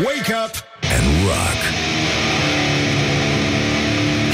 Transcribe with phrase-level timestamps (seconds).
[0.00, 1.58] Wake up and rock.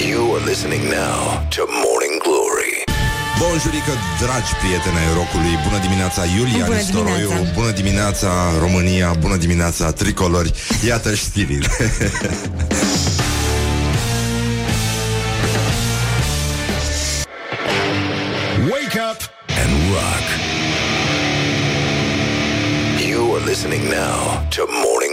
[0.06, 2.84] You are listening now to Morning Glory.
[3.38, 7.52] Bonjurică, dragi prieteni ai rocului Bună dimineața, Iulia Bună Nistoroiu dimineața.
[7.54, 10.52] Bună dimineața, România Bună dimineața, tricolori
[10.86, 11.68] Iată știrile
[18.70, 19.18] Wake up
[19.62, 20.24] and rock.
[22.98, 25.07] You are listening now to Morning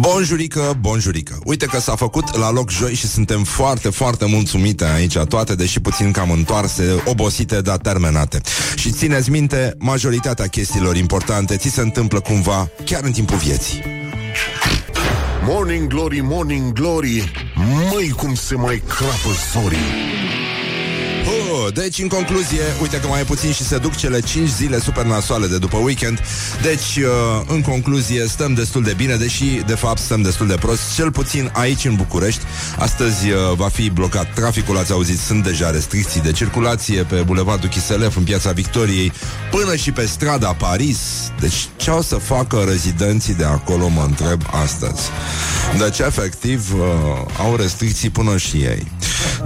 [0.00, 1.38] Bonjurică, bonjurică.
[1.44, 5.80] Uite că s-a făcut la loc joi Și suntem foarte, foarte mulțumite aici Toate, deși
[5.80, 8.40] puțin cam întoarse Obosite, dar termenate.
[8.76, 13.82] Și țineți minte, majoritatea chestiilor importante Ți se întâmplă cumva chiar în timpul vieții.
[15.46, 17.32] Morning Glory, Morning Glory
[17.90, 20.29] Măi cum se mai crapă sorii Oh,
[21.74, 25.04] deci, în concluzie, uite că mai e puțin și se duc cele 5 zile super
[25.04, 26.20] nasoale de după weekend.
[26.62, 30.94] Deci, uh, în concluzie, stăm destul de bine, deși, de fapt, stăm destul de prost,
[30.94, 32.40] cel puțin aici în București.
[32.78, 37.68] Astăzi uh, va fi blocat traficul, ați auzit, sunt deja restricții de circulație pe Bulevardul
[37.68, 39.12] Chiselef, în Piața Victoriei,
[39.50, 40.98] până și pe strada Paris.
[41.40, 45.02] Deci, ce o să facă rezidenții de acolo, mă întreb astăzi.
[45.78, 46.80] Deci, efectiv, uh,
[47.38, 48.86] au restricții până și ei.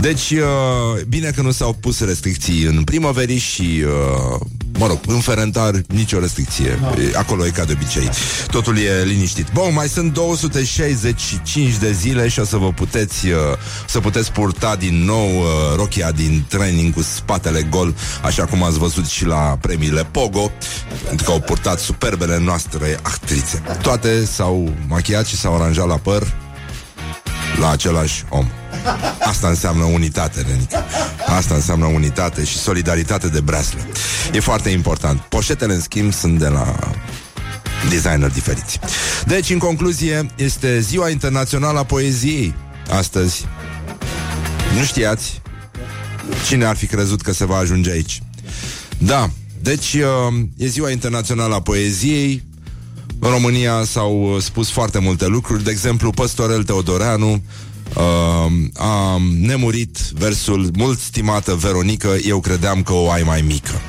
[0.01, 4.41] Deci, uh, bine că nu s-au pus restricții în primăverii și, uh,
[4.79, 6.79] mă rog, în Ferentar nicio restricție.
[7.13, 8.11] E, Acolo e ca de obicei.
[8.51, 9.47] Totul e liniștit.
[9.53, 13.37] Bun, mai sunt 265 de zile și o să vă puteți, uh,
[13.87, 18.79] să puteți purta din nou uh, rochia din training cu spatele gol, așa cum ați
[18.79, 20.51] văzut și la premiile Pogo,
[21.07, 23.63] pentru că au purtat superbele noastre actrițe.
[23.83, 26.33] Toate s-au machiat și s-au aranjat la păr
[27.61, 28.47] la același om.
[29.19, 30.85] Asta înseamnă unitate, Renica.
[31.27, 33.81] Asta înseamnă unitate și solidaritate de breaslă.
[34.33, 35.21] E foarte important.
[35.21, 36.77] Poșetele, în schimb, sunt de la
[37.91, 38.79] designer diferiți.
[39.27, 42.55] Deci, în concluzie, este Ziua Internațională a Poeziei
[42.91, 43.47] astăzi.
[44.79, 45.43] Nu știați?
[46.47, 48.23] Cine ar fi crezut că se va ajunge aici?
[48.99, 49.31] Da,
[49.63, 52.45] deci uh, e Ziua Internațională a Poeziei.
[53.19, 55.65] În România s-au uh, spus foarte multe lucruri.
[55.65, 57.43] De exemplu, Păstorel Teodoreanu
[57.97, 63.81] uh, a nemurit versul Mult stimată Veronică, eu credeam că o ai mai mică.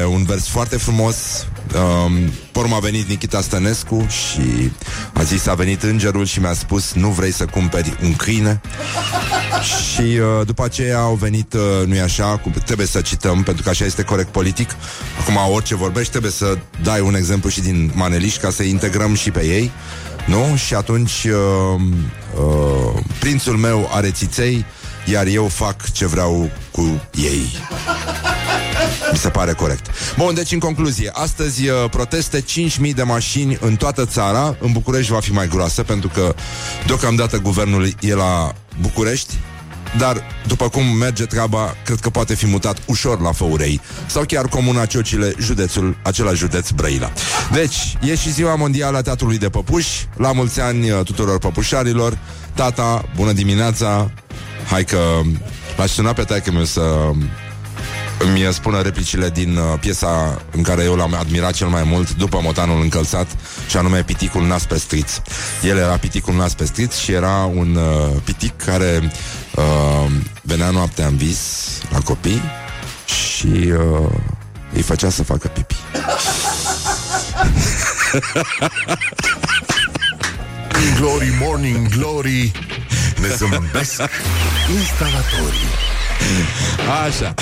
[0.00, 1.46] E un vers foarte frumos.
[1.74, 4.70] Um, Porm a venit Nikita Stănescu și
[5.12, 8.60] a zis a venit îngerul și mi-a spus nu vrei să cumperi un câine
[9.62, 13.68] și uh, după aceea au venit, uh, nu-i așa, cu, trebuie să cităm, pentru că
[13.68, 14.70] așa este corect politic.
[15.20, 19.30] Acum, orice vorbești, trebuie să dai un exemplu și din maneliști ca să integrăm și
[19.30, 19.70] pe ei.
[20.26, 20.56] Nu?
[20.56, 21.80] Și atunci uh,
[22.34, 24.64] uh, prințul meu are țiței,
[25.04, 27.46] iar eu fac ce vreau cu ei.
[29.12, 29.86] Mi se pare corect.
[30.16, 32.44] Bun, deci în concluzie, astăzi uh, proteste
[32.84, 34.56] 5.000 de mașini în toată țara.
[34.60, 36.34] În București va fi mai groasă, pentru că
[36.86, 39.34] deocamdată guvernul e la București,
[39.98, 44.46] dar după cum merge treaba, cred că poate fi mutat ușor la Făurei sau chiar
[44.46, 47.12] Comuna Ciocile, județul, acela județ Brăila.
[47.52, 50.08] Deci, e și ziua mondială a teatrului de păpuși.
[50.16, 52.18] La mulți ani uh, tuturor păpușarilor.
[52.54, 54.10] Tata, bună dimineața!
[54.70, 54.98] Hai că
[55.76, 56.80] l-aș suna pe taică meu să
[58.18, 62.40] îmi spună replicile din uh, piesa în care eu l-am admirat cel mai mult după
[62.42, 63.26] motanul încălțat
[63.68, 65.12] și anume Piticul nas pe striț.
[65.62, 69.12] El era Piticul nas pe striț și era un uh, pitic care
[69.56, 70.10] uh,
[70.42, 71.38] venea noaptea în vis
[71.90, 72.42] la copii
[73.04, 74.10] și uh,
[74.72, 75.76] îi făcea să facă pipi.
[80.98, 82.52] Glory, Morning Glory
[83.20, 84.00] Ne zâmbesc
[84.78, 85.68] instalatorii
[87.06, 87.34] Așa.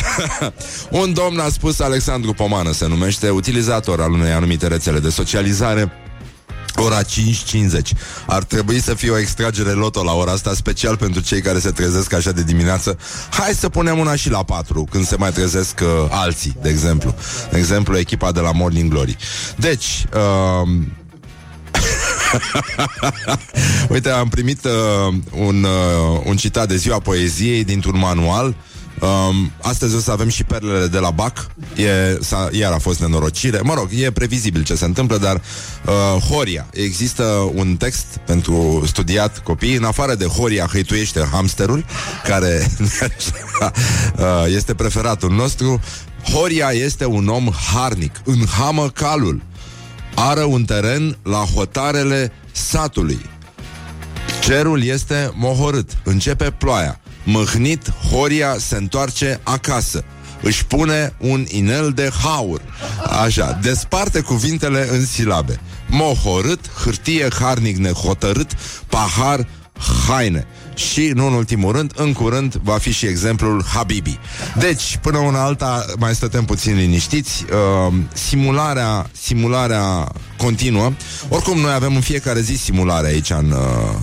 [0.91, 5.93] Un domn a spus Alexandru Pomană se numește, utilizator al unei anumite rețele de socializare
[6.77, 7.91] Ora 5.50
[8.27, 11.71] Ar trebui să fie o extragere loto la ora asta Special pentru cei care se
[11.71, 12.99] trezesc așa de dimineață.
[13.31, 17.15] Hai să punem una și la 4 Când se mai trezesc uh, alții, de exemplu.
[17.51, 19.17] De exemplu, echipa de la Morning Glory.
[19.57, 20.69] Deci, uh,
[23.95, 28.55] Uite, am primit uh, un, uh, un citat de ziua poeziei dintr-un manual.
[29.01, 31.47] Um, astăzi o să avem și perlele de la BAC.
[31.77, 33.61] E, s-a, Iar a fost nenorocire.
[33.63, 35.35] Mă rog, e previzibil ce se întâmplă Dar
[35.87, 37.23] uh, Horia, există
[37.55, 41.85] un text Pentru studiat copii În afară de Horia hăituiește hamsterul
[42.25, 45.81] Care uh, Este preferatul nostru
[46.33, 48.21] Horia este un om harnic.
[48.25, 49.43] Înhamă calul.
[50.15, 53.21] Ară un teren la hotarele satului.
[54.43, 55.91] Cerul este mohorât.
[56.05, 60.05] Începe ploaia Mâhnit, Horia se întoarce acasă
[60.43, 62.61] își pune un inel de haur.
[63.25, 65.61] Așa, desparte cuvintele în silabe.
[65.87, 68.51] Mohorât, hârtie, harnic nehotărât,
[68.87, 69.47] pahar,
[70.09, 70.47] haine.
[70.75, 74.19] Și, nu în ultimul rând, în curând va fi și exemplul Habibi.
[74.59, 77.45] Deci, până una alta, mai stătem puțin liniștiți.
[77.89, 80.93] Uh, simularea, simularea continuă.
[81.29, 83.95] Oricum, noi avem în fiecare zi simulare aici în, uh,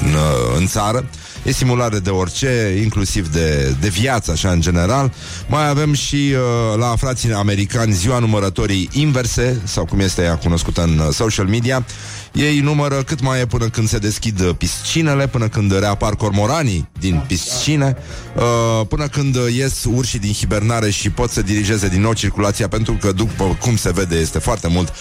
[0.00, 1.04] în, uh, în țară.
[1.42, 5.12] E simulare de orice, inclusiv de, de viață, așa, în general.
[5.48, 10.82] Mai avem și uh, la frații americani ziua numărătorii inverse, sau cum este ea cunoscută
[10.82, 11.84] în uh, social media.
[12.32, 16.88] Ei numără cât mai e până când se deschid uh, piscinele, până când reapar cormoranii
[17.00, 17.96] din piscine,
[18.36, 22.92] uh, până când ies urșii din hibernare și pot să dirigeze din nou circulația, pentru
[22.92, 24.92] că, după cum se vede, este foarte mult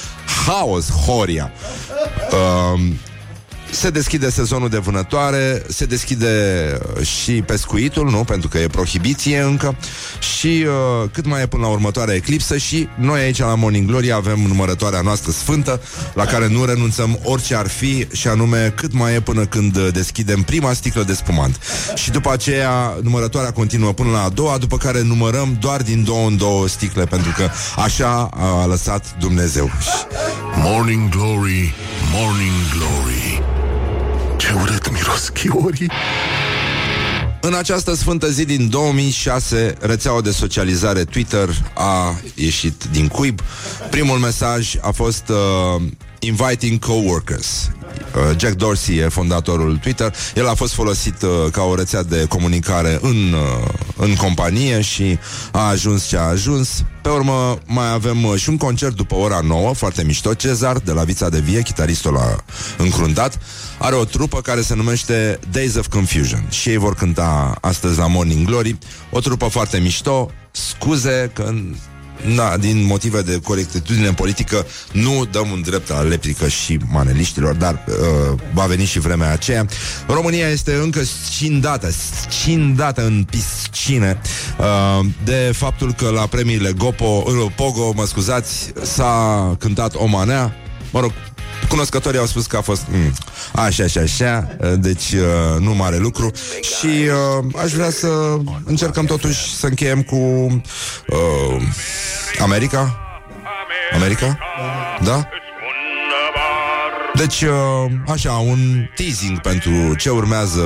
[0.46, 1.52] haos, horia.
[2.32, 2.82] Uh,
[3.72, 6.28] se deschide sezonul de vânătoare, se deschide
[6.98, 8.24] uh, și pescuitul, nu?
[8.24, 9.76] Pentru că e prohibiție încă
[10.38, 14.12] și uh, cât mai e până la următoarea eclipsă și noi aici la Morning Glory
[14.12, 15.82] avem numărătoarea noastră sfântă
[16.14, 20.42] la care nu renunțăm orice ar fi și anume cât mai e până când deschidem
[20.42, 21.60] prima sticlă de spumant.
[21.96, 26.28] Și după aceea numărătoarea continuă până la a doua, după care numărăm doar din două
[26.28, 29.70] în două sticle pentru că așa a lăsat Dumnezeu.
[30.56, 31.74] Morning Glory,
[32.14, 33.61] Morning Glory
[34.52, 35.92] Ce urât miros chiorii
[37.42, 43.42] În această sfântă zi din 2006, rețeaua de socializare Twitter a ieșit din cuib.
[43.90, 45.82] Primul mesaj a fost uh,
[46.24, 47.72] Inviting Coworkers.
[48.16, 50.14] Uh, Jack Dorsey e fondatorul Twitter.
[50.36, 55.20] El a fost folosit uh, ca o rețea de comunicare în, uh, în companie și
[55.52, 56.84] a ajuns ce a ajuns.
[57.02, 60.34] Pe urmă mai avem uh, și un concert după ora 9, foarte mișto.
[60.34, 62.36] Cezar de la Vița de Vie, chitaristul la
[62.78, 63.40] încruntat,
[63.78, 68.08] are o trupă care se numește Days of Confusion și ei vor cânta astăzi la
[68.08, 68.78] Morning Glory.
[69.12, 70.32] O trupă foarte mișto.
[70.52, 71.54] Scuze că
[72.26, 77.86] Na, din motive de corectitudine politică nu dăm un drept la leplică și maneliștilor, dar
[77.88, 79.66] uh, va veni și vremea aceea.
[80.08, 84.22] România este încă scindată, scindată în piscine
[84.60, 90.56] uh, de faptul că la premiile Gopo, uh, Pogo, mă scuzați, s-a cântat o manea,
[90.92, 91.12] mă rog,
[91.72, 93.14] Cunoscătorii au spus că a fost mm,
[93.56, 96.32] așa și așa, uh, deci uh, nu mare lucru
[96.62, 101.62] și uh, aș vrea să încercăm totuși să încheiem cu uh,
[102.40, 103.00] America.
[103.94, 104.38] America?
[105.04, 105.28] Da?
[107.14, 108.60] Deci, uh, așa, un
[108.96, 110.62] teasing pentru ce urmează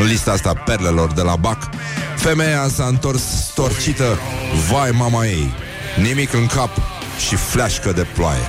[0.00, 1.68] în lista asta perlelor de la BAC.
[2.16, 4.18] Femeia s-a întors storcită,
[4.70, 5.52] vai mama ei,
[6.02, 6.70] nimic în cap
[7.28, 8.48] și fleașcă de ploaie.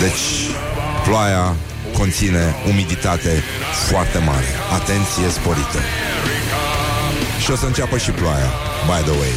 [0.00, 0.50] Deci,
[1.08, 1.56] ploaia
[1.98, 3.42] conține umiditate
[3.88, 4.50] foarte mare.
[4.72, 5.78] Atenție sporită.
[7.42, 8.50] Și o să înceapă și ploaia,
[8.86, 9.34] by the way.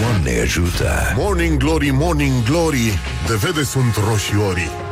[0.00, 1.14] Doamne ajută!
[1.16, 4.87] Morning Glory, Morning Glory De vede sunt roșiorii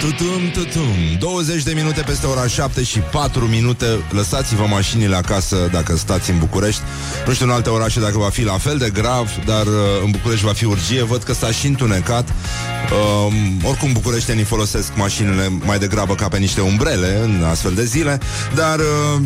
[0.00, 0.96] Tutum, tutum.
[1.18, 3.86] 20 de minute peste ora 7 și 4 minute.
[4.10, 6.80] Lăsați-vă mașinile acasă dacă stați în București.
[7.26, 9.72] Nu știu în alte orașe dacă va fi la fel de grav Dar uh,
[10.04, 11.02] în București va fi urgie.
[11.02, 12.28] Văd că s-a și întunecat.
[12.28, 18.18] Uh, Oricum bucureștenii folosesc mașinile mai degrabă ca pe niște umbrele În astfel de zile
[18.54, 19.22] Dar uh,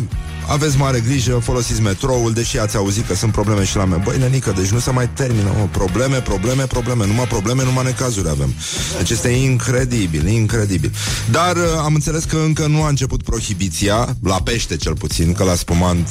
[0.47, 4.01] aveți mare grijă, folosiți metroul, deși ați auzit că sunt probleme și la mine.
[4.03, 5.67] Băi, nenică, deci nu se mai termină, mă.
[5.71, 7.05] Probleme, probleme, probleme.
[7.05, 8.53] Numai probleme, numai necazuri avem.
[8.97, 10.91] Deci este incredibil, incredibil.
[11.31, 15.43] Dar uh, am înțeles că încă nu a început prohibiția, la pește cel puțin, că
[15.43, 16.09] la spumant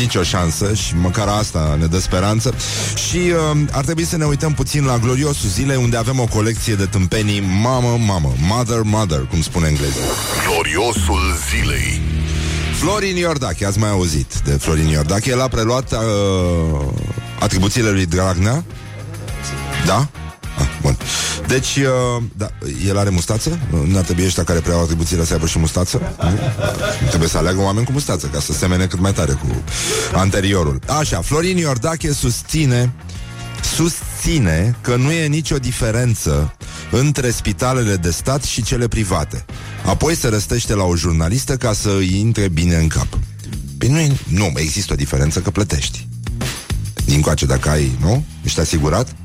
[0.00, 2.54] nicio șansă și măcar asta ne dă speranță.
[3.08, 6.74] Și uh, ar trebui să ne uităm puțin la gloriosul zilei, unde avem o colecție
[6.74, 9.98] de tâmpenii mamă, mamă, mother, mother, cum spune engleză.
[10.46, 12.13] Gloriosul zilei
[12.78, 15.98] Florin Iordache, ați mai auzit de Florin Iordache El a preluat uh,
[17.40, 18.64] atribuțiile lui Dragnea
[19.86, 20.08] Da?
[20.58, 20.96] Ah, bun.
[21.46, 22.48] Deci, uh, da,
[22.86, 23.58] el are mustață?
[23.86, 26.00] Nu ar trebui ăștia care preiau atribuțiile să aibă și mustață?
[26.18, 26.38] Nu?
[27.08, 29.62] Trebuie să aleagă oameni cu mustață Ca să semene cât mai tare cu
[30.14, 32.92] anteriorul Așa, Florin Iordache susține
[33.76, 36.54] susține că nu e nicio diferență
[36.90, 39.44] între spitalele de stat și cele private.
[39.84, 43.18] Apoi se răstește la o jurnalistă ca să îi intre bine în cap.
[43.78, 46.06] Păi nu, e, nu există o diferență că plătești.
[47.04, 48.24] Din coace dacă ai, nu?
[48.42, 49.16] Ești asigurat?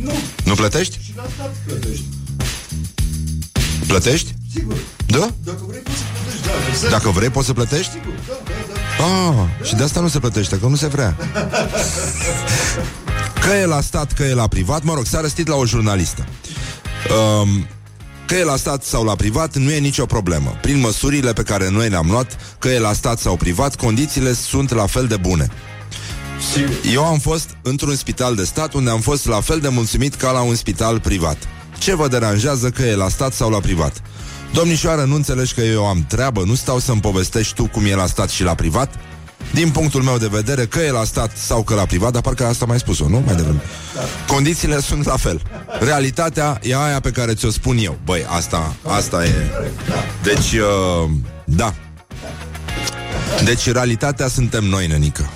[0.00, 0.12] Nu.
[0.44, 0.98] Nu plătești?
[1.04, 2.04] Și la stat plătești.
[3.86, 4.34] Plătești?
[4.52, 4.76] Sigur.
[5.06, 5.30] Da?
[5.44, 6.90] Dacă vrei poți să plătești, da, exact.
[6.90, 7.92] Dacă vrei, poți să plătești?
[7.92, 8.52] Sigur, da, da,
[8.98, 9.40] da.
[9.42, 11.16] Ah, și de asta nu se plătește, că nu se vrea.
[13.40, 16.26] Că e la stat, că e la privat, mă rog, s-a răstit la o jurnalistă.
[17.10, 17.66] Um,
[18.26, 20.58] că e la stat sau la privat, nu e nicio problemă.
[20.60, 24.74] Prin măsurile pe care noi le-am luat, că e la stat sau privat, condițiile sunt
[24.74, 25.48] la fel de bune.
[26.52, 30.14] Și eu am fost într-un spital de stat unde am fost la fel de mulțumit
[30.14, 31.36] ca la un spital privat.
[31.78, 34.02] Ce vă deranjează că e la stat sau la privat?
[34.52, 36.42] Domnișoară, nu înțelegi că eu am treabă?
[36.44, 38.94] Nu stau să-mi povestești tu cum e la stat și la privat?
[39.52, 42.46] Din punctul meu de vedere, că e la stat sau că la privat, dar parcă
[42.46, 43.22] asta mai spus-o, nu?
[43.26, 43.60] Mai devreme.
[44.26, 45.40] Condițiile sunt la fel.
[45.80, 47.98] Realitatea e aia pe care ți-o spun eu.
[48.04, 49.34] Băi, asta, asta e.
[50.22, 51.10] Deci, uh,
[51.44, 51.74] da.
[53.44, 55.30] Deci, realitatea suntem noi, nenică.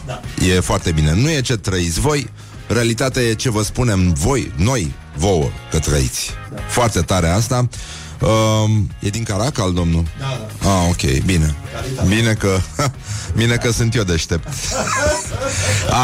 [0.54, 1.14] E foarte bine.
[1.14, 2.30] Nu e ce trăiți voi,
[2.66, 6.30] realitatea e ce vă spunem voi, noi, vouă, că trăiți.
[6.68, 7.68] Foarte tare asta.
[8.20, 10.04] Uh, e din Caracal, domnul?
[10.18, 10.70] Da, da.
[10.70, 11.54] Ah, ok, bine.
[12.06, 12.58] Bine că,
[13.40, 14.48] bine că sunt eu deștept.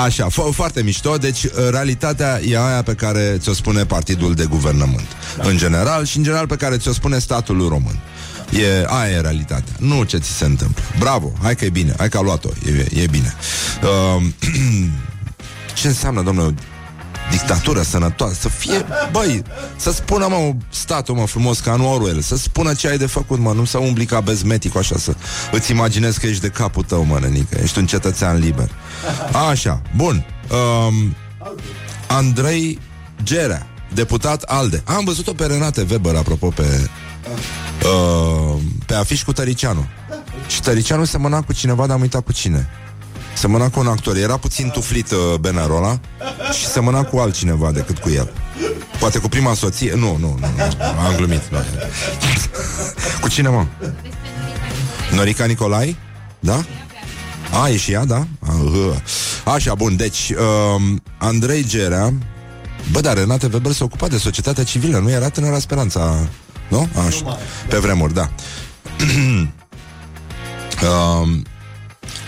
[0.04, 1.16] Așa, fo- foarte mișto.
[1.16, 5.06] Deci, uh, realitatea e aia pe care ți-o spune partidul de guvernământ.
[5.38, 7.98] În general și în general pe care ți-o spune statul român.
[8.50, 9.74] E, aia e realitatea.
[9.78, 10.82] Nu ce ți se întâmplă.
[10.98, 13.34] Bravo, hai că e bine, hai că a luat-o, e, e bine.
[14.16, 14.24] Uh,
[15.80, 16.54] ce înseamnă, domnule,
[17.30, 19.42] dictatură sănătoasă, să fie, băi,
[19.76, 23.38] să spună, mă, statul, mă, frumos, ca în Orwell, să spună ce ai de făcut,
[23.38, 25.14] mă, nu să umbli ca bezmetic, așa, să
[25.52, 28.70] îți imaginezi că ești de capul tău, mă, nenică, ești un cetățean liber.
[29.50, 30.26] Așa, bun.
[30.50, 31.14] Um,
[32.08, 32.78] Andrei
[33.22, 34.82] Gerea, deputat ALDE.
[34.84, 36.90] Am văzut-o pe Renate Weber, apropo, pe,
[37.82, 39.86] uh, pe afiș cu Tăricianu.
[40.46, 42.68] Și Tăricianu semăna cu cineva, dar am uitat cu cine.
[43.36, 44.16] Semăna cu un actor.
[44.16, 46.00] Era puțin tuflit uh, Benarola
[46.58, 48.32] și semăna cu altcineva decât cu el.
[48.98, 49.94] Poate cu prima soție.
[49.94, 51.00] Nu, nu, nu, nu.
[51.06, 51.42] am glumit.
[51.48, 51.58] Nu.
[53.20, 53.66] cu cine, mă?
[55.14, 55.96] Norica Nicolai?
[56.40, 56.64] Da?
[57.62, 58.26] A, e și ea, da?
[58.40, 58.94] A, uh.
[59.44, 60.32] Așa, bun, deci
[60.76, 62.12] um, Andrei Gerea
[62.90, 66.28] Bă, dar Renate Weber se ocupa de societatea civilă Nu era tânăra speranța
[66.68, 66.88] Nu?
[67.06, 67.38] Așa.
[67.68, 68.30] Pe vremuri, da
[71.20, 71.44] um,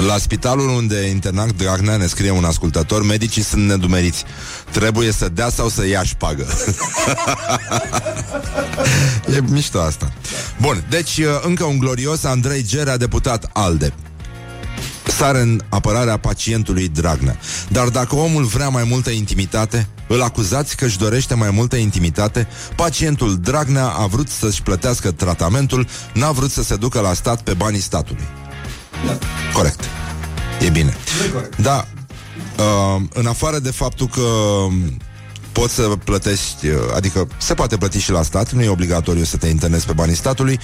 [0.07, 4.25] la spitalul unde e internat Dragnea ne scrie un ascultător Medicii sunt nedumeriți.
[4.71, 6.47] Trebuie să dea sau să ia șpagă.
[9.35, 10.13] E mișto asta.
[10.61, 13.93] Bun, deci uh, încă un glorios Andrei Gerea, deputat ALDE.
[15.07, 17.39] Sare în apărarea pacientului Dragnea.
[17.69, 22.49] Dar dacă omul vrea mai multă intimitate Îl acuzați că își dorește mai multă intimitate
[22.77, 27.55] Pacientul Dragnea a vrut să-și plătească tratamentul N-a vrut să se ducă la stat pe
[27.55, 28.27] banii statului
[29.53, 29.81] Corect.
[30.61, 30.97] E bine.
[31.57, 31.87] Da.
[32.59, 34.23] Uh, în afară de faptul că
[35.53, 39.37] poți să plătești, uh, adică se poate plăti și la stat, nu e obligatoriu să
[39.37, 40.59] te internezi pe banii statului.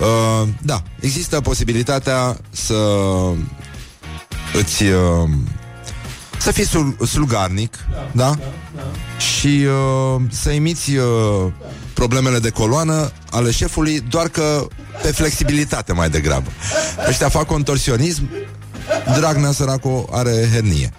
[0.00, 2.74] Uh, da, există posibilitatea să
[4.54, 5.28] îți uh,
[6.38, 8.10] să fii sul- slugarnic, da?
[8.12, 8.36] da?
[9.18, 11.04] Și uh, să imiți uh,
[11.94, 14.66] problemele de coloană ale șefului, doar că
[15.02, 16.50] pe flexibilitate mai degrabă.
[17.08, 18.28] Ăștia fac contorsionism,
[19.18, 20.92] Dragnea săracu are hernie.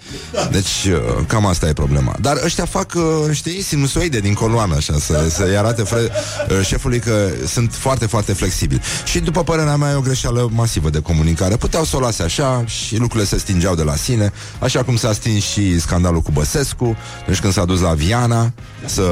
[0.50, 2.14] Deci, uh, cam asta e problema.
[2.20, 6.10] Dar ăștia fac, uh, știi, sinusoide din coloană, așa, să, să-i arate fre-
[6.50, 8.80] uh, șefului că sunt foarte, foarte flexibili.
[9.04, 11.56] Și, după părerea mea, e o greșeală masivă de comunicare.
[11.56, 15.12] Puteau să o lase așa și lucrurile se stingeau de la sine, așa cum s-a
[15.12, 16.96] stins și scandalul cu Băsescu,
[17.26, 18.52] deci când s-a dus la Viana
[18.84, 19.02] să,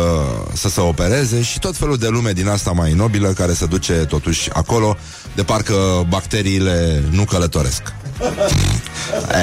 [0.53, 3.93] să se opereze și tot felul de lume din asta mai nobilă care se duce
[3.93, 4.97] totuși acolo,
[5.35, 5.75] de parcă
[6.09, 7.83] bacteriile nu călătoresc.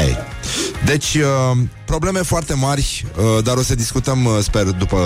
[0.04, 0.18] Ei.
[0.86, 4.98] Deci, uh, probleme foarte mari, uh, dar o să discutăm, uh, sper, după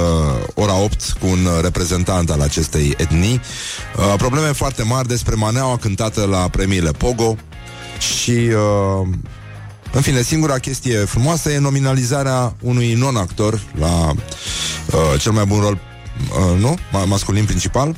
[0.54, 3.42] ora 8 cu un reprezentant al acestei etnii.
[3.98, 7.36] Uh, probleme foarte mari despre maneaua cântată la premiile Pogo
[8.00, 8.32] și...
[8.32, 9.08] Uh,
[9.94, 15.78] în fine, singura chestie frumoasă e nominalizarea unui non-actor la uh, cel mai bun rol,
[16.30, 16.78] uh, nu?
[16.78, 17.96] Ma- masculin principal.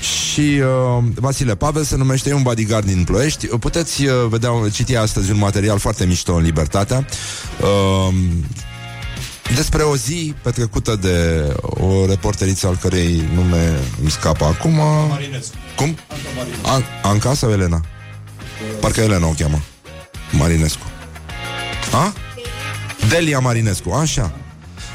[0.00, 3.46] Și uh, Vasile Pavel se numește e un bodyguard din Ploiești.
[3.46, 7.06] Puteți uh, vedea, citi astăzi un material foarte mișto în Libertatea.
[7.60, 8.14] Uh,
[9.54, 14.74] despre o zi petrecută de o reporteriță al cărei nume îmi scapă acum.
[15.08, 15.54] Marinescu.
[15.76, 15.96] Cum?
[16.62, 17.80] An- Anca sau Elena?
[18.80, 19.60] Parcă Elena o cheamă.
[20.30, 20.84] Marinescu.
[21.92, 22.12] A?
[23.08, 24.32] Delia Marinescu, așa.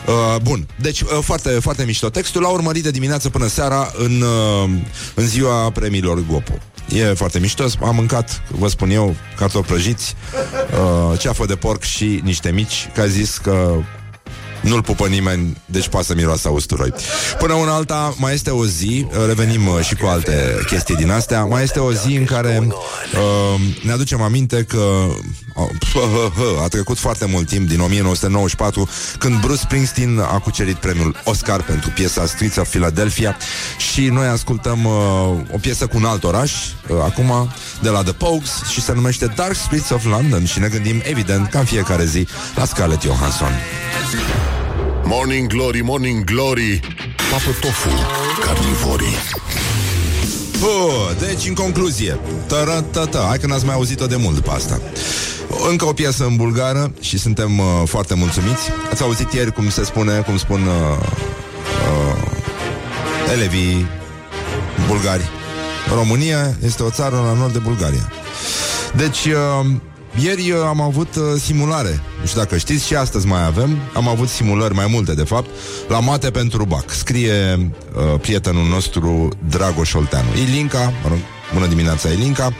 [0.08, 2.42] Uh, bun, deci uh, foarte, foarte mișto textul.
[2.42, 4.70] L-a urmărit de dimineață până seara În, uh,
[5.16, 6.54] în ziua premiilor Gopo
[6.90, 10.16] E foarte mișto, am mâncat, vă spun eu, cartofi prăjiți
[11.12, 13.76] uh, Ceafă de porc și niște mici Că a zis că
[14.66, 16.94] Nu-l pupă nimeni, deci poate să miroasă usturoi.
[17.40, 21.44] Până una alta, mai este o zi, revenim uh, și cu alte chestii din astea,
[21.44, 24.78] mai este o zi în care uh, ne aducem aminte că
[25.56, 31.64] uh, a trecut foarte mult timp, din 1994, când Bruce Springsteen a cucerit premiul Oscar
[31.64, 33.38] pentru piesa Streets of Philadelphia
[33.92, 34.94] și noi ascultăm uh,
[35.52, 37.50] o piesă cu un alt oraș, uh, acum,
[37.82, 41.50] de la The Pogues și se numește Dark Streets of London și ne gândim, evident,
[41.50, 43.52] ca în fiecare zi, la Scarlett Johansson.
[45.08, 46.80] Morning Glory, Morning Glory
[47.32, 47.90] Papă tofu,
[48.46, 49.16] carnivorii
[50.60, 54.82] Bă, deci, în concluzie, tără-tă-tă, hai că n-ați mai auzit-o de mult după asta.
[55.70, 58.70] Încă o piesă în bulgară și suntem uh, foarte mulțumiți.
[58.92, 61.08] Ați auzit ieri cum se spune, cum spun uh,
[61.92, 62.22] uh,
[63.34, 63.88] elevii
[64.88, 65.30] bulgari.
[65.94, 68.12] România este o țară la nord de Bulgaria.
[68.96, 69.66] Deci, uh,
[70.24, 72.02] ieri uh, am avut uh, simulare.
[72.20, 73.78] Nu știu dacă știți, și astăzi mai avem.
[73.94, 75.50] Am avut simulări mai multe, de fapt,
[75.88, 76.90] la mate pentru BAC.
[76.90, 80.28] Scrie uh, prietenul nostru Dragoș Olteanu.
[80.48, 81.18] Ilinca, mă rog,
[81.56, 82.54] Bună dimineața, Elinca.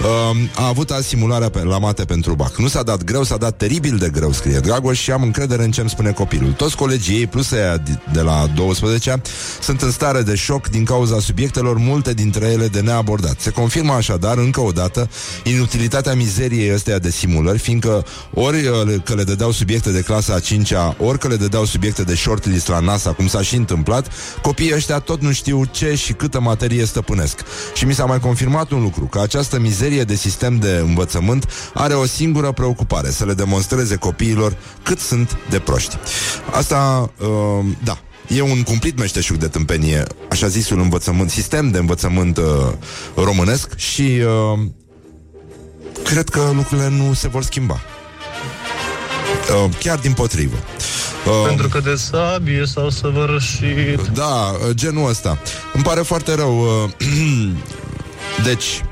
[0.00, 2.56] Uh, a avut azi simularea pe, la mate pentru BAC.
[2.56, 5.70] Nu s-a dat greu, s-a dat teribil de greu, scrie Dragoș, și am încredere în
[5.70, 6.52] ce îmi spune copilul.
[6.52, 7.82] Toți colegii ei, plus ea
[8.12, 9.22] de la 12
[9.60, 13.40] sunt în stare de șoc din cauza subiectelor, multe dintre ele de neabordat.
[13.40, 15.10] Se confirmă așadar, încă o dată,
[15.44, 18.04] inutilitatea mizeriei ăsteia de simulări, fiindcă
[18.34, 22.02] ori uh, că le dădeau subiecte de clasa a 5-a, ori că le dădeau subiecte
[22.02, 26.12] de shortlist la NASA, cum s-a și întâmplat, copiii ăștia tot nu știu ce și
[26.12, 27.40] câtă materie stăpânesc.
[27.74, 31.94] Și mi s-a mai confirmat un lucru, că această mizerie de sistem de învățământ are
[31.94, 35.96] o singură preocupare, să le demonstreze copiilor cât sunt de proști.
[36.50, 42.36] Asta, uh, da, E un cumplit meșteșug de tâmpenie, așa zisul învățământ, sistem de învățământ
[42.36, 42.44] uh,
[43.14, 44.58] românesc și uh,
[46.04, 47.80] cred că lucrurile nu se vor schimba.
[49.64, 50.56] Uh, chiar din potrivă.
[51.26, 55.38] Uh, Pentru că de sabie s-au săvârșit da, uh, genul ăsta.
[55.72, 56.58] Îmi pare foarte rău.
[56.60, 56.90] uh,
[58.44, 58.82] Deci,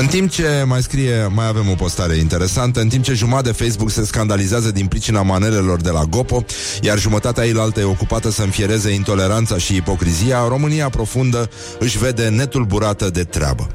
[0.00, 3.64] în timp ce mai scrie, mai avem o postare interesantă, în timp ce jumătate de
[3.64, 6.44] Facebook se scandalizează din pricina manelelor de la Gopo,
[6.80, 13.10] iar jumătatea eilaltă e ocupată să înfiereze intoleranța și ipocrizia, România profundă își vede netulburată
[13.10, 13.68] de treabă.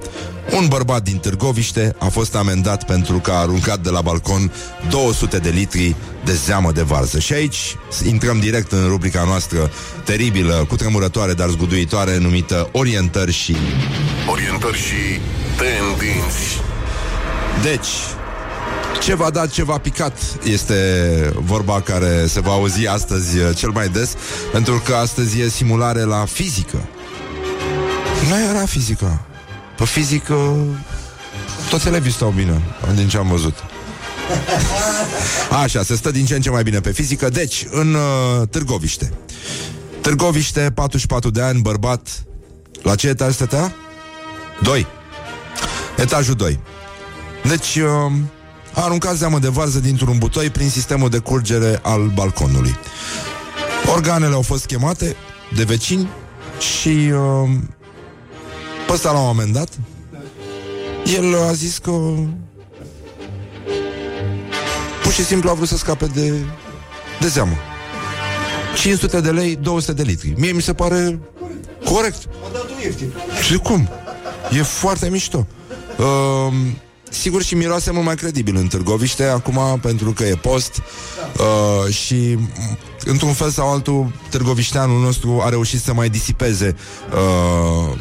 [0.59, 4.51] Un bărbat din Târgoviște a fost amendat pentru că a aruncat de la balcon
[4.89, 5.95] 200 de litri
[6.25, 7.19] de zeamă de varză.
[7.19, 7.75] Și aici
[8.05, 9.71] intrăm direct în rubrica noastră
[10.03, 13.55] teribilă, cu tremurătoare, dar zguduitoare, numită Orientări și...
[14.29, 15.19] Orientări și
[15.57, 16.61] tendinți.
[17.61, 17.87] Deci,
[19.01, 20.75] ce v-a dat, ce v-a picat Este
[21.35, 24.15] vorba care se va auzi astăzi uh, cel mai des
[24.51, 26.77] Pentru că astăzi e simulare la fizică.
[28.29, 29.21] Nu era fizică.
[29.77, 30.55] Pe fizică
[31.69, 32.61] Toți elevii stau bine
[32.95, 33.72] Din ce am văzut
[35.63, 39.11] Așa, se stă din ce în ce mai bine pe fizică Deci, în uh, Târgoviște
[40.01, 42.23] Târgoviște, 44 de ani, bărbat
[42.81, 43.75] La ce etaj stătea?
[44.61, 44.87] 2
[45.97, 46.59] Etajul 2
[47.43, 48.11] Deci uh,
[48.73, 52.75] a aruncat zeamă de varză dintr-un butoi prin sistemul de curgere al balconului.
[53.93, 55.15] Organele au fost chemate
[55.55, 56.09] de vecini
[56.59, 57.49] și uh,
[58.87, 59.69] pe ăsta l-au amendat.
[61.15, 61.91] El a zis că
[65.03, 66.33] pur și simplu a vrut să scape de,
[67.19, 67.55] de zeamă.
[68.77, 70.33] 500 de lei, 200 de litri.
[70.37, 71.19] Mie mi se pare
[71.85, 72.17] corect.
[73.43, 73.89] Și cum?
[74.51, 75.47] E foarte mișto.
[75.97, 76.53] Uh,
[77.09, 80.81] sigur și miroase mult mai credibil în Târgoviște acum pentru că e post
[81.37, 86.75] uh, și m- într-un fel sau altul Târgovișteanul nostru a reușit să mai disipeze
[87.11, 87.17] uh,
[87.91, 87.97] uh,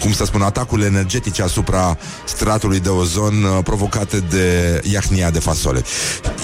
[0.00, 5.82] cum să spun, atacurile energetice asupra stratului de ozon uh, provocate de iahnia de fasole.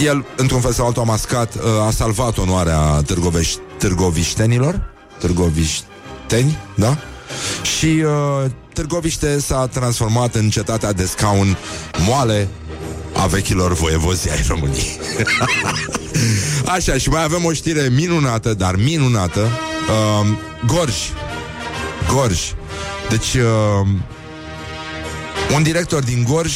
[0.04, 6.98] El, într-un fel sau altul, a mascat, uh, a salvat onoarea târgoveș- târgoviștenilor, târgovișteni, da?
[7.62, 11.56] Și uh, Târgoviște s-a transformat în cetatea de scaun
[12.06, 12.48] moale
[13.16, 14.98] a vechilor voievozi ai României.
[16.74, 19.40] Așa, și mai avem o știre minunată, dar minunată.
[19.40, 20.26] Uh,
[20.66, 20.94] Gorj.
[22.12, 22.40] Gorj.
[23.12, 23.88] Deci, uh,
[25.54, 26.52] un director din Gorj,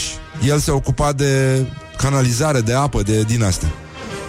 [0.46, 1.64] el se ocupa de
[1.96, 3.72] canalizare de apă de din astea.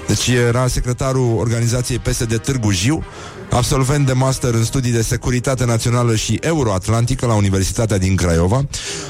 [0.08, 3.04] Deci era secretarul organizației PSD Târgu Jiu,
[3.52, 8.66] absolvent de master în studii de securitate națională și euroatlantică la Universitatea din Craiova.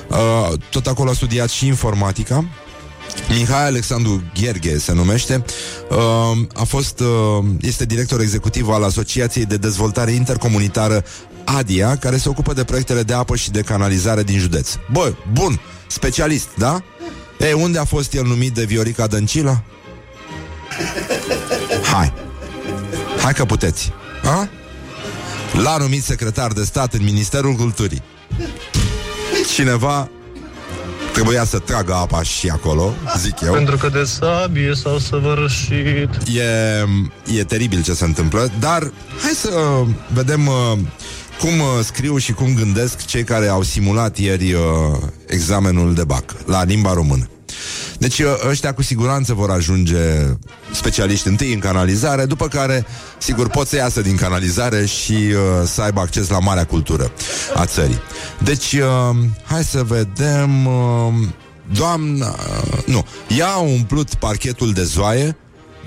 [0.08, 2.45] Uh, tot acolo a studiat și informatica.
[3.30, 5.43] Mihai Alexandru Gherghe se numește
[5.89, 11.03] uh, A fost uh, Este director executiv al Asociației de Dezvoltare Intercomunitară
[11.55, 15.60] ADIA Care se ocupă de proiectele de apă și de canalizare din județ Bă, bun,
[15.88, 16.83] specialist, da?
[17.39, 19.63] Ei, unde a fost el numit de Viorica Dăncilă?
[21.93, 22.13] Hai
[23.21, 23.91] Hai că puteți.
[24.23, 24.49] A?
[25.63, 28.01] L-a numit secretar de stat în Ministerul Culturii.
[29.53, 30.10] Cineva
[31.13, 33.53] trebuia să tragă apa și acolo, zic eu.
[33.53, 36.86] Pentru că de sabie s-au săvârșit E,
[37.38, 39.83] e teribil ce se întâmplă, dar hai să
[40.13, 40.77] vedem uh,
[41.39, 44.62] cum uh, scriu și cum gândesc cei care au simulat ieri uh,
[45.28, 47.30] examenul de bac la limba română.
[47.97, 49.97] Deci uh, ăștia cu siguranță vor ajunge
[50.73, 52.86] specialiști întâi în canalizare, după care,
[53.17, 57.12] sigur, pot să iasă din canalizare și uh, să aibă acces la marea cultură
[57.56, 58.00] a țării.
[58.43, 60.65] Deci, uh, hai să vedem...
[60.65, 61.13] Uh,
[61.73, 62.28] doamna...
[62.28, 63.06] Uh, nu,
[63.38, 65.38] ea a umplut parchetul de zoaie,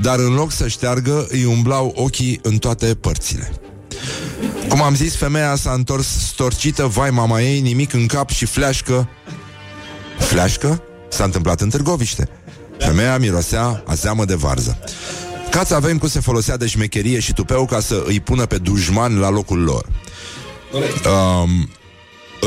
[0.01, 3.53] dar în loc să șteargă, îi umblau ochii în toate părțile.
[4.69, 9.09] Cum am zis, femeia s-a întors storcită, vai mama ei, nimic în cap și fleașcă.
[10.19, 10.83] Fleașcă?
[11.09, 12.29] S-a întâmplat în Târgoviște.
[12.79, 14.79] Femeia mirosea a zeamă de varză.
[15.51, 19.19] Cața avem cum se folosea de șmecherie și tupeu ca să îi pună pe dușman
[19.19, 19.87] la locul lor.
[20.73, 21.69] Um,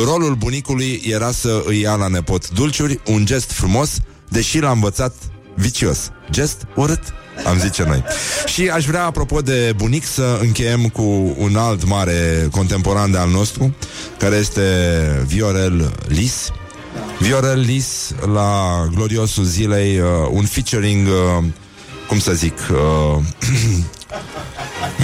[0.06, 3.98] rolul bunicului era să îi ia la nepot dulciuri, un gest frumos,
[4.30, 5.14] deși l-a învățat
[5.56, 6.12] vicios.
[6.32, 7.02] Gest urât,
[7.46, 8.04] am zice noi.
[8.46, 13.30] Și aș vrea, apropo de bunic, să încheiem cu un alt mare contemporan de al
[13.30, 13.76] nostru,
[14.18, 14.62] care este
[15.26, 16.50] Viorel Lis.
[17.20, 21.44] Viorel Lis la gloriosul zilei, uh, un featuring, uh,
[22.08, 23.24] cum să zic, uh,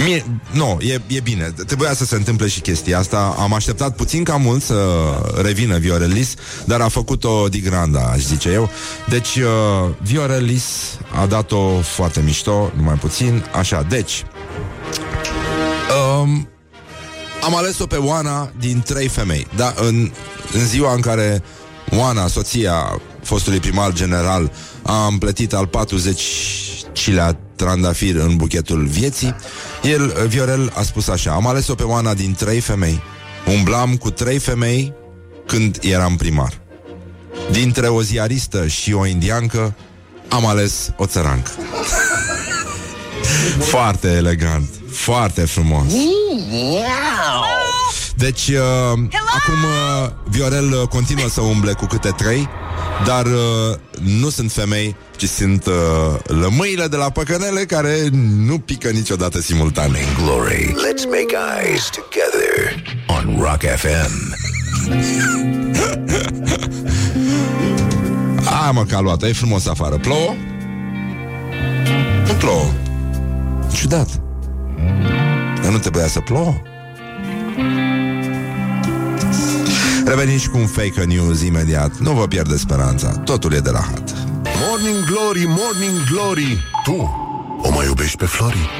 [0.04, 1.54] Mie, nu, e, e bine.
[1.66, 3.34] Trebuia să se întâmple și chestia asta.
[3.38, 4.84] Am așteptat puțin ca mult să
[5.42, 6.34] revină Viorelis,
[6.64, 8.70] dar a făcut-o di granda, aș zice eu.
[9.08, 10.64] Deci, uh, Viorelis
[11.20, 13.44] a dat-o foarte mișto, numai puțin.
[13.52, 14.24] Așa, deci...
[16.22, 16.48] Um,
[17.42, 19.46] am ales-o pe Oana din trei femei.
[19.56, 20.10] Da, în,
[20.52, 21.42] în ziua în care
[21.90, 25.66] Oana, soția fostului primar general, a împletit al
[27.00, 29.34] 40-lea trandafir în buchetul vieții,
[29.82, 33.02] el, Viorel, a spus așa, am ales-o pe Oana din trei femei.
[33.46, 34.92] Umblam cu trei femei
[35.46, 36.60] când eram primar.
[37.50, 39.74] Dintre o ziaristă și o indiancă,
[40.28, 41.50] am ales o țărancă.
[43.72, 45.92] foarte elegant, foarte frumos.
[48.20, 48.98] Deci, uh,
[49.36, 52.48] acum uh, Viorel uh, continuă să umble cu câte trei,
[53.06, 53.76] dar uh,
[54.20, 55.72] nu sunt femei, ci sunt uh,
[56.22, 59.96] lămâile de la păcănele care nu pică niciodată simultan.
[60.22, 60.74] Glory.
[60.74, 64.34] Let's make eyes together on Rock FM.
[68.44, 69.96] A, mă, că a luat, e frumos afară.
[69.96, 70.34] Plouă?
[72.26, 72.72] Nu plouă.
[73.72, 74.08] Ciudat.
[75.62, 76.54] Dar nu trebuia să plouă?
[80.04, 81.98] Revenim și cu un fake news imediat.
[81.98, 83.08] Nu vă pierde speranța.
[83.10, 84.14] Totul e de la hat.
[84.68, 87.19] Morning Glory, Morning Glory Tu
[87.62, 88.70] o mai iubești pe Flori?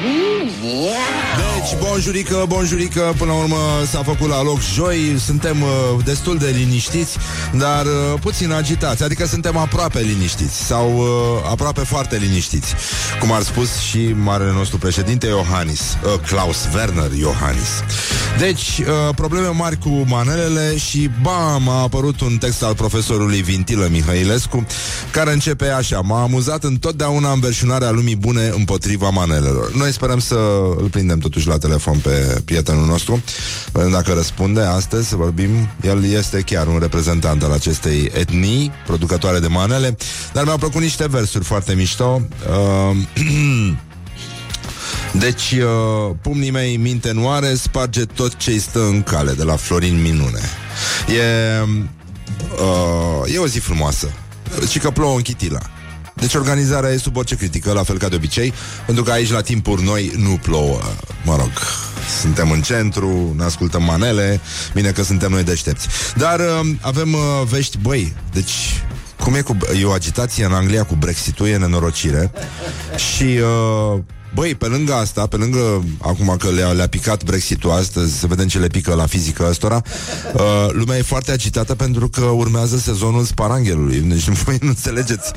[1.37, 3.57] Deci, bonjurică, bonjurică, până la urmă
[3.91, 5.69] s-a făcut la loc joi, suntem uh,
[6.05, 7.17] destul de liniștiți,
[7.53, 12.75] dar uh, puțin agitați, adică suntem aproape liniștiți sau uh, aproape foarte liniștiți,
[13.21, 17.69] cum ar spus și marele nostru președinte Iohannis, uh, Klaus Werner Iohannis.
[18.39, 23.89] Deci, uh, probleme mari cu manelele și bam, a apărut un text al profesorului Vintilă
[23.91, 24.67] Mihailescu,
[25.11, 29.75] care începe așa, m-a amuzat întotdeauna înverșunarea lumii bune împotriva manelelor.
[29.75, 30.35] Noi sperăm să
[30.77, 33.23] îl prindem totuși la telefon pe prietenul nostru.
[33.73, 35.51] Vedem Dacă răspunde astăzi, să vorbim.
[35.83, 39.97] El este chiar un reprezentant al acestei etnii producătoare de manele.
[40.33, 42.23] Dar mi-au plăcut niște versuri foarte mișto.
[42.91, 42.97] Uh,
[45.25, 50.03] deci, uh, pumnii mei minte noare sparge tot ce-i stă în cale de la Florin
[50.03, 50.41] Minune.
[51.09, 51.61] E,
[53.25, 54.11] uh, e o zi frumoasă.
[54.69, 55.61] Și că plouă în Chitila.
[56.21, 58.53] Deci organizarea e sub orice critică, la fel ca de obicei,
[58.87, 60.81] pentru că aici la timpuri noi nu plouă.
[61.25, 61.51] Mă rog,
[62.21, 64.41] suntem în centru, ne ascultăm manele,
[64.75, 65.89] bine că suntem noi deștepți.
[66.17, 68.83] Dar uh, avem uh, vești, băi, deci
[69.21, 72.31] cum e cu e o agitație în Anglia cu Brexit-ul, e nenorocire.
[72.97, 74.01] Și uh,
[74.35, 78.49] Băi, pe lângă asta, pe lângă acum că le-a, le picat Brexit-ul astăzi, să vedem
[78.49, 79.83] ce le pică la fizică ăstora,
[80.35, 83.99] uh, lumea e foarte agitată pentru că urmează sezonul sparanghelului.
[83.99, 85.33] Deci voi nu înțelegeți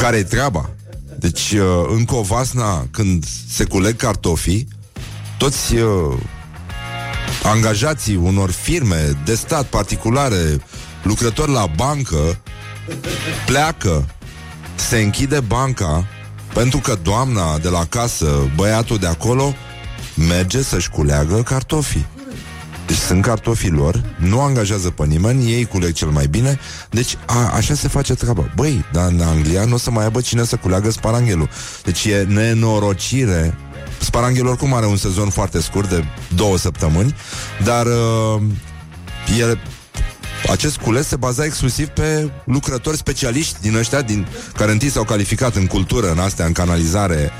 [0.00, 0.70] care e treaba.
[1.18, 1.60] Deci, uh,
[1.96, 4.68] în Covasna, când se culeg cartofii,
[5.38, 6.18] toți uh,
[7.42, 10.60] angajații unor firme de stat particulare,
[11.02, 12.38] lucrători la bancă,
[13.46, 14.06] pleacă,
[14.74, 16.06] se închide banca
[16.54, 19.54] pentru că doamna de la casă, băiatul de acolo,
[20.28, 22.06] merge să-și culeagă cartofii.
[22.86, 26.58] Deci sunt cartofii lor, nu angajează pe nimeni, ei culeg cel mai bine,
[26.90, 28.52] deci a, așa se face treaba.
[28.56, 31.48] Băi, dar în Anglia nu o să mai aibă cine să culeagă sparanghelul.
[31.84, 33.54] Deci e nenorocire
[34.04, 37.14] Sparanghel oricum are un sezon foarte scurt de două săptămâni,
[37.64, 38.42] dar uh,
[39.38, 39.58] el
[40.50, 44.26] acest cules se baza exclusiv pe lucrători specialiști din ăștia din,
[44.56, 47.30] care întâi s-au calificat în cultură, în astea, în canalizare,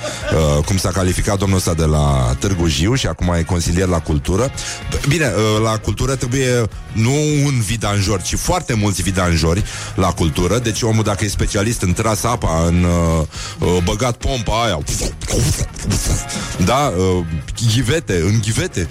[0.59, 4.01] uh, cum s-a calificat domnul ăsta de la Târgu Jiu și acum e consilier la
[4.01, 4.51] cultură.
[5.09, 7.13] Bine, uh, la cultură trebuie nu
[7.45, 9.65] un vidanjor, ci foarte mulți vidanjori
[9.95, 10.59] la cultură.
[10.59, 13.27] Deci omul, dacă e specialist în tras apa, în uh,
[13.59, 14.79] uh, băgat pompa aia,
[16.65, 17.25] da, uh,
[17.73, 18.89] ghivete, în ghivete,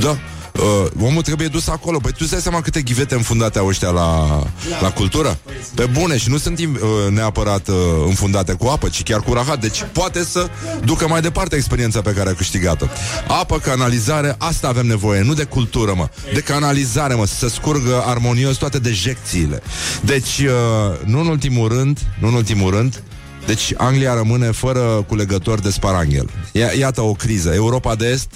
[0.00, 0.18] da,
[0.62, 1.98] uh, omul trebuie dus acolo.
[1.98, 4.42] Păi tu îți dai seama câte ghivete înfundate au ăștia la,
[4.80, 5.38] la cultură?
[5.74, 6.66] Pe bune și nu sunt uh,
[7.10, 7.74] neapărat uh,
[8.06, 9.60] înfundate cu apă, ci chiar cu rahat.
[9.60, 10.46] Deci poate să
[10.84, 12.86] ducă mai departe experiența pe care a câștigat-o.
[13.28, 16.08] Apă, canalizare, asta avem nevoie, nu de cultură, mă.
[16.34, 19.62] De canalizare, mă, să scurgă armonios toate dejecțiile.
[20.00, 23.02] Deci, uh, nu în ultimul rând, nu în ultimul rând,
[23.46, 26.30] deci Anglia rămâne fără culegător de sparanghel.
[26.52, 27.52] Ia, iată o criză.
[27.54, 28.28] Europa de Est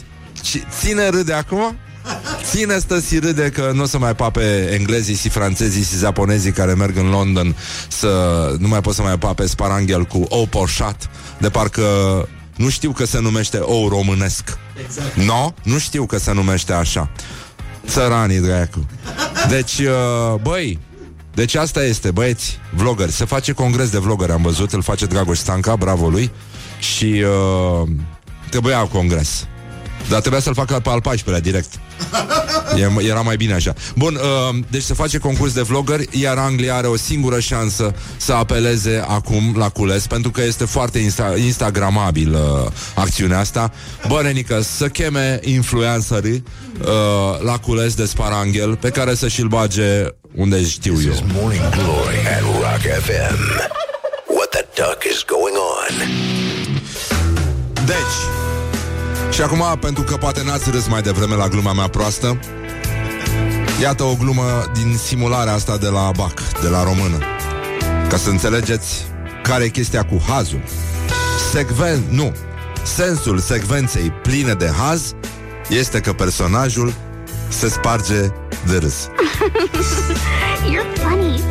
[0.43, 1.77] ci- ține râde acum?
[2.43, 6.53] Ține stă și râde că nu o să mai pape englezii și francezii și japonezii
[6.53, 7.57] care merg în London
[7.89, 8.09] să
[8.59, 11.83] nu mai pot să mai pape sparanghel cu ou poșat, de parcă
[12.57, 14.59] nu știu că se numește ou românesc.
[14.85, 15.17] Exact.
[15.17, 17.11] No, nu știu că se numește așa.
[17.87, 18.87] Țăranii, dracu.
[19.49, 20.79] Deci, uh, băi,
[21.35, 23.13] deci asta este, băieți, vloggeri.
[23.13, 26.31] Se face congres de vloggeri, am văzut, îl face Dragoș Stanca, bravo lui.
[26.79, 27.25] Și
[27.83, 27.89] uh,
[28.51, 29.47] trebuia congres.
[30.09, 31.73] Dar trebuia să-l facă pe al 14-lea direct.
[32.77, 33.73] E- Era mai bine așa.
[33.97, 38.33] Bun, uh, deci se face concurs de vloggeri, iar Anglia are o singură șansă să
[38.33, 43.73] apeleze acum la cules, pentru că este foarte insta- instagramabil uh, acțiunea asta.
[44.09, 46.43] Bă, Renică, să cheme influencerii
[46.81, 46.87] uh,
[47.43, 51.15] la cules de sparanghel, pe care să și-l bage unde știu eu.
[51.33, 53.39] Morning Glory at Rock FM.
[54.37, 56.09] What the duck is going on?
[57.87, 58.44] Deci,
[59.35, 62.39] și acum, pentru că poate n-ați râs mai devreme la gluma mea proastă,
[63.81, 67.19] iată o glumă din simularea asta de la BAC, de la română.
[68.09, 69.07] Ca să înțelegeți
[69.43, 70.63] care e chestia cu hazul.
[71.53, 72.03] Secven...
[72.11, 72.35] Nu.
[72.83, 75.13] Sensul secvenței pline de haz
[75.69, 76.95] este că personajul
[77.49, 78.21] se sparge
[78.67, 79.09] de râs.
[80.73, 81.43] You're funny.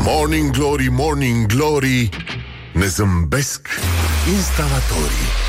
[0.00, 2.08] Morning Glory, Morning Glory
[2.72, 3.68] Ne zâmbesc
[4.34, 5.43] instalatorii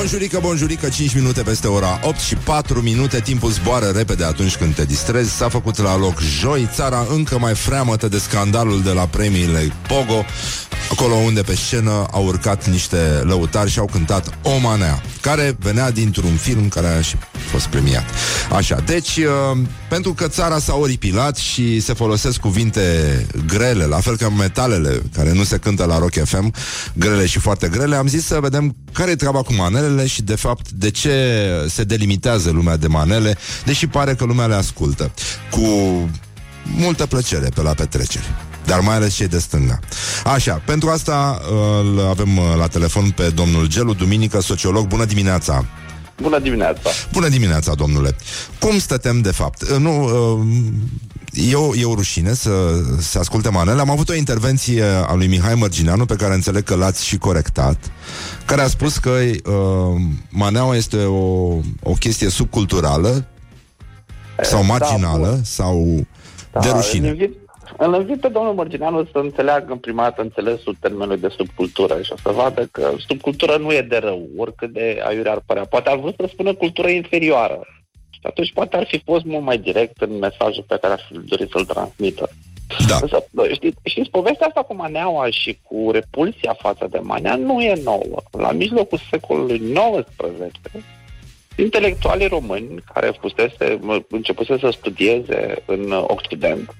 [0.00, 3.20] Bonjurică, bonjurică, 5 minute peste ora 8 și 4 minute.
[3.20, 5.30] Timpul zboară repede atunci când te distrezi.
[5.30, 6.68] S-a făcut la loc joi.
[6.74, 10.24] Țara încă mai freamătă de scandalul de la premiile Pogo
[10.90, 15.90] Acolo unde pe scenă au urcat niște lăutari și au cântat O Manea Care venea
[15.90, 17.16] dintr-un film care a și
[17.50, 18.04] fost premiat.
[18.52, 22.80] Așa, deci uh, Pentru că țara s-a oripilat și se folosesc cuvinte
[23.46, 26.52] grele La fel ca metalele care nu se cântă la Rock FM
[26.94, 30.34] Grele și foarte grele Am zis să vedem care e treaba cu manelele Și de
[30.34, 31.36] fapt de ce
[31.68, 35.12] se delimitează lumea de manele Deși pare că lumea le ascultă.
[35.50, 35.60] Cu
[36.64, 39.78] multă plăcere pe la petreceri dar mai ales cei de stânga.
[40.24, 41.56] Așa, pentru asta uh,
[41.92, 44.86] îl avem uh, la telefon pe domnul Gelu Duminică, sociolog.
[44.86, 45.64] Bună dimineața!
[46.22, 46.90] Bună dimineața!
[47.12, 48.16] Bună dimineața, domnule!
[48.58, 49.62] Cum stătem de fapt?
[49.62, 50.02] Uh, Nu,
[50.38, 50.46] uh,
[51.50, 52.50] e o, e o rușine să
[52.98, 53.80] se asculte manele.
[53.80, 57.76] Am avut o intervenție a lui Mihai Mărgineanu, pe care înțeleg că l-ați și corectat,
[58.44, 63.26] care a spus că uh, maneaua este o, o chestie subculturală
[64.42, 65.40] sau Da, marginală bun.
[65.44, 66.06] sau
[66.62, 67.16] de Îl rușine.
[67.70, 72.02] Invit, îl invit pe domnul Mărgineanu să înțeleagă în prima dată înțelesul termenului de subcultură
[72.02, 75.64] și o să vadă că subcultură nu e de rău, oricât de aiure ar părea.
[75.64, 77.60] Poate ar vrut să spună cultură inferioară.
[78.10, 81.18] Și atunci poate ar fi fost mult mai direct în mesajul pe care ar fi
[81.18, 82.30] dorit să-l transmită.
[82.88, 82.98] Da.
[83.00, 87.62] Însă, bă, știți, știți, povestea asta cu maneaua și cu repulsia față de manea nu
[87.62, 88.22] e nouă.
[88.30, 90.84] La mijlocul secolului XIX,
[91.56, 96.74] intelectualii români care fusese, mă, începuse să studieze în Occident,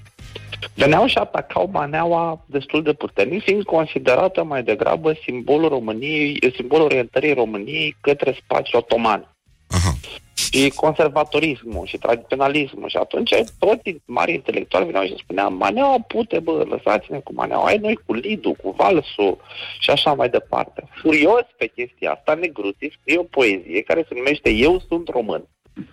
[0.75, 7.33] veneau și atacau maneaua destul de puternic, fiind considerată mai degrabă simbolul României, simbolul orientării
[7.33, 9.35] României către spațiul otoman
[9.68, 9.92] Aha.
[10.35, 16.64] și conservatorismul și tradiționalismul și atunci toți mari intelectuali veneau și spuneau maneaua pute, bă,
[16.68, 19.38] lăsați-ne cu maneaua, ai noi cu Lidu, cu Valsul
[19.79, 20.88] și așa mai departe.
[21.01, 25.44] Furios pe chestia asta, Negruții scrie o poezie care se numește Eu sunt român.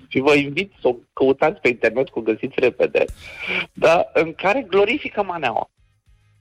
[0.07, 3.05] Și vă invit să o căutați pe internet, că o găsiți repede,
[3.73, 5.69] dar în care glorifică maneaua.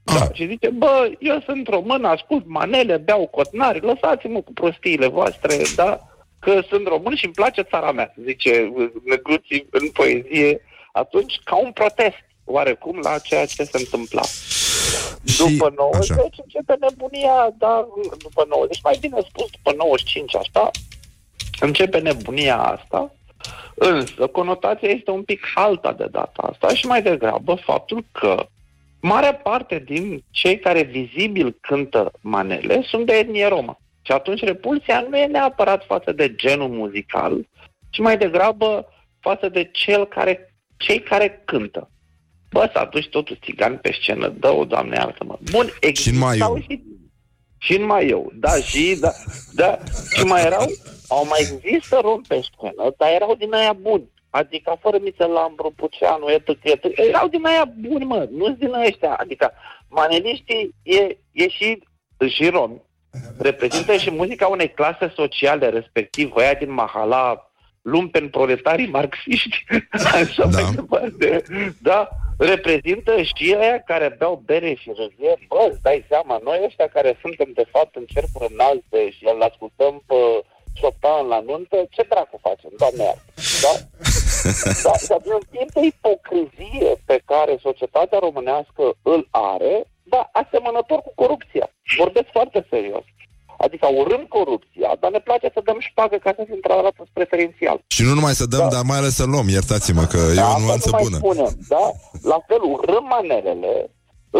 [0.04, 0.28] Da, Ah.
[0.32, 6.00] și zice, bă, eu sunt român, ascult manele, beau cotnari, lăsați-mă cu prostiile voastre, da?
[6.38, 8.72] Că sunt român și îmi place țara mea, zice
[9.04, 10.60] Negruții în poezie,
[10.92, 14.22] atunci ca un protest, oarecum, la ceea ce se întâmpla.
[15.24, 16.22] Și- După 90 așa.
[16.42, 17.86] începe nebunia, da,
[18.18, 20.70] după 90, mai bine spus, după 95 asta,
[21.60, 23.14] începe nebunia asta,
[23.74, 28.46] însă conotația este un pic alta de data asta și mai degrabă faptul că
[29.00, 33.78] marea parte din cei care vizibil cântă manele sunt de etnie romă.
[34.02, 37.48] Și atunci repulsia nu e neapărat față de genul muzical,
[37.90, 38.88] ci mai degrabă
[39.20, 41.90] față de cel care, cei care cântă.
[42.50, 45.38] Bă, să aduci totul țigan pe scenă, dă-o, doamne, iartă-mă.
[45.50, 46.64] Bun, existau maiu.
[46.68, 46.82] și
[47.58, 49.12] și în mai eu, da, și, da,
[49.52, 49.78] da,
[50.16, 50.66] și mai erau,
[51.08, 54.10] au mai există rom pe scenă, dar erau din aia buni.
[54.30, 56.84] Adică fără Mițel Lambru, Puceanu, etc, etc.
[56.98, 59.14] Erau din aia buni, mă, nu din ăștia.
[59.14, 59.52] Adică
[59.88, 61.82] maneliștii e, e și,
[62.28, 62.82] și romi.
[63.38, 67.50] Reprezintă și muzica unei clase sociale, respectiv ăia din Mahala,
[67.82, 69.64] lumpen proletarii marxiști,
[70.12, 70.48] așa Da.
[70.48, 70.60] da.
[70.60, 71.42] mai departe.
[71.82, 75.34] Da, reprezintă și aia care beau bere și râzie.
[75.48, 79.42] Bă, îți dai seama, noi ăștia care suntem de fapt în cercuri înalte și îl
[79.42, 80.14] ascultăm pe
[80.80, 83.30] Chopin la nuntă, ce dracu facem, doamne iartă,
[83.64, 83.72] da?
[84.86, 91.12] da, dar din timp de ipocrizie pe care societatea românească îl are, da, asemănător cu
[91.14, 91.66] corupția.
[91.98, 93.04] Vorbesc foarte serios.
[93.58, 97.76] Adică urâm corupția, dar ne place să dăm șpagă ca să fim tratați preferențial.
[97.86, 98.68] Și nu numai să dăm, Da.
[98.74, 101.16] dar mai ales să luăm, iertați-mă că e o asta nuanță nu mai bună.
[101.16, 101.84] Spunem, da?
[102.32, 103.90] La fel, urâm manelele,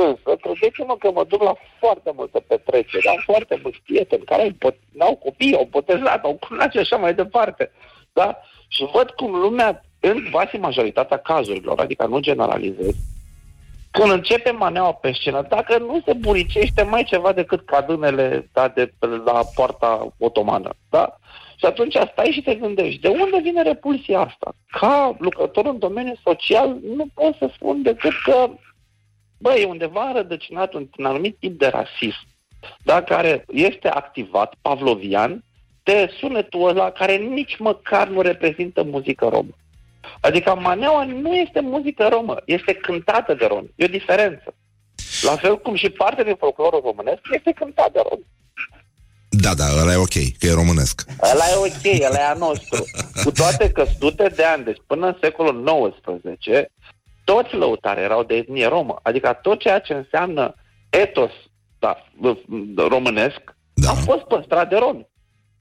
[0.05, 4.51] însă credeți-mă că mă duc la foarte multe petreceri, am foarte mulți prieteni care au
[4.59, 7.71] pot- n-au copii, au botezat, au cunat și așa mai departe.
[8.13, 8.39] Da?
[8.69, 12.95] Și văd cum lumea, în quasi majoritatea cazurilor, adică nu generalizez,
[13.91, 18.93] când începe maneaua pe scenă, dacă nu se buricește mai ceva decât cadânele da, de
[18.99, 21.19] pe la poarta otomană, da?
[21.57, 24.55] Și atunci stai și te gândești, de unde vine repulsia asta?
[24.71, 28.51] Ca lucrător în domeniul social, nu pot să spun decât că,
[29.39, 32.27] bă, e undeva înrădăcinat un, un anumit tip de rasism,
[32.83, 35.45] da, care este activat, pavlovian,
[35.83, 39.57] de sunetul ăla care nici măcar nu reprezintă muzică romă.
[40.21, 43.73] Adică maneaua nu este muzică romă, este cântată de romi.
[43.77, 44.55] E o diferență.
[45.23, 48.27] La fel cum și parte din folclorul românesc este cântat de romi.
[49.29, 51.05] Da, da, ăla e ok, că e românesc.
[51.33, 52.85] Ăla e ok, ăla e a nostru.
[53.25, 56.51] Cu toate că sute de ani, deci până în secolul XIX,
[57.31, 58.99] toți lăutari erau de etnie romă.
[59.03, 60.55] Adică tot ceea ce înseamnă
[60.91, 61.33] etos
[61.79, 61.97] da,
[62.77, 63.41] românesc
[63.75, 63.91] Da.
[63.91, 65.09] a fost păstrat de romi.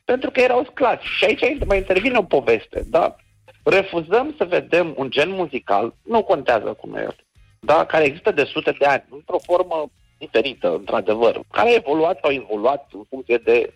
[0.05, 1.05] Pentru că erau sclavi.
[1.17, 3.15] Și aici mai intervine o poveste, da?
[3.63, 7.15] Refuzăm să vedem un gen muzical, nu contează cum e el,
[7.59, 7.85] da?
[7.85, 12.89] care există de sute de ani, într-o formă diferită, într-adevăr, care a evoluat sau evoluat
[12.93, 13.73] în funcție de,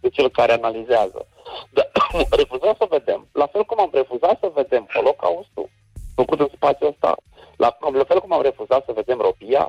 [0.00, 1.26] de cel care analizează.
[1.70, 1.82] Da,
[2.40, 5.68] refuzăm să vedem, la fel cum am refuzat să vedem Holocaustul
[6.20, 7.16] făcut în spațiul ăsta,
[7.62, 7.68] la,
[8.00, 9.64] la fel cum am refuzat să vedem robia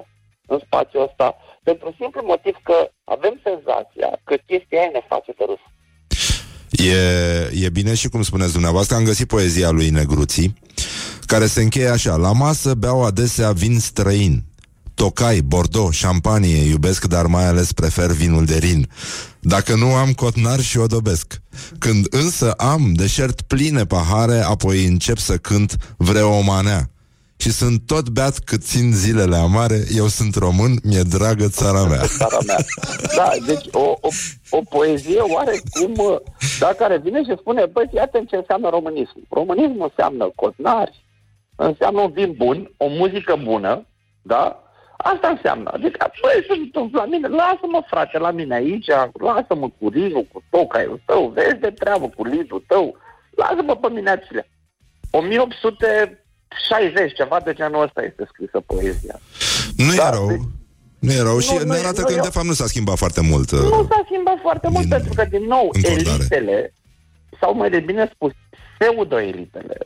[0.54, 1.28] în spațiul ăsta,
[1.64, 5.64] pentru simplu motiv că avem senzația că chestia aia ne face să râs.
[6.92, 10.54] E, e bine și cum spuneți dumneavoastră, am găsit poezia lui Negruții,
[11.26, 12.16] care se încheie așa.
[12.16, 14.44] La masă beau adesea vin străin.
[14.94, 18.90] Tocai, Bordeaux, șampanie iubesc, dar mai ales prefer vinul de rin.
[19.40, 21.42] Dacă nu am cotnar și o dobesc.
[21.78, 26.90] Când însă am deșert pline pahare, apoi încep să cânt vreo o manea
[27.42, 32.04] și sunt tot beat cât țin zilele amare, eu sunt român, mi-e dragă țara mea.
[32.20, 32.58] Țara mea.
[33.16, 34.10] Da, deci o, o,
[34.50, 36.20] o poezie oarecum, uh,
[36.60, 39.18] da, care vine și spune, băi, iată ce înseamnă românism.
[39.30, 41.06] Românism înseamnă cotnari,
[41.56, 43.86] înseamnă un vin bun, o muzică bună,
[44.22, 44.64] da?
[44.98, 45.70] Asta înseamnă.
[45.74, 50.44] Adică, băi, se întâmplă la mine, lasă-mă, frate, la mine aici, lasă-mă cu rinul, cu
[50.50, 52.98] tocaiul tău, vezi de treabă cu lidul tău,
[53.36, 54.50] lasă-mă pe mine acele.
[55.12, 56.24] 1800
[56.70, 59.20] 60, ceva de genul ăsta este scrisă poezia.
[59.76, 60.58] Nu da, deci- e
[61.00, 62.22] nu erau și nu, ne arată nu, că, eu.
[62.22, 63.52] de fapt, nu s-a schimbat foarte mult.
[63.52, 66.74] Nu uh, s-a schimbat foarte mult, pentru că, din nou, elitele,
[67.40, 68.32] sau mai de bine spus,
[68.78, 69.78] pseudo-elitele,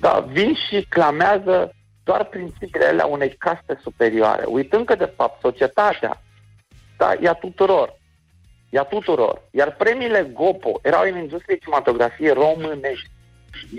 [0.00, 6.22] da, vin și clamează doar principiile alea unei caste superioare, uitând că, de fapt, societatea,
[6.96, 7.96] da, e a tuturor.
[8.70, 9.42] E a tuturor.
[9.50, 13.10] Iar premiile GOPO erau în industrie cinematografie românești.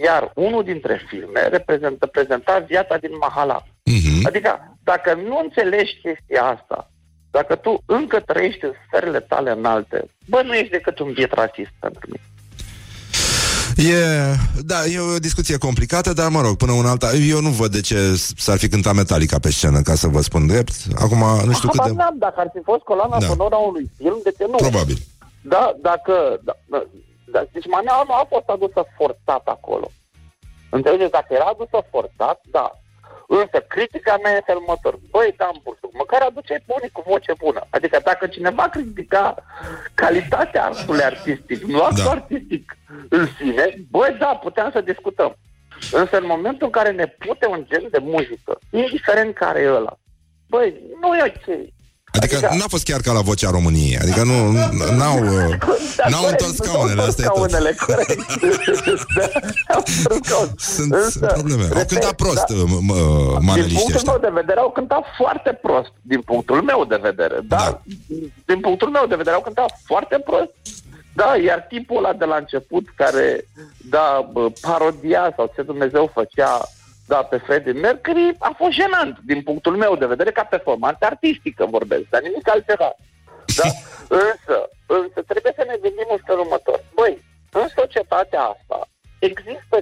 [0.03, 3.63] Iar unul dintre filme reprezentă, prezenta viața din Mahala.
[3.83, 4.25] mhm.
[4.25, 6.91] Adică, dacă nu înțelegi chestia asta,
[7.31, 11.71] dacă tu încă trăiești în sferele tale înalte, bă, nu ești decât un biet rasist
[11.79, 12.23] pentru mine.
[13.91, 17.71] E, da, e o discuție complicată, dar mă rog, până un alta, eu nu văd
[17.71, 20.71] de ce s-ar fi cântat Metallica pe scenă, ca să vă spun drept.
[20.95, 21.95] Acum, nu știu cât Habar de...
[21.95, 23.19] n-am, dacă ar fi fost coloana Da.
[23.19, 23.25] da.
[23.25, 24.55] sonoră a unui film, de ce nu?
[24.55, 24.97] Probabil.
[25.41, 26.39] Da, dacă...
[26.43, 26.53] Da,
[27.31, 29.87] da, da, deci maneaua nu a fost adusă forțat acolo.
[30.69, 31.11] Înțelegeți?
[31.11, 32.71] Dacă era adusă forțat, da.
[33.27, 34.99] Însă critica mea este următor.
[35.09, 37.61] Băi, Dan Bursuc, măcar aduce pe unii cu voce bună.
[37.69, 39.35] Adică dacă cineva critica
[39.93, 42.09] calitatea artului artistic, nu actul Da.
[42.09, 42.77] artistic
[43.09, 45.35] în sine, băi, da, puteam să discutăm.
[45.91, 49.97] Însă în momentul în care ne pute un gen de muzică, indiferent care e ăla,
[50.47, 51.57] băi, nu e ok.
[52.11, 53.97] Adică, Adică- n-a fost chiar ca la vocea României.
[53.97, 54.51] Adică nu,
[54.97, 55.55] n-au, uh,
[55.99, 57.35] Da, n-au corect, întors nu scaunele, s-au asta e tot.
[57.35, 58.19] scaunele, corect.
[59.15, 60.53] da, au întors scaunele.
[60.57, 61.61] Sunt Însă, probleme.
[61.63, 62.53] Au repet, cântat prost da.
[62.53, 64.11] uh, m- m- Din maneliștii punctul ăștia.
[64.11, 67.39] meu de vedere au cântat foarte prost, din punctul meu de vedere.
[67.47, 67.81] Da, Da.
[68.45, 70.51] din punctul meu de vedere au cântat foarte prost.
[71.13, 73.47] Da, iar tipul ăla de la început care,
[73.89, 76.61] da, bă, parodia sau ce Dumnezeu făcea,
[77.11, 81.65] da, pe Freddie Mercury, a fost jenant, din punctul meu de vedere, ca performanță artistică
[81.65, 82.95] vorbesc, dar nimic altceva.
[83.59, 83.67] Da?
[84.25, 86.79] Însă, însă trebuie să ne gândim în felul următor.
[86.93, 88.87] Băi, în societatea asta
[89.19, 89.75] există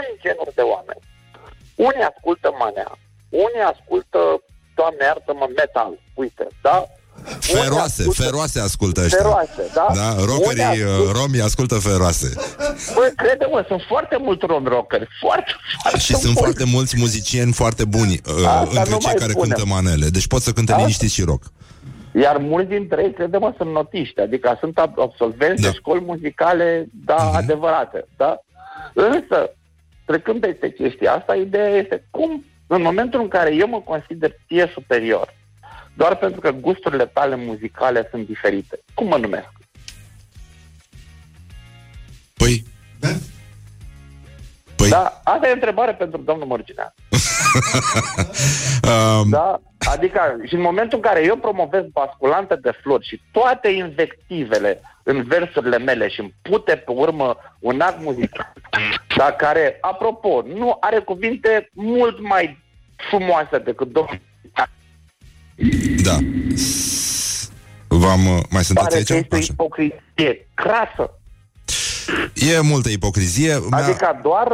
[0.00, 1.02] N genuri de oameni.
[1.74, 2.90] Unii ascultă manea,
[3.28, 4.20] unii ascultă,
[4.74, 6.86] Doamne iartă-mă, metal, uite, da?
[7.24, 9.18] Unii Feroase, ascultă- feroase ascultă ăștia.
[9.18, 9.86] Feroase, da?
[9.94, 12.32] Da, Unii rockerii uh, ascultă- romi ascultă feroase.
[12.94, 16.40] Băi, crede-mă, sunt foarte mulți rom rockeri, foarte, foarte Și sunt mulți.
[16.42, 19.48] foarte mulți muzicieni foarte buni uh, Asta între nu cei mai care spunem.
[19.48, 20.06] cântă manele.
[20.08, 21.42] Deci pot să cânte Asta- liniștit și rock.
[22.22, 25.68] Iar mulți dintre ei, crede-mă, sunt notiști, adică sunt ab- absolvenți Da.
[25.68, 27.36] de școli muzicale, da, Mhm.
[27.36, 28.40] adevărate, da?
[28.94, 29.50] Însă,
[30.04, 34.70] trecând peste chestia asta, ideea este cum, în momentul în care eu mă consider ție
[34.74, 35.34] superior,
[35.96, 39.48] doar pentru că gusturile tale muzicale sunt diferite, cum mă numesc?
[42.34, 42.64] Păi,
[43.00, 43.08] Da?
[44.76, 46.94] păi, Da, asta e o întrebare pentru domnul Mărginea.
[49.20, 49.60] um, Da?
[49.78, 55.22] Adică, și în momentul în care eu promovez basculante de flori și toate invectivele în
[55.22, 58.52] versurile mele și îmi pute pe urmă un act muzical,
[59.16, 62.64] dar care, apropo, nu are cuvinte mult mai
[63.10, 64.20] frumoase decât domnul
[66.02, 66.16] da.
[67.88, 69.10] V-am, uh, mai sunteți pare că aici?
[69.10, 69.52] este o Așa.
[69.52, 71.10] ipocrizie crasă.
[72.34, 73.58] E multă ipocrizie.
[73.70, 74.52] Mi-a- Adică doar,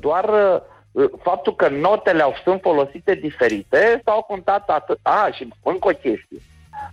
[0.00, 0.24] doar
[0.92, 4.98] uh, faptul că notele au sunt folosite diferite s-au contat atât.
[5.02, 6.38] A, și încă o chestie.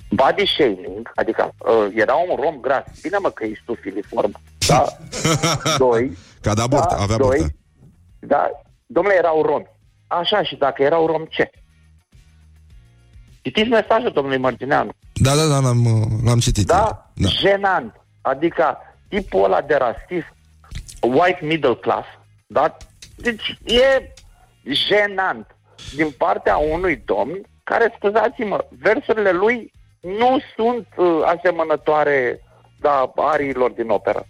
[0.10, 2.84] Body shaming, adică uh, era un rom gras.
[3.02, 4.32] Bine mă că ești tu filiform.
[4.68, 4.86] Da?
[5.78, 6.18] Doi.
[6.42, 7.38] Ca de abort, avea doi.
[7.38, 7.54] burtă.
[8.20, 8.50] Da,
[8.86, 9.68] domnule, erau romi.
[10.08, 11.50] Așa, și dacă erau rom, ce?
[13.42, 14.90] Citiți mesajul domnului Mărgineanu.
[15.14, 16.66] Da, da, da, l-am, uh, l-am citit.
[16.66, 17.12] Da?
[17.14, 17.28] da.
[17.30, 17.94] Jenant.
[18.22, 18.78] Adică
[19.08, 20.34] tipul ăla de rasist,
[21.02, 22.08] white middle class,
[22.48, 22.78] da?
[23.16, 24.14] Deci e
[24.64, 25.56] jenant
[25.96, 32.42] din partea unui domn care, scuzați-mă, versurile lui nu sunt uh, asemănătoare
[32.80, 34.26] da, ariilor din operă.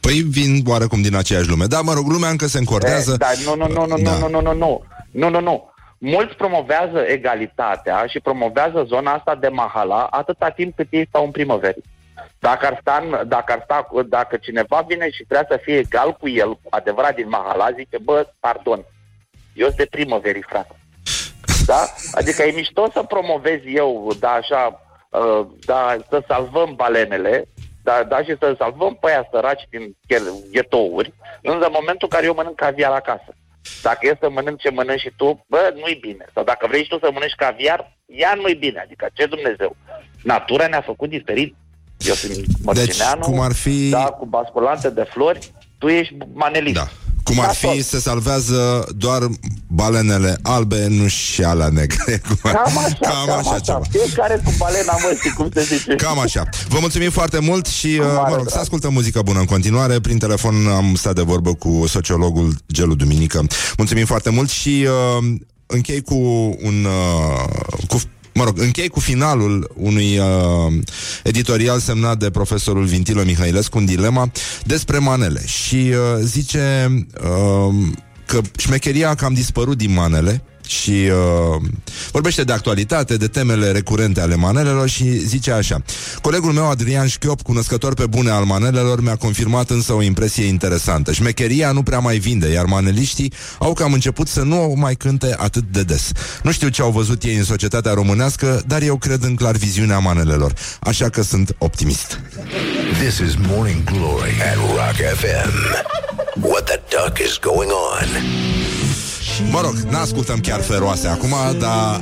[0.00, 1.66] Păi vin oarecum din aceeași lume.
[1.66, 3.12] Da, mă rog, lumea încă se încordează.
[3.12, 4.18] Eh, Da, nu, nu, nu, nu, Da.
[4.18, 5.70] nu, nu, nu, nu, nu, nu, nu.
[5.98, 11.30] Mulți promovează egalitatea și promovează zona asta de mahala atâta timp cât ei stau în
[11.30, 11.80] primăveri.
[12.38, 16.12] Dacă ar, sta, în- dacă ar sta, dacă cineva vine și vrea să fie egal
[16.12, 18.84] cu el, cu adevărat din mahala, zice, bă, pardon,
[19.54, 20.74] eu sunt de primăveri, frate.
[21.66, 21.84] Da?
[22.12, 24.80] Adică e mișto să promovez eu, da, așa,
[25.10, 27.48] uh, da, să salvăm balenele,
[27.82, 32.08] da, da, și să salvăm pe aia săraci din ghe- ghetouri, însă în momentul în
[32.08, 33.34] care eu mănânc caviar acasă.
[33.82, 36.24] Dacă e să mănânc ce mănânci și tu, bă, nu-i bine.
[36.34, 38.80] Sau dacă vrei și tu să mănânci caviar, ea nu-i bine.
[38.84, 39.76] Adică, ce Dumnezeu?
[40.22, 41.54] Natura ne-a făcut diferit.
[41.98, 46.74] Eu sunt Mărcineanu, cum ar fi- da, cu basculante de flori, tu ești manelist.
[46.74, 46.86] Da.
[47.26, 47.82] Cum ar fi, Nasol.
[47.82, 49.28] se salvează doar
[49.66, 52.20] balenele albe, nu și alea negre.
[52.28, 53.80] Cum ar- Cam așa, cam așa ceva.
[53.90, 55.94] Fiecare cu balena măsii, cum se zice.
[55.94, 56.48] Cam așa.
[56.68, 58.60] Vă mulțumim foarte mult și, uh, mare mă rog, să drag.
[58.62, 60.00] ascultăm muzică bună în continuare.
[60.00, 63.44] Prin telefon am stat de vorbă cu sociologul Gelu Duminică.
[63.76, 64.86] Mulțumim foarte mult și
[65.18, 65.24] uh,
[65.66, 66.14] închei cu
[66.62, 66.84] un...
[66.84, 68.00] Uh, cu
[68.36, 70.72] Mă rog, închei cu finalul unui uh,
[71.22, 74.30] editorial semnat de profesorul Vintilo Mihailescu în dilema
[74.64, 75.46] despre manele.
[75.46, 76.88] Și uh, zice
[77.22, 77.74] uh,
[78.26, 81.62] că șmecheria a cam dispărut din manele și uh,
[82.10, 85.82] vorbește de actualitate, de temele recurente ale manelelor și zice așa.
[86.20, 91.12] Colegul meu Adrian Șchiop, cunoscător pe bune al manelelor, mi-a confirmat însă o impresie interesantă.
[91.12, 95.34] Șmecheria nu prea mai vinde, iar maneliștii au cam început să nu o mai cânte
[95.38, 96.10] atât de des.
[96.42, 99.98] Nu știu ce au văzut ei în societatea românească, dar eu cred în clar viziunea
[99.98, 102.20] manelelor, așa că sunt optimist.
[103.02, 105.54] This is Morning Glory at Rock FM.
[106.40, 108.65] What the duck is going on?
[109.50, 112.00] Mă rog, n-ascultăm chiar feroase acum, dar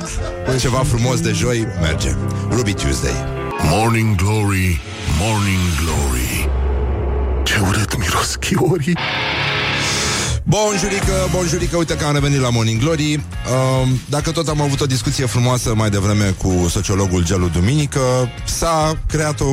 [0.59, 2.15] ceva frumos de joi merge.
[2.49, 3.25] Ruby Tuesday.
[3.69, 4.81] Morning Glory,
[5.19, 6.49] Morning Glory.
[7.43, 8.97] Ce urât miros chiorii.
[10.43, 13.13] Bun jurică, bun jurică, uite că am revenit la Morning Glory.
[13.13, 17.99] Uh, Dacă tot am avut o discuție frumoasă mai devreme cu sociologul Gelu Duminică
[18.45, 19.45] S-a creat o,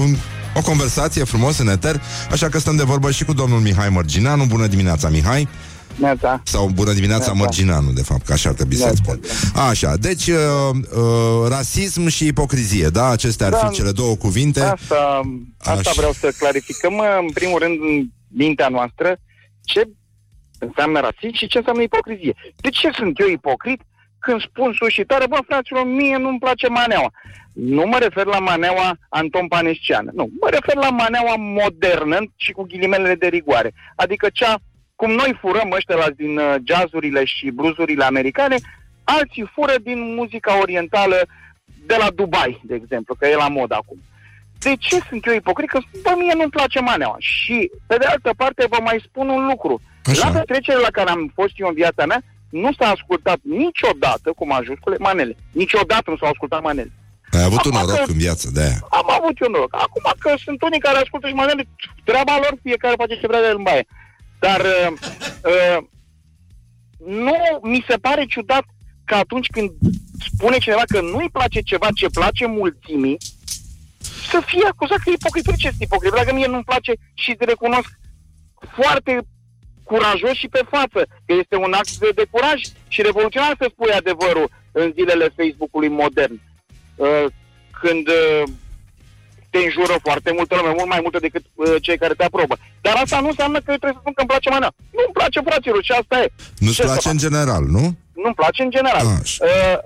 [0.57, 4.45] o conversație frumos în eter Așa că stăm de vorbă și cu domnul Mihai Mărgineanu.
[4.45, 5.49] Bună dimineața, Mihai
[5.97, 6.43] Neața.
[6.45, 7.39] Sau bună dimineața, Neața.
[7.43, 9.21] Mărgineanu, de fapt, că așa ar trebui să Neața, spun
[9.69, 10.37] Așa, deci uh,
[10.97, 13.09] uh, rasism și ipocrizie, da?
[13.09, 13.59] Acestea ar Da.
[13.59, 15.21] fi cele două cuvinte Asta,
[15.59, 15.93] asta Așa.
[15.97, 19.17] vreau să clarificăm, în primul rând, în mintea noastră,
[19.65, 19.89] ce
[20.59, 22.35] înseamnă rasism și ce înseamnă ipocrizie.
[22.57, 23.81] De ce sunt eu ipocrit
[24.19, 27.11] când spun sus și tare, bă, fraților, mie nu-mi place maneaua.
[27.53, 30.29] Nu mă refer la maneaua Anton Panesceană, nu.
[30.41, 33.73] Mă refer la maneaua modernă și cu ghilimelele de rigoare.
[33.97, 34.55] Adică cea,
[35.03, 38.57] cum noi furăm ăștia la din uh, jazzurile și bluzurile americane,
[39.05, 41.19] alții fură din muzica orientală
[41.87, 43.99] de la Dubai, de exemplu, că e la mod acum.
[44.59, 45.69] De ce sunt eu ipocrit?
[45.69, 47.17] Că, bă, mie nu-mi place maneaua.
[47.19, 49.81] Și, pe de altă parte, vă mai spun un lucru.
[50.05, 50.27] Așa.
[50.29, 54.47] La petrecerea la care am fost eu în viața mea, nu s-a ascultat niciodată, cu
[54.47, 55.37] majuscule, manele.
[55.53, 56.93] Niciodată nu s-au ascultat manele.
[57.37, 59.75] Ai avut un Acum noroc că- în viață, de-aia Am avut eu noroc.
[59.87, 61.63] Acum că sunt unii care ascultă și manele,
[62.05, 63.87] treaba lor, fiecare face ce vrea de el în baie.
[64.45, 64.93] Dar uh,
[65.45, 65.79] uh,
[67.07, 68.65] nu mi se pare ciudat
[69.05, 69.71] că atunci când
[70.35, 73.17] spune cineva că nu-i place ceva ce place mulțimii,
[74.31, 75.57] să fie acuzat că e ipocrit.
[75.57, 76.13] Ce este ipocrit?
[76.13, 77.91] Dacă mie nu-mi place și te recunosc
[78.77, 79.21] foarte
[79.83, 83.93] curajos și pe față, că este un act de, de curaj și revoluționar să spui
[83.93, 86.41] adevărul în zilele Facebook-ului modern.
[86.97, 87.27] Uh,
[87.81, 88.43] când uh,
[89.53, 92.55] te înjură foarte multă lume, mult mai multă decât uh, cei care te aprobă.
[92.81, 94.71] Dar asta nu înseamnă că eu trebuie să spun că îmi place mana.
[94.97, 96.27] Nu-mi place, fraților, și asta e.
[96.63, 97.13] Nu-ți Ce să place fac?
[97.13, 97.85] în general, nu?
[98.23, 99.07] Nu-mi place în general.
[99.23, 99.39] Așa.
[99.49, 99.79] Uh,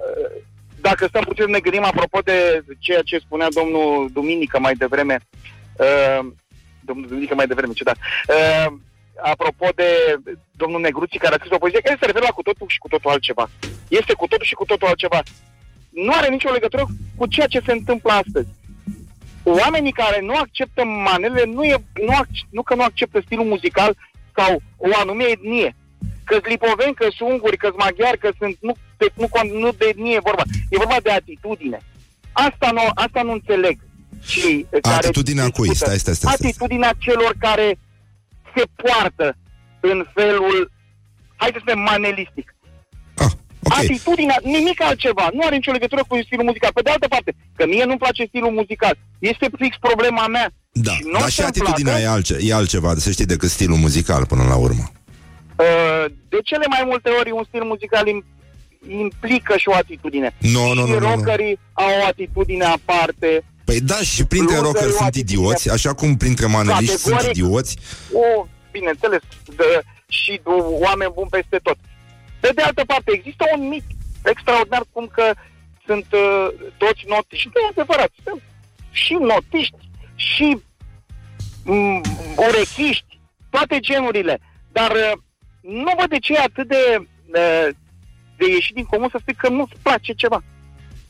[0.89, 2.39] dacă stăm puțin să ne gândim apropo de
[2.79, 5.17] ceea ce spunea domnul Duminică mai devreme,
[5.87, 6.21] uh,
[6.89, 7.99] domnul Duminică mai devreme, ciudat,
[8.37, 8.69] uh,
[9.33, 9.89] apropo de
[10.63, 12.89] domnul Negruții care a scris o poezie care se referă la cu totul și cu
[12.89, 13.51] totul altceva.
[13.89, 15.21] Este cu totul și cu totul altceva.
[16.05, 16.85] Nu are nicio legătură
[17.17, 18.49] cu ceea ce se întâmplă astăzi.
[19.49, 23.97] Oamenii care nu acceptă manele nu, e, nu, ac- nu că nu acceptă stilul muzical
[24.37, 25.77] sau o anume etnie.
[26.25, 28.57] Că-s lipoveni, că sunt unguri, că-s maghiari, că sunt...
[28.61, 30.43] Nu, de, nu, con- nu de etnie e vorba.
[30.71, 31.79] E vorba de atitudine.
[32.33, 33.79] Asta nu, asta nu înțeleg.
[34.23, 35.69] Și, care Atitudinea cui?
[35.69, 35.91] discută.
[35.91, 36.49] Stai, stai, stai, stai.
[36.51, 37.79] Atitudinea celor care
[38.57, 39.37] se poartă
[39.81, 40.71] în felul,
[41.37, 42.55] hai să spunem, manelistic.
[43.71, 45.29] Ah, ok Atitudinea, nimic altceva.
[45.33, 46.71] Nu are nicio legătură cu stilul muzical.
[46.75, 48.95] Pe de altă parte, că mie nu-mi place stilul muzical.
[49.19, 50.49] Este fix problema mea.
[50.73, 52.07] Da, Și nu dar o și să-mi atitudinea placă.
[52.09, 54.85] e, alce, e altceva, să știi, decât stilul muzical până la urmă.
[55.59, 58.25] Uh, de cele mai multe ori un stil muzical im-
[58.89, 60.35] implică și o atitudine.
[60.39, 61.15] Nu, nu, și nu, nu, nu.
[61.15, 63.45] rockerii au o atitudine aparte.
[63.65, 66.97] Păi da, și printre Blues-ul rockeri e o sunt atitudine- idioți, așa cum printre maneliști
[66.97, 67.37] sunt Categoric.
[67.45, 67.77] idioți.
[68.13, 69.21] O, bineînțeles,
[69.57, 70.51] de, și de
[70.87, 71.77] oameni buni peste tot.
[72.41, 73.85] Pe de altă parte, există un mit
[74.25, 75.33] extraordinar cum că
[75.87, 77.51] sunt uh, toți notiști.
[77.55, 78.13] Nu e adevărat.
[78.25, 78.43] Sunt
[78.91, 79.77] și notiști,
[80.15, 80.59] și
[81.65, 82.03] mm,
[82.37, 83.21] urechiști,
[83.51, 84.41] toate genurile.
[84.73, 85.13] Dar uh,
[85.61, 87.69] nu văd de ce e atât de, uh,
[88.37, 90.43] de ieșit din comun să spui că nu-ți place ceva.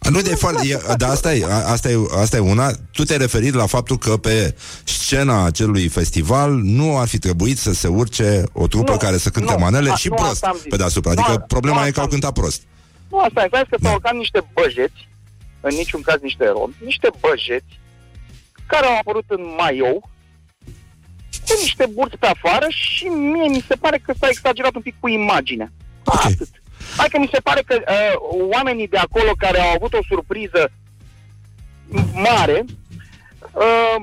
[0.07, 2.71] A, Nu, de foarte, e, dar asta e, a- asta, e, asta e una.
[2.93, 4.55] Tu te-ai referit la faptul că pe
[4.85, 9.29] scena acelui festival nu ar fi trebuit să se urce o trupă Nu, care să
[9.29, 10.67] cânte nu, manele a- și nu prost asta am zis.
[10.69, 11.13] pe deasupra.
[11.13, 12.63] Nu, Adică nu problema e asta că au am cântat prost.
[13.11, 13.77] Nu, asta e, că Da.
[13.83, 15.09] s-au urcat niște băjeți,
[15.61, 17.81] în niciun caz niște romi, niște băjeți,
[18.67, 20.11] care au apărut în maiou,
[21.47, 24.95] cu niște burți pe afară și mie mi se pare că s-a exagerat un pic
[25.01, 25.73] cu imaginea.
[26.05, 26.25] Ok.
[26.25, 26.49] Atât.
[26.97, 28.15] Hai că mi se pare că uh,
[28.53, 30.71] oamenii de acolo care au avut o surpriză
[32.13, 32.65] mare,
[33.53, 33.97] uh,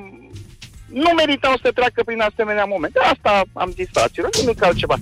[0.86, 2.98] nu meritau să treacă prin asemenea momente.
[2.98, 4.96] Asta am zis, fraților, nimic altceva.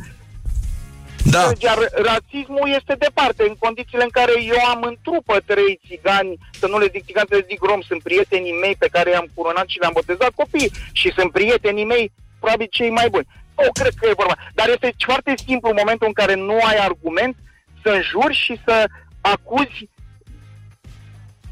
[1.25, 1.79] Da, Iar
[2.11, 6.79] rasismul este departe, în condițiile în care eu am în trupă trei țigani, să nu
[6.79, 9.79] le zic țigani, să le zic rom, sunt prietenii mei pe care i-am curunat și
[9.79, 13.27] le-am botezat copii și sunt prietenii mei, probabil cei mai buni.
[13.57, 14.37] Nu cred că e vorba.
[14.55, 17.37] Dar este foarte simplu în momentul în care nu ai argument
[17.83, 18.87] să înjuri și să
[19.21, 19.89] acuzi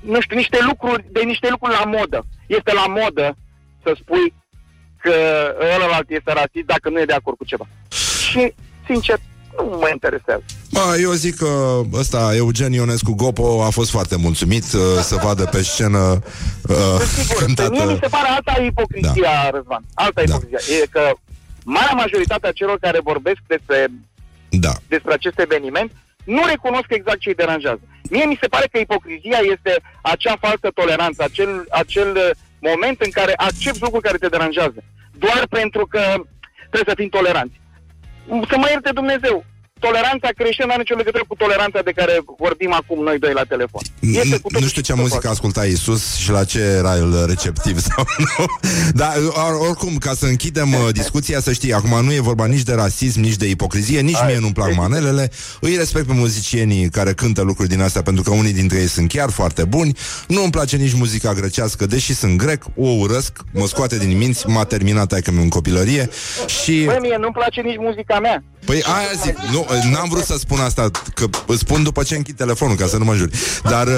[0.00, 2.26] nu știu, niște lucruri, de niște lucruri la modă.
[2.46, 3.36] Este la modă
[3.82, 4.34] să spui
[4.96, 5.12] că
[5.74, 7.66] ălălalt este rasist dacă nu e de acord cu ceva.
[8.30, 8.52] Și,
[8.86, 9.18] sincer,
[9.56, 10.42] nu mă interesează.
[10.72, 15.44] Bă, eu zic că ăsta, Eugen Ionescu Gopo, a fost foarte mulțumit uh, să vadă
[15.44, 15.98] pe scenă
[16.68, 17.98] uh, Sigur, pe mie mi cântată.
[18.02, 19.50] se pare alta ipocrizia, da.
[19.50, 19.82] Răzvan.
[19.94, 20.34] Alta Da.
[20.34, 20.76] ipocrizia.
[20.82, 21.10] E că
[21.64, 23.86] marea majoritate a celor care vorbesc despre,
[24.50, 24.72] Da.
[24.88, 25.92] despre acest eveniment
[26.24, 27.80] nu recunosc exact ce îi deranjează.
[28.10, 33.10] Mie mi se pare că ipocrizia este acea falsă toleranță, acel, acel uh, moment în
[33.10, 34.82] care accepti lucruri care te deranjează.
[35.18, 36.00] Doar pentru că
[36.70, 37.60] trebuie să fim toleranți.
[38.50, 39.44] să mă ierte Dumnezeu.
[39.86, 43.44] Toleranța creștină nu are nicio legătură cu toleranța de care vorbim acum noi doi la
[43.52, 43.82] telefon.
[44.00, 45.36] Este cu totul Nu știu ce și cu muzică totul.
[45.36, 48.44] asculta Isus și la ce era el receptiv sau nu.
[49.00, 49.12] Dar
[49.44, 52.74] or, oricum, ca să închidem uh, discuția, să știi, acum nu e vorba nici de
[52.74, 55.30] rasism, nici de ipocrizie, nici mie nu-mi plac manelele.
[55.60, 59.08] Îi respect pe muzicienii care cântă lucruri din astea, pentru că unii dintre ei sunt
[59.08, 59.96] chiar foarte buni.
[60.28, 64.48] Nu îmi place nici muzica grecească, deși sunt grec, o urăsc, mă scoate din minți,
[64.48, 66.08] m-a terminat aici în copilărie
[66.62, 66.82] și...
[66.84, 68.42] Băi, mie nu-mi place nici muzica mea.
[68.64, 72.36] Păi aia zic, nu, n-am vrut să spun asta, că îți spun după ce închid
[72.36, 73.38] telefonul, ca să nu mă juri.
[73.62, 73.94] Dar uh,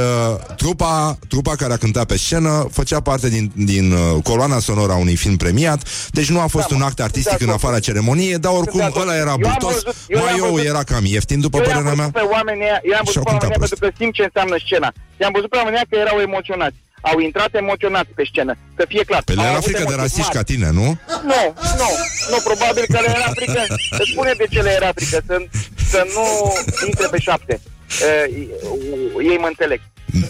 [0.57, 4.97] trupa, trupa care a cântat pe scenă făcea parte din, din uh, coloana sonoră a
[4.97, 7.49] unui film premiat, deci nu a fost Da, un mă, act sunt de artistic în
[7.49, 7.65] acord.
[7.65, 9.03] afara ceremoniei, dar oricum de acord.
[9.09, 11.57] ăla era Eu am burtos, văzut- eu mai i-am eu văzut- era cam ieftin, după
[11.57, 12.09] eu i-am părerea mea.
[12.13, 14.13] văzut pe oamenii ăia- eu am Și-au văzut pe oamenii ăia cântat pentru că simt
[14.19, 14.91] ce înseamnă scena.
[15.21, 16.79] I-am văzut pe oamenii ăia că erau emoționați.
[17.11, 19.23] Au intrat emoționați pe scenă, să fie clar.
[19.23, 20.37] Pe le Au era avut frică de emoții rasiști mari.
[20.37, 20.89] ca tine, nu?
[21.33, 21.43] Nu,
[21.81, 21.89] nu,
[22.33, 23.63] nu, probabil că le era frică.
[24.01, 25.37] Îți spune de ce le era frică, să,
[25.93, 26.25] să nu
[26.87, 27.55] intre pe șapte.
[28.09, 28.25] Uh,
[29.31, 29.81] ei mă înțeleg.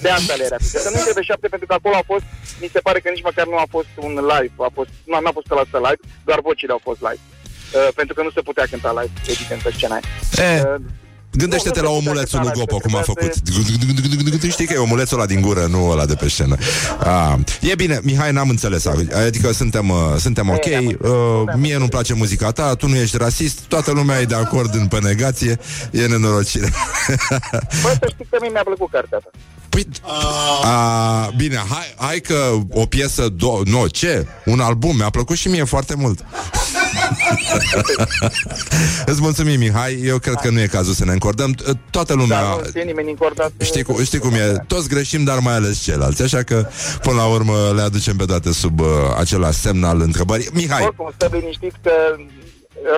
[0.04, 0.78] De asta le era frică.
[0.78, 2.24] Să nu intre pe șapte, pentru că acolo a fost,
[2.62, 5.32] mi se pare că nici măcar nu a fost un live, a fost, nu, n-a
[5.38, 7.22] fost ăla live, doar vocile au fost live.
[7.76, 10.06] Uh, pentru că nu se putea cânta live, evident, pe scena aia.
[10.48, 10.80] E, Uh,
[11.32, 14.50] Gândește-te nu, la nu se omulețul putea lui cânta Gopo, cum a live, făcut.
[14.50, 16.56] Știi că e omulețul ăla din gură, nu ăla de pe scenă.
[16.98, 18.86] A, e bine, Mihai, n-am înțeles.
[19.26, 20.64] Adică suntem, uh, suntem ok.
[20.66, 20.92] Ne-am Uh,
[21.38, 21.60] înțeles.
[21.60, 24.86] mie nu-mi place muzica ta, tu nu ești rasist, toată lumea e de acord în
[24.86, 25.58] pe negație.
[25.90, 26.68] E nenorocire.
[27.82, 29.30] Bă, să știi că mie mi-a plăcut cartea ta.
[29.72, 29.86] Păi,
[30.62, 34.26] a, bine, hai, hai că o piesă, do- nu, ce?
[34.44, 36.24] Un album, mi-a plăcut și mie foarte mult.
[39.06, 40.00] Îți mulțumim, Mihai.
[40.04, 41.54] Eu cred că nu e cazul să ne încordăm.
[41.90, 42.40] Toată lumea...
[42.40, 43.52] Dar nu știe nimeni încordat.
[43.60, 44.64] Știi, cu, știi cum e?
[44.66, 46.22] Toți greșim, dar mai ales ceilalți.
[46.22, 46.66] Așa că,
[47.02, 48.86] până la urmă, le aducem pe toate sub uh,
[49.18, 50.48] același semn al întrebării.
[50.52, 51.90] Mihai, Oricum, stă liniștit că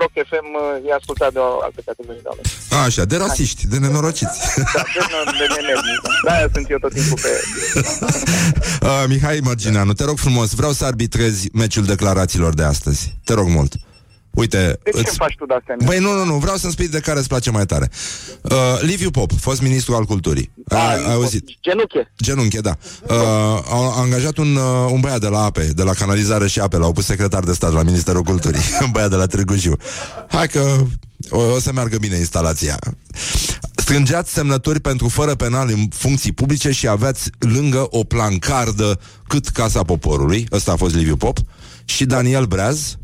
[0.00, 2.48] Rock FM uh, e ascultat de o altă categorie de oameni.
[2.86, 4.38] așa, de rasiști, de nenorociți.
[4.74, 6.00] Da, de, de nemernici.
[6.24, 7.32] Da, sunt eu tot timpul pe...
[8.86, 13.14] uh, Mihai Margineanu, te rog frumos, vreau să arbitrezi meciul declarațiilor de astăzi.
[13.24, 13.72] Te rog mult.
[14.34, 15.74] Uite, De ce îmi faci tu de-astea?
[15.78, 15.86] mie?
[15.86, 17.90] Băi, nu, nu, nu, vreau să-mi spui de care îți place mai tare.
[18.42, 20.50] Uh, Liviu Pop, fost ministru al culturii.
[20.66, 21.48] Da, ai, ai auzit?
[21.62, 22.12] Genuche.
[22.22, 22.76] Genunche, da.
[23.08, 23.16] Uh,
[23.70, 26.92] au angajat un, uh, un băiat de la ape, de la canalizare și ape, l-au
[26.92, 29.76] pus secretar de stat la Ministerul Culturii, un băiat de la Târgu Jiu.
[30.28, 30.76] Hai că
[31.30, 32.78] o, o să meargă bine instalația.
[33.76, 39.82] Strângeați semnături pentru fără penal în funcții publice și aveați lângă o plancardă cât Casa
[39.82, 41.38] Poporului, ăsta a fost Liviu Pop,
[41.84, 42.96] și Daniel Breaz,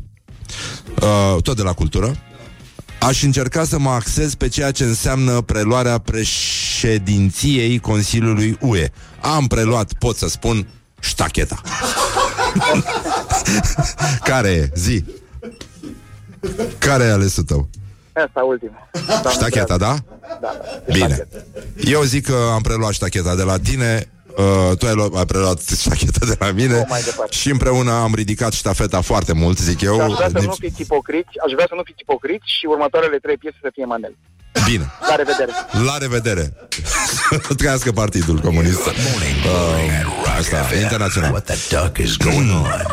[1.01, 2.15] uh, tot de la cultură,
[3.01, 8.87] Aș încerca să mă axez pe ceea ce înseamnă preluarea președinției Consiliului UE.
[9.21, 10.67] Am preluat, pot să spun,
[10.99, 11.61] ștacheta.
[14.29, 14.69] Care e?
[14.75, 15.03] Zi.
[16.77, 17.69] Care e alesul tău?
[18.13, 18.89] Asta ultima.
[19.31, 19.77] Ștacheta, da?
[19.77, 20.53] Da, da.
[20.91, 21.27] Bine.
[21.75, 25.59] Eu zic că am preluat ștacheta de la tine Uh, tu ai, luat, ai preluat
[25.79, 27.35] ștacheta de la mine O, mai departe.
[27.35, 30.01] și împreună am ridicat ștafeta foarte mult, zic eu.
[30.01, 33.17] Aș vrea să Nici- nu fiți ipocriți, aș vrea să nu fiți ipocriți și următoarele
[33.17, 34.15] trei piese să fie manel.
[34.65, 34.91] Bine.
[35.09, 35.51] La revedere.
[35.85, 36.53] La revedere!
[37.57, 38.85] Trăiască Partidul Comunist.
[38.85, 38.93] Uh,
[40.37, 41.31] asta, e internațional.
[41.31, 42.85] What the duck is going on?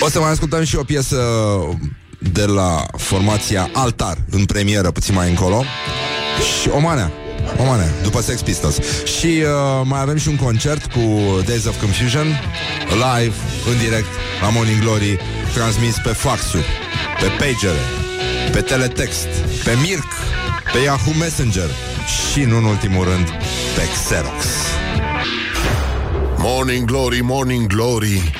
[0.00, 1.16] O să mai ascultăm și o piesă
[2.32, 5.64] de la formația Altar, în premieră, puțin mai încolo.
[6.62, 7.12] Și Omanea.
[7.58, 8.78] Omanea, după Sex Pistols.
[9.04, 11.00] Și uh, mai avem și un concert cu
[11.46, 12.26] Days of Confusion,
[12.88, 13.34] live,
[13.70, 14.08] în direct,
[14.40, 15.18] la Morning Glory,
[15.54, 16.66] transmis pe faxuri,
[17.20, 17.82] pe pagere,
[18.52, 19.28] pe teletext,
[19.64, 20.12] pe Mirc,
[20.72, 21.70] pe Yahoo Messenger
[22.32, 23.28] și, nu în ultimul rând,
[23.74, 24.44] pe Xerox.
[26.38, 28.30] Morning Glory, Morning Glory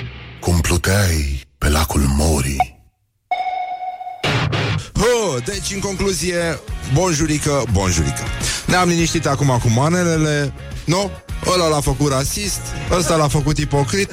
[0.41, 2.57] Cum pluteai pe lacul Mori
[4.93, 6.59] Huh, deci, în concluzie,
[6.93, 8.23] bonjurică, bonjurică.
[8.67, 10.53] Ne-am liniștit acum cu manelele,
[10.85, 11.11] nu?
[11.55, 12.61] Ăla l-a făcut rasist,
[12.91, 14.11] ăsta l-a făcut ipocrit,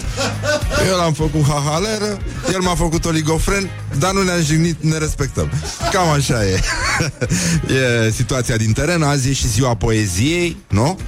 [0.90, 2.18] eu l-am făcut hahaleră,
[2.54, 5.52] el m-a făcut oligofren, dar nu ne-am jignit, ne respectăm.
[5.92, 6.60] Cam așa e.
[8.08, 11.00] e situația din teren, azi e și ziua poeziei, nu?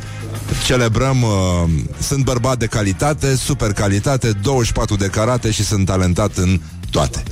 [0.66, 1.70] Celebrăm, uh,
[2.02, 6.60] sunt bărbat de calitate, super calitate, 24 de carate și sunt talentat în
[6.92, 7.24] toate.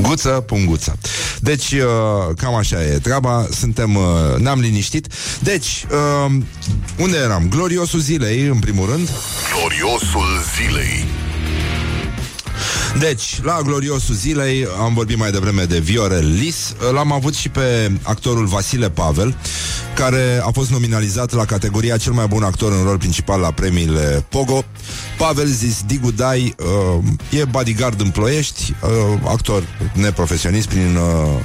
[0.00, 0.98] Guță, punguță.
[1.40, 4.02] Deci, uh, cam așa e treaba, suntem, uh,
[4.38, 5.06] ne-am liniștit.
[5.40, 5.86] Deci,
[6.26, 6.32] uh,
[6.98, 7.48] unde eram?
[7.48, 9.10] Gloriosul zilei, în primul rând.
[9.58, 11.04] Gloriosul zilei
[12.98, 16.74] Deci, la gloriosul zilei am vorbit mai devreme de Viorel Lis.
[16.92, 19.36] L-am avut și pe actorul Vasile Pavel,
[19.94, 24.24] care a fost nominalizat la categoria cel mai bun actor în rol principal la premiile
[24.28, 24.64] Pogo.
[25.18, 31.40] Pavel zis Digu Dai uh, e bodyguard în Ploiești, uh, actor neprofesionist prin, uh,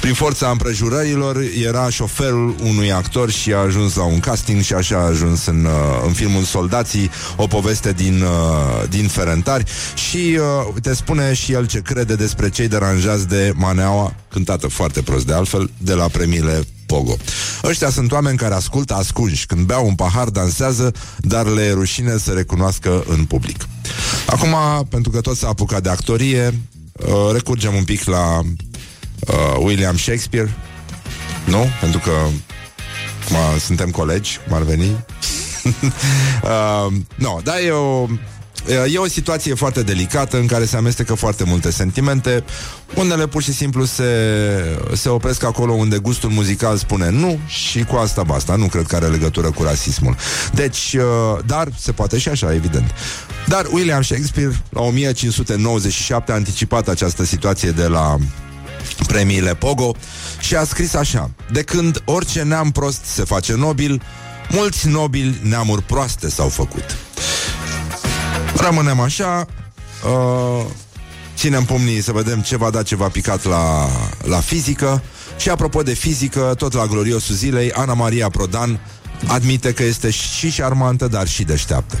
[0.00, 4.96] prin forța împrejurărilor, era șoferul unui actor și a ajuns la un casting și așa
[4.96, 5.72] a ajuns în, uh,
[6.06, 11.66] în filmul Soldații, o poveste din, uh, din Ferentari și uh, te spune și el
[11.66, 16.66] ce crede despre cei deranjați de Maneaua, cântată foarte prost de altfel, de la premiile
[16.86, 17.16] Pogo.
[17.64, 19.46] Ăștia sunt oameni care ascultă ascunși.
[19.46, 23.68] Când beau un pahar, dansează, dar le e rușine să recunoască în public.
[24.26, 24.54] Acum,
[24.88, 26.46] pentru că tot s-a apucat de actorie,
[26.92, 30.56] uh, recurgem un pic la uh, William Shakespeare.
[31.44, 31.66] Nu?
[31.80, 32.12] Pentru că
[33.28, 34.90] ma, suntem colegi, cum ar veni.
[36.42, 38.06] uh, no, dar e o,
[38.92, 42.44] E o situație foarte delicată în care se amestecă foarte multe sentimente.
[42.94, 44.04] Unele pur și simplu se,
[44.92, 48.56] se opresc acolo unde gustul muzical spune nu și cu asta basta.
[48.56, 50.16] Nu cred că are legătură cu rasismul.
[50.52, 52.90] Deci, uh, dar se poate și așa, evident.
[53.46, 58.16] Dar William Shakespeare, la 1597, a anticipat această situație de la
[59.06, 59.94] premiile Pogo
[60.40, 64.02] și a scris așa De când orice neam prost se face nobil,
[64.50, 66.96] mulți nobili neamuri proaste s-au făcut.
[68.56, 69.46] Rămânem așa.
[70.04, 70.64] Uh,
[71.36, 73.88] Ținem pumnii să vedem ce va da ce va picat la,
[74.22, 75.02] la fizică.
[75.36, 78.80] Și apropo de fizică, tot la gloriosul zilei Ana Maria Prodan
[79.26, 81.98] admite că este și șarmantă, dar și deșteaptă.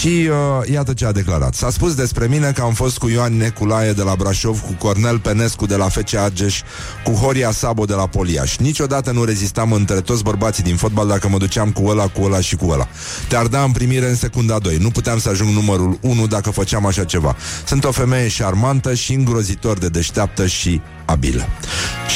[0.00, 1.54] Și uh, iată ce a declarat.
[1.54, 5.18] S-a spus despre mine că am fost cu Ioan Neculaie de la Brașov, cu Cornel
[5.18, 6.60] Penescu de la FC Argeș,
[7.04, 8.56] cu Horia Sabo de la Poliaș.
[8.56, 12.40] Niciodată nu rezistam între toți bărbații din fotbal dacă mă duceam cu ăla, cu ăla
[12.40, 12.88] și cu ăla.
[13.28, 14.76] Te arda în primire în secunda 2.
[14.76, 17.36] Nu puteam să ajung numărul 1 dacă făceam așa ceva.
[17.66, 21.48] Sunt o femeie șarmantă și îngrozitor de deșteaptă și abilă.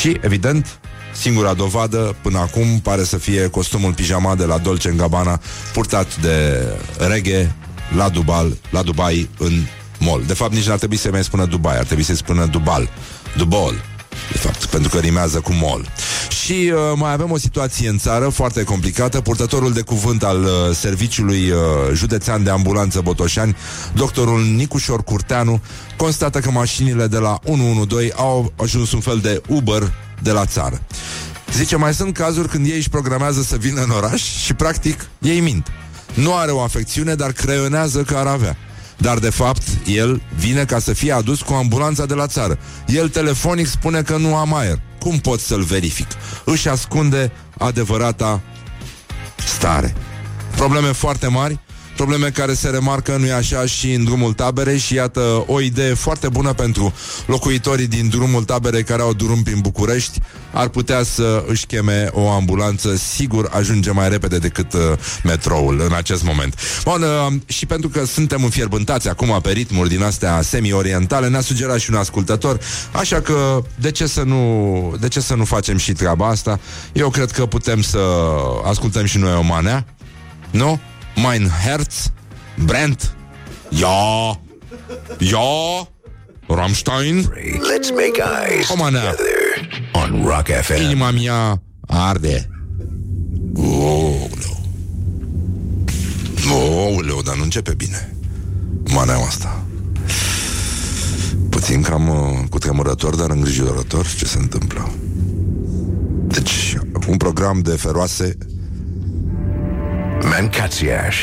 [0.00, 0.79] Și, evident,
[1.12, 5.40] Singura dovadă până acum pare să fie costumul pijama de la Dolce Gabbana
[5.72, 6.66] purtat de
[6.98, 7.54] reghe
[7.96, 9.62] la Dubai, la Dubai în
[9.98, 10.22] mall.
[10.26, 12.88] De fapt, nici n-ar trebui să mai spună Dubai, ar trebui să spună Dubal.
[13.36, 13.74] Dubol
[14.32, 15.88] de fapt, pentru că rimează cu mol.
[16.44, 19.20] Și uh, mai avem o situație în țară foarte complicată.
[19.20, 21.58] Purtătorul de cuvânt al uh, Serviciului uh,
[21.92, 23.56] Județean de Ambulanță Botoșani,
[23.92, 25.60] doctorul Nicușor Curteanu,
[25.96, 29.92] constată că mașinile de la 112 au ajuns un fel de Uber
[30.22, 30.82] de la țară.
[31.52, 35.40] Zice, mai sunt cazuri când ei își programează să vină în oraș și, practic, ei
[35.40, 35.66] mint.
[36.14, 38.56] Nu are o afecțiune, dar creionează că ar avea.
[38.96, 42.58] Dar, de fapt, el vine ca să fie adus cu ambulanța de la țară.
[42.86, 44.80] El telefonic spune că nu am aer.
[44.98, 46.06] Cum pot să-l verific?
[46.44, 48.40] Își ascunde adevărata
[49.36, 49.94] stare.
[50.56, 51.58] Probleme foarte mari
[52.04, 56.28] probleme care se remarcă, nu-i așa, și în drumul tabere și iată o idee foarte
[56.28, 56.94] bună pentru
[57.26, 60.20] locuitorii din drumul tabere care au drum prin București,
[60.52, 64.80] ar putea să își cheme o ambulanță, sigur ajunge mai repede decât uh,
[65.24, 66.54] metroul în acest moment.
[66.84, 71.78] Bun, uh, și pentru că suntem înfierbântați acum pe ritmuri din astea semi-orientale, ne-a sugerat
[71.78, 72.60] și un ascultător,
[72.92, 76.60] așa că de ce să nu, de ce să nu facem și treaba asta?
[76.92, 77.98] Eu cred că putem să
[78.64, 79.84] ascultăm și noi o manea,
[80.50, 80.80] nu?
[81.16, 82.10] Mein Herz
[82.56, 83.14] brennt.
[83.70, 84.38] Ja.
[85.18, 85.88] Ja.
[86.48, 87.28] Rammstein.
[87.62, 89.10] Let's make eyes O manea.
[89.10, 90.82] together on Rock FM.
[90.82, 92.48] Inima mea arde.
[93.56, 94.56] Ouleu.
[96.52, 98.14] Ouleu, dar nu începe bine.
[98.92, 99.64] Maneaua asta.
[101.48, 104.90] Puțin cam uh, cu tremurător, dar îngrijorător ce se întâmplă.
[106.26, 106.76] Deci,
[107.08, 108.36] un program de feroase
[110.22, 111.16] Mancațiaș.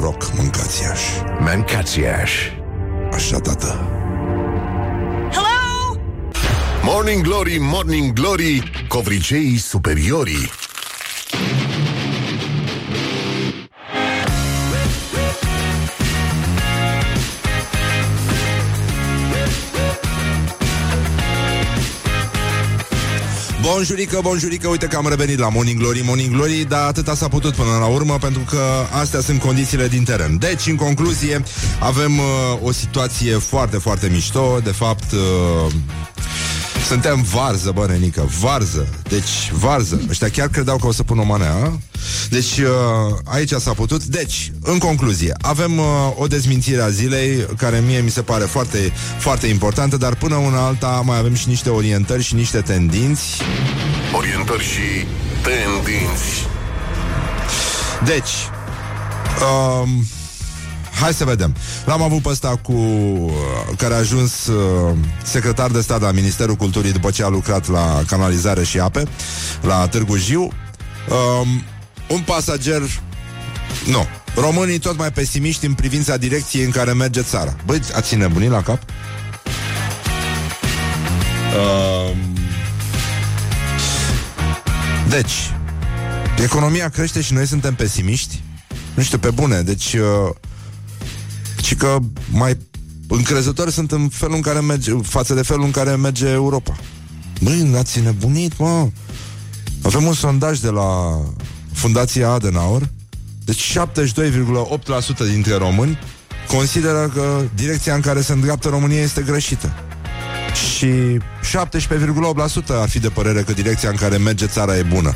[0.00, 1.10] rock mâncați iași.
[1.38, 2.32] Mancațiaș.
[3.12, 3.88] Așa, tată.
[6.82, 10.50] Morning Glory, Morning Glory, covriceii superiorii.
[23.72, 27.54] Bonjurică, bonjurică, uite că am revenit la Morning Glory, Morning Glory, dar atâta s-a putut
[27.54, 28.60] până la urmă, pentru că
[28.90, 30.36] astea sunt condițiile din teren.
[30.38, 31.42] Deci, în concluzie,
[31.80, 32.24] avem uh,
[32.62, 35.12] o situație foarte, foarte mișto, de fapt...
[35.12, 35.72] Uh,
[36.86, 38.88] suntem varză, bă, nenică, varză.
[39.08, 40.00] Deci, varză.
[40.08, 41.78] Ăștia chiar credeau că o să pun o manea, a?
[42.30, 44.04] Deci, uh, aici s-a putut.
[44.04, 45.84] Deci, în concluzie, avem uh,
[46.16, 50.66] o dezmințire a zilei, care mie mi se pare foarte, foarte importantă, dar până una
[50.66, 53.42] alta mai avem și niște orientări și niște tendinți.
[54.16, 55.06] Orientări și
[55.42, 56.46] tendinți.
[58.04, 58.32] Deci,
[59.82, 60.06] um,
[61.00, 61.54] hai să vedem.
[61.84, 63.32] L-am avut pe ăsta cu uh,
[63.76, 68.02] care a ajuns uh, secretar de stat la Ministerul Culturii după ce a lucrat la
[68.06, 69.02] canalizare și ape
[69.60, 70.42] la Târgu Jiu.
[70.42, 71.62] Um,
[72.08, 72.82] un pasager
[73.86, 74.06] nu.
[74.34, 77.56] Românii tot mai pesimiști în privința direcției în care merge țara.
[77.66, 78.82] Băi, ați nebunit la cap?
[81.56, 82.16] Um,
[85.08, 85.52] deci,
[86.42, 88.42] economia crește și noi suntem pesimiști?
[88.94, 89.62] Nu știu, pe bune.
[89.62, 90.34] Deci, uh,
[91.68, 91.98] și că
[92.30, 92.56] mai
[93.08, 96.76] încrezători sunt în felul în care merge, față de felul în care merge Europa.
[97.40, 98.88] Băi, ați nebunit, mă.
[99.82, 101.20] Avem un sondaj de la
[101.72, 102.82] Fundația Adenauer.
[103.44, 103.80] Deci 72,8%
[105.30, 105.98] dintre români
[106.46, 109.72] consideră că direcția în care se îndreaptă România este greșită.
[110.74, 111.20] Și 17,8%
[112.68, 115.14] ar fi de părere că direcția în care merge țara e bună.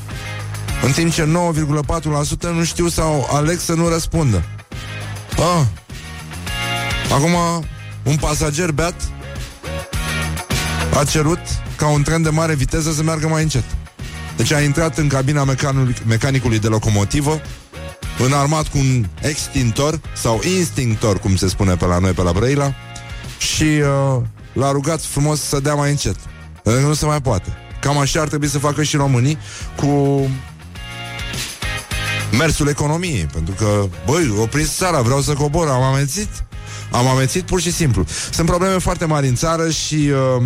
[0.83, 4.45] În timp ce 9,4% nu știu sau aleg să nu răspundă.
[5.37, 5.67] Ah.
[7.15, 7.65] Acum,
[8.03, 8.95] un pasager beat
[10.99, 11.39] a cerut
[11.77, 13.65] ca un tren de mare viteză să meargă mai încet.
[14.37, 17.41] Deci a intrat în cabina mecanicului, mecanicului de locomotivă,
[18.19, 22.75] înarmat cu un extintor sau instinctor, cum se spune pe la noi, pe la Brăila,
[23.39, 26.17] și uh, l-a rugat frumos să dea mai încet.
[26.63, 27.57] Pentru că nu se mai poate.
[27.81, 29.39] Cam așa ar trebui să facă și românii
[29.77, 30.31] cu
[32.39, 33.27] mersul economiei.
[33.33, 36.29] Pentru că, băi, opriți țara, vreau să cobor, am amețit.
[36.93, 38.05] Am amețit pur și simplu.
[38.31, 40.43] Sunt probleme foarte mari în țară și uh,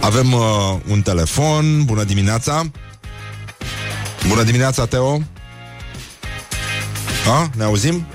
[0.00, 0.40] avem uh,
[0.88, 1.84] un telefon.
[1.84, 2.62] Bună dimineața!
[4.28, 5.20] Bună dimineața, Teo!
[7.28, 7.50] A?
[7.56, 8.06] Ne auzim?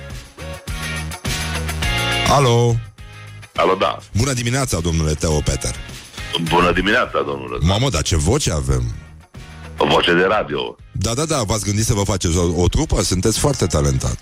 [2.30, 2.76] Alo!
[3.56, 3.98] Alo, da.
[4.18, 5.76] Bună dimineața, domnule Teo Peter!
[6.44, 7.58] Bună dimineața, domnule.
[7.62, 8.84] Mamă, dar ce voce avem!
[9.82, 10.76] O voce de radio.
[10.92, 13.02] Da, da, da, v-ați gândit să vă faceți o, o trupă?
[13.04, 14.18] Sunteți foarte talentat.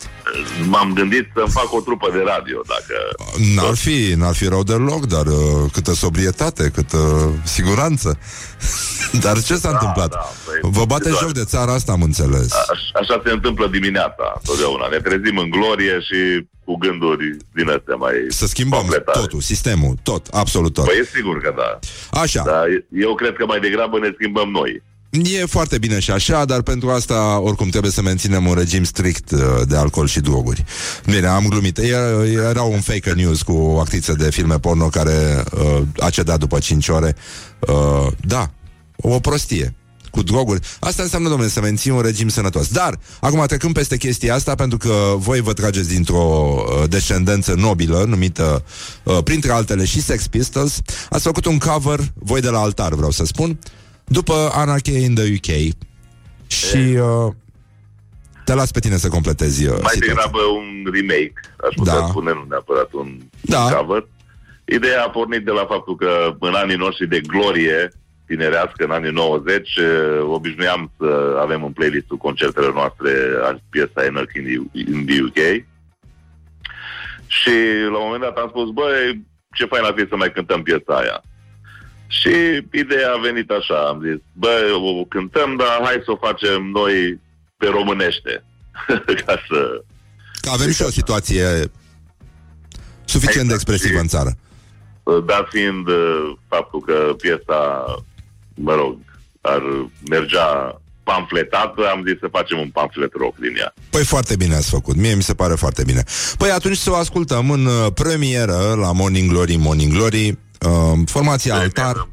[0.68, 2.96] M-am gândit să-mi fac o trupă de radio, dacă...
[3.56, 8.18] N-ar fi, n-ar fi rău deloc, dar uh, câtă sobrietate, câtă siguranță.
[9.24, 10.10] dar ce s-a Da, întâmplat?
[10.10, 12.52] da, păi, vă bate doar- joc de țara asta, am înțeles.
[12.54, 12.66] A-
[13.00, 14.88] așa se întâmplă dimineața, totdeauna.
[14.92, 18.14] Ne trezim în glorie și cu gânduri din astea mai...
[18.30, 19.20] Să schimbăm completare.
[19.20, 20.86] totul, sistemul, tot, absolut tot.
[20.86, 21.80] Păi e sigur că da.
[22.22, 22.44] Așa.
[22.46, 24.84] Dar eu cred că mai degrabă ne schimbăm noi.
[25.10, 29.32] E foarte bine și așa, dar pentru asta oricum trebuie să menținem un regim strict
[29.32, 30.64] uh, de alcool și droguri.
[31.06, 31.78] Bine, am glumit.
[31.78, 36.40] Era, era un fake news cu o actriță de filme porno care uh, a cedat
[36.40, 37.16] după 5 ore.
[37.60, 38.52] Uh, da,
[38.96, 39.76] o prostie
[40.12, 40.60] cu droguri.
[40.80, 42.68] Asta înseamnă, domnule, să menții un regim sănătos.
[42.68, 48.04] Dar, acum trecând peste chestia asta, pentru că voi vă trageți dintr-o uh, descendență nobilă,
[48.08, 48.64] numită,
[49.04, 50.80] uh, printre altele, și Sex Pistols,
[51.10, 53.60] ați făcut un cover, voi de la altar, vreau să spun,
[54.08, 55.74] după Anarchy in the UK
[56.48, 57.34] și uh,
[58.46, 60.08] te las pe tine să completezi uh, Mai situația.
[60.08, 61.34] degrabă un remake,
[61.68, 62.08] aș putea Da.
[62.08, 63.60] spune, nu neapărat un Da.
[63.76, 64.08] cover.
[64.66, 67.92] Ideea a pornit de la faptul că în anii noștri de glorie
[68.26, 69.86] tinerească, în anii 90, eh,
[70.22, 73.12] obișnuiam să avem în playlistul concertele noastre
[73.44, 75.66] a- piesa Anarchy in the, in the UK.
[77.28, 77.54] Și
[77.92, 79.26] la un moment dat am spus, băi,
[79.58, 81.24] ce fain ar fi să mai cântăm piesa aia.
[82.08, 82.30] Și
[82.72, 87.20] ideea a venit așa, am zis, bă, o cântăm, dar hai să o facem noi
[87.58, 88.44] pe românește.
[89.26, 89.82] Ca să...
[90.42, 91.44] Că avem și o situație
[93.06, 93.62] suficient de Exact.
[93.62, 94.38] expresivă în țară.
[95.26, 97.86] Dat fiind uh, faptul că piesa,
[98.54, 98.98] mă rog,
[99.42, 99.62] ar
[100.10, 103.74] mergea pamfletată, am zis să facem un pamflet rock din ea.
[103.90, 106.04] Păi foarte bine ați făcut, mie mi se pare foarte bine.
[106.38, 111.56] Păi atunci să o ascultăm în uh, premieră la Morning Glory, Morning Glory, uh, formația
[111.56, 112.08] Altar.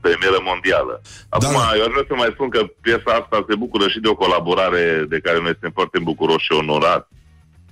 [0.00, 1.00] Premieră mondială.
[1.28, 1.76] Acum, Da, da.
[1.76, 5.04] eu aș vrea să mai spun că piesa asta se bucură și de o colaborare
[5.08, 7.08] de care noi suntem foarte bucuroși și onorați.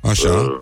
[0.03, 0.31] Așa.
[0.31, 0.61] Uh,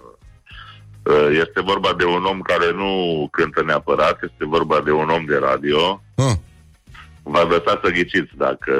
[1.03, 5.25] uh, Este vorba de un om care nu cântă neapărat, este vorba de un om
[5.25, 6.03] de radio.
[6.15, 6.35] Ah.
[7.23, 8.75] V-ați lăsat să ghiciți dacă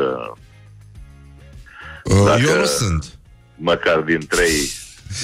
[2.05, 3.19] Uh, Dacă- Eu nu sunt.
[3.57, 4.71] măcar din trei,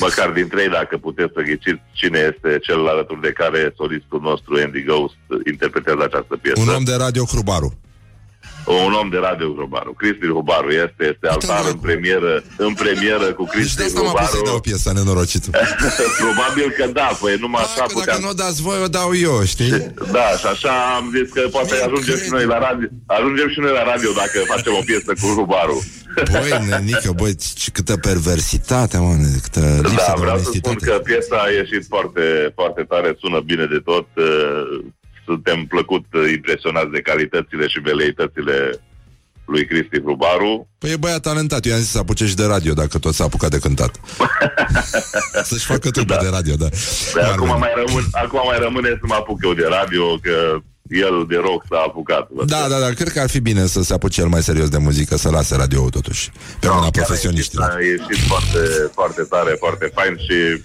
[0.01, 4.61] măcar din trei, dacă puteți să ghiciți cine este cel alături de care solistul nostru,
[4.65, 5.17] Andy Ghost,
[5.51, 6.61] interpretează această piesă.
[6.61, 7.79] Un om de radio Crubaru.
[8.87, 9.93] Un om de radio Grobaru.
[10.01, 12.33] Cristi Rubaru este, este altar în premieră,
[12.67, 14.61] în premieră cu Deci de Cristi asta m-a pus să-i dau Rubaru.
[14.69, 15.49] piesa nenorocită.
[16.25, 18.21] Probabil că da, păi numai așa Că dacă puteam.
[18.25, 19.71] nu o dați voi, o dau eu, știi?
[20.17, 22.35] Da, și așa am zis că poate Nu ajungem și cred.
[22.37, 22.89] noi la radio.
[23.19, 25.79] Ajungem și noi la radio dacă facem o piesă cu Rubaru.
[26.33, 29.13] Băi, nenică, băi, ce câtă perversitate, mă,
[29.47, 30.87] câtă lipsă Da, de vreau să spun onestitate.
[30.91, 32.25] că piesa a ieșit foarte,
[32.59, 34.07] foarte tare, sună bine de tot.
[35.27, 38.57] Uh, Suntem plăcut uh, impresionați de calitățile și veleitățile
[39.47, 40.69] lui Cristi Hrubaru.
[40.79, 43.25] Păi e băiat talentat, eu i-am zis să apuce și de radio Dacă tot s-a
[43.25, 44.01] apucat de cântat
[45.51, 46.23] Să-și facă trupă Da.
[46.23, 46.69] de radio, da
[47.13, 47.59] Păi Ar acum veni.
[47.59, 50.59] mai, rămân, acum mai rămâne să mă apuc eu de radio, că
[50.89, 52.29] el de rock s-a apucat.
[52.31, 52.71] vă Da, spun.
[52.71, 55.17] da, da, cred că ar fi bine să se apuce el mai serios de muzică
[55.17, 58.59] Să lase radio totuși Pe mâna Chiar profesioniștilor E ieșit foarte,
[58.93, 60.63] foarte tare, foarte fain și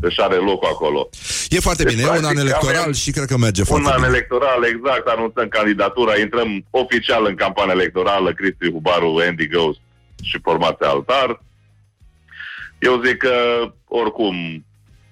[0.00, 1.08] își are locul acolo.
[1.48, 3.66] E foarte Deci, bine, e un an practic, electoral avem și cred că merge Un
[3.66, 9.48] foarte an bine electoral, exact, anunțăm candidatura, intrăm oficial în campania electorală, Cristi Hubaru, Andy
[9.48, 9.80] Ghost
[10.22, 11.42] și formația Altar.
[12.78, 13.34] Eu zic că,
[13.88, 14.64] oricum,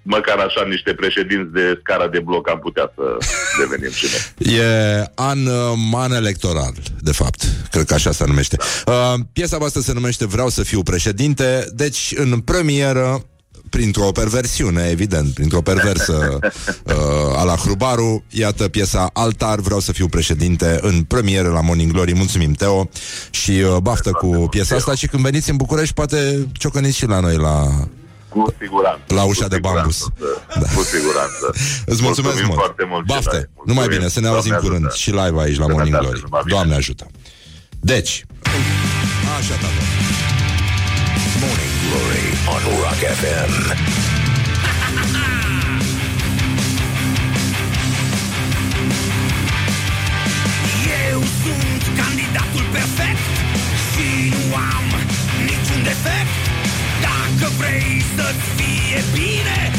[0.04, 3.16] măcar așa niște președinți de scara de bloc am putea să
[3.60, 4.56] devenim și noi.
[4.58, 7.42] E an, uh, an electoral, de fapt.
[7.70, 8.56] Cred că așa se numește.
[8.86, 11.66] Uh, piesa voastră se numește Vreau să fiu președinte.
[11.72, 13.24] Deci, în premieră,
[13.74, 20.08] printr-o perversiune, evident, printr-o perversă uh, a la Hrubaru, iată piesa Altar, Vreau să fiu
[20.08, 22.14] președinte, în premieră la Morning Glory.
[22.14, 22.88] Mulțumim, Teo,
[23.30, 27.20] și uh, baftă cu piesa asta și când veniți în București, poate ciocăniți și la
[27.20, 27.66] noi la...
[28.28, 29.02] Cu siguranță.
[29.06, 30.06] La ușa cu de siguranță, bambus.
[30.54, 30.60] Da.
[30.60, 30.66] Da.
[30.74, 31.46] Cu siguranță.
[31.92, 32.58] Îți mulțumesc Mulțumim mult.
[32.58, 33.04] foarte mult.
[33.06, 33.30] Baftă.
[33.30, 33.50] Celai.
[33.54, 33.98] Numai Mulțumim.
[33.98, 35.00] bine, să ne auzim Doamne curând ajută.
[35.02, 36.20] și live aici la Morning Sănătate, Glory.
[36.24, 36.54] numai bine.
[36.54, 37.04] Doamne ajută.
[37.92, 38.12] Deci,
[39.38, 39.82] așa, tată.
[41.42, 43.52] Morning Glory on Rock FM.
[51.08, 53.24] Eu sunt candidatul perfect
[53.92, 54.86] Și nu am
[55.44, 56.34] niciun defect
[57.06, 59.73] Dacă vrei să-ți fie bine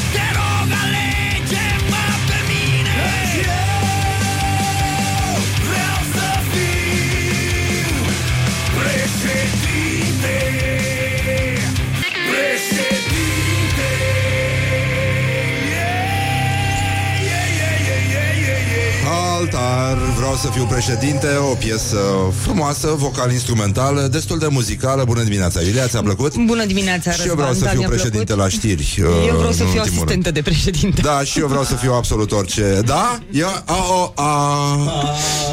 [19.50, 21.98] Altar, vreau să fiu președinte O piesă
[22.41, 26.36] frumoasă, vocal-instrumentală Destul de muzicală Bună dimineața, Iulia, ți-a plăcut?
[26.38, 28.43] Bună dimineața, Și eu vreau Răzvan, să da, fiu mi-a președinte plăcut.
[28.43, 30.10] la știri uh, Eu vreau să în fiu ultimul rând.
[30.10, 31.02] asistentă de președinte.
[31.02, 33.20] Da, și eu vreau să fiu absolut orice Da?
[33.32, 34.78] Eu, a, o, a,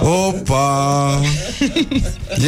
[0.03, 1.21] Opa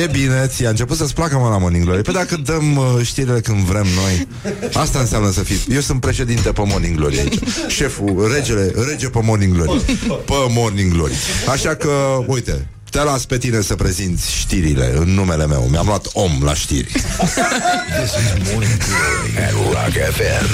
[0.02, 3.40] E bine, ți-a început să-ți placă mă la Morning Glory Păi dacă dăm uh, știrile
[3.40, 4.28] când vrem noi
[4.72, 7.38] Asta înseamnă să fii Eu sunt președinte pe Morning Glory aici
[7.68, 11.12] Șeful, regele, rege pe Morning Glory Pe Morning Glory
[11.48, 15.66] Așa că, uite te las pe tine să prezinți știrile în numele meu.
[15.70, 16.88] Mi-am luat om la știri.
[16.88, 20.46] This is Morning Glory at Rock FM.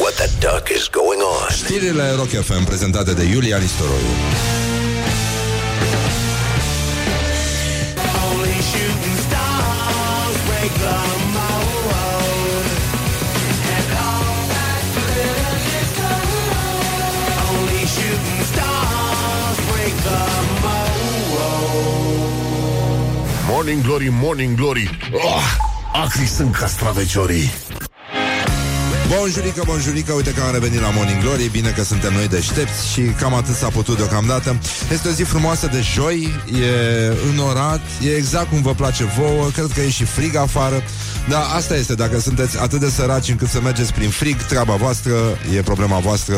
[0.00, 1.54] What the duck is going on?
[1.54, 4.14] Știrile Rock FM prezentate de Iulia Nistoroiu.
[8.30, 11.27] Only shooting stars break the
[23.68, 24.88] Morning Glory, Morning Glory.
[25.12, 25.42] Oh,
[25.92, 27.50] Acri sunt castraveciorii
[29.16, 31.48] Bonjurică, bonjurică, uite că am revenit la Morning Glory.
[31.52, 34.58] Bine că suntem noi deștepți și cam atât s-a putut deocamdată.
[34.92, 39.48] Este o zi frumoasă de joi, e înorat, e exact cum vă place vouă.
[39.52, 40.82] Cred că e și frig afară.
[41.28, 45.12] Dar asta este, dacă sunteți atât de săraci încât să mergeți prin frig Treaba voastră,
[45.56, 46.34] e problema voastră,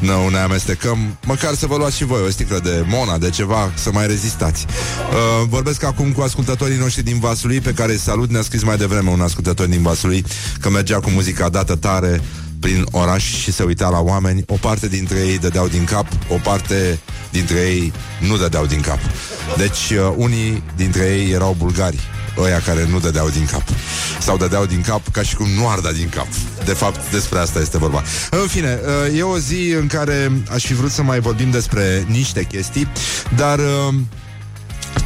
[0.00, 0.98] nu ne amestecăm.
[1.26, 4.66] Măcar să vă luați și voi o sticlă de Mona, de ceva, să mai rezistați.
[4.66, 8.76] Uh, Vorbesc acum cu ascultătorii noștri din Vaslui Pe care îi salut, ne-a scris mai
[8.76, 10.24] devreme un ascultător din Vaslui
[10.60, 12.13] Că mergea cu muzica dată tare
[12.60, 14.44] prin oraș și se uita la oameni.
[14.46, 16.98] O parte dintre ei dădeau din cap, o parte
[17.30, 18.98] dintre ei nu dădeau din cap.
[19.56, 22.00] Deci uh, unii dintre ei erau bulgari,
[22.38, 23.62] ăia care nu dădeau din cap.
[24.20, 26.26] Sau dădeau din cap ca și cum nu ar da din cap.
[26.64, 28.02] De fapt, despre asta este vorba.
[28.30, 32.04] În fine, uh, e o zi în care aș fi vrut să mai vorbim despre
[32.08, 32.88] niște chestii,
[33.36, 33.58] dar...
[33.58, 33.94] Uh,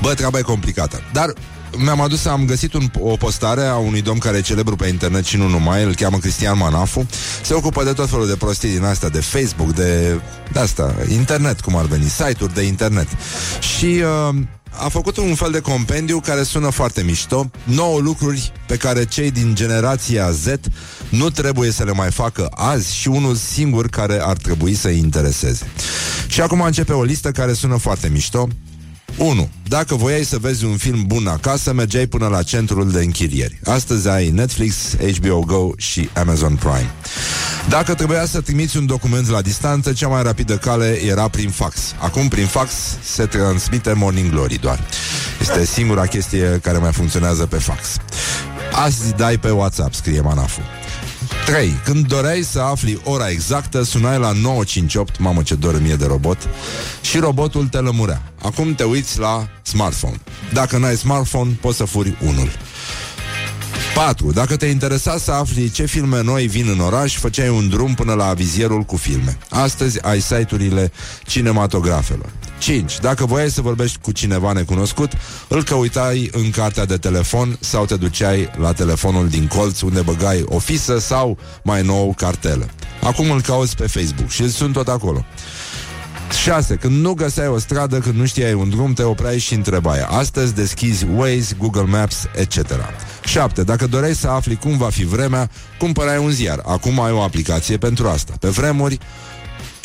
[0.03, 1.03] Bă, treaba e complicată.
[1.13, 1.33] Dar
[1.79, 5.25] mi-am adus, am găsit un, o postare a unui domn care e celebru pe internet
[5.25, 7.07] și nu numai, îl cheamă Cristian Manafu.
[7.43, 10.21] Se ocupă de tot felul de prostii din astea, de Facebook, de,
[10.53, 13.09] de asta, internet, cum ar veni, site-uri de internet.
[13.77, 14.37] Și uh,
[14.71, 19.31] a făcut un fel de compendiu care sună foarte mișto, 9 lucruri pe care cei
[19.31, 20.47] din generația Z
[21.09, 25.71] nu trebuie să le mai facă azi și unul singur care ar trebui să-i intereseze.
[26.27, 28.49] Și acum începe o listă care sună foarte mișto.
[29.17, 29.49] 1.
[29.69, 33.61] Dacă voiai să vezi un film bun acasă, mergeai până la centrul de închirieri.
[33.65, 34.75] Astăzi ai Netflix,
[35.21, 36.91] HBO Go și Amazon Prime.
[37.69, 41.95] Dacă trebuia să trimiți un document la distanță, cea mai rapidă cale era prin fax.
[41.99, 44.81] Acum, prin fax, se transmite Morning Glory doar.
[45.41, 47.97] Este singura chestie care mai funcționează pe fax.
[48.73, 50.61] Azi dai pe WhatsApp, scrie Manafu.
[51.49, 51.81] 3.
[51.85, 56.49] Când doreai să afli ora exactă, sunai la 958, mamă ce dor mie de robot,
[57.01, 58.33] și robotul te lămurea.
[58.43, 60.21] Acum te uiți la smartphone.
[60.53, 62.51] Dacă n-ai smartphone, poți să furi unul.
[63.95, 64.33] 4.
[64.33, 68.15] Dacă te interesa să afli ce filme noi vin în oraș, făceai un drum până
[68.15, 69.39] la avizierul cu filme.
[69.49, 70.93] Astăzi ai site-urile
[71.23, 72.31] cinematografelor.
[72.59, 72.99] 5.
[72.99, 75.13] Dacă voiai să vorbești cu cineva necunoscut,
[75.49, 80.45] îl căutai în cartea de telefon sau te duceai la telefonul din colț unde băgai
[80.47, 82.69] o fisă sau, mai nou, cartelă.
[83.03, 85.25] Acum îl cauți pe Facebook și sunt tot acolo.
[86.43, 86.75] 6.
[86.75, 90.01] Când nu găseai o stradă, când nu știai un drum, te opreai și întrebai.
[90.01, 92.59] Astăzi deschizi Waze, Google Maps, etc.
[93.25, 93.63] 7.
[93.63, 96.61] Dacă doreai să afli cum va fi vremea, cumpărai un ziar.
[96.67, 98.33] Acum ai o aplicație pentru asta.
[98.41, 98.99] Pe vremuri,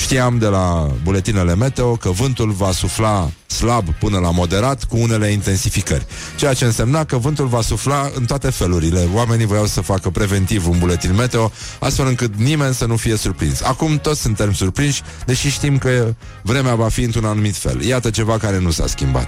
[0.04, 5.28] Știam de la buletinele meteo că vântul va sufla slab până la moderat cu unele
[5.28, 6.06] intensificări.
[6.36, 9.08] Ceea ce însemna că vântul va sufla în toate felurile.
[9.14, 13.62] Oamenii voiau să facă preventiv un buletin meteo, astfel încât nimeni să nu fie surprins.
[13.62, 17.82] Acum toți suntem surprinși, deși știm că vremea va fi într-un anumit fel.
[17.82, 19.28] Iată ceva care nu s-a schimbat.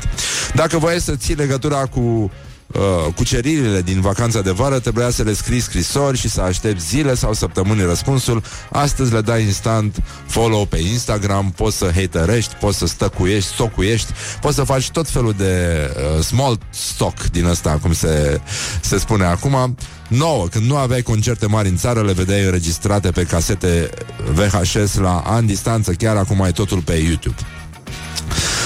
[0.53, 2.31] Dacă voiai să ții legătura cu
[2.67, 7.15] uh, cuceririle din vacanța de vară, trebuia să le scrii scrisori și să aștepți zile
[7.15, 8.43] sau săptămâni răspunsul.
[8.71, 14.11] Astăzi le dai instant follow pe Instagram, poți să haterești, poți să stăcuiești, socuiești,
[14.41, 18.41] poți să faci tot felul de uh, small stock din ăsta, cum se,
[18.81, 19.75] se spune acum.
[20.07, 20.47] 9.
[20.47, 23.89] Când nu aveai concerte mari în țară, le vedeai înregistrate pe casete
[24.33, 27.35] VHS la ani distanță, chiar acum ai totul pe YouTube.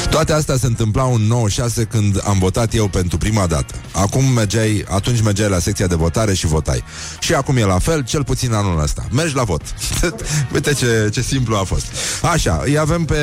[0.10, 3.74] Toate astea se întâmplau în 96 când am votat eu pentru prima dată.
[3.92, 6.84] Acum mergeai, atunci mergeai la secția de votare și votai.
[7.20, 9.06] Și acum e la fel, cel puțin anul ăsta.
[9.12, 9.62] Mergi la vot.
[10.54, 11.86] Uite ce, ce simplu a fost.
[12.22, 13.16] Așa, îi avem pe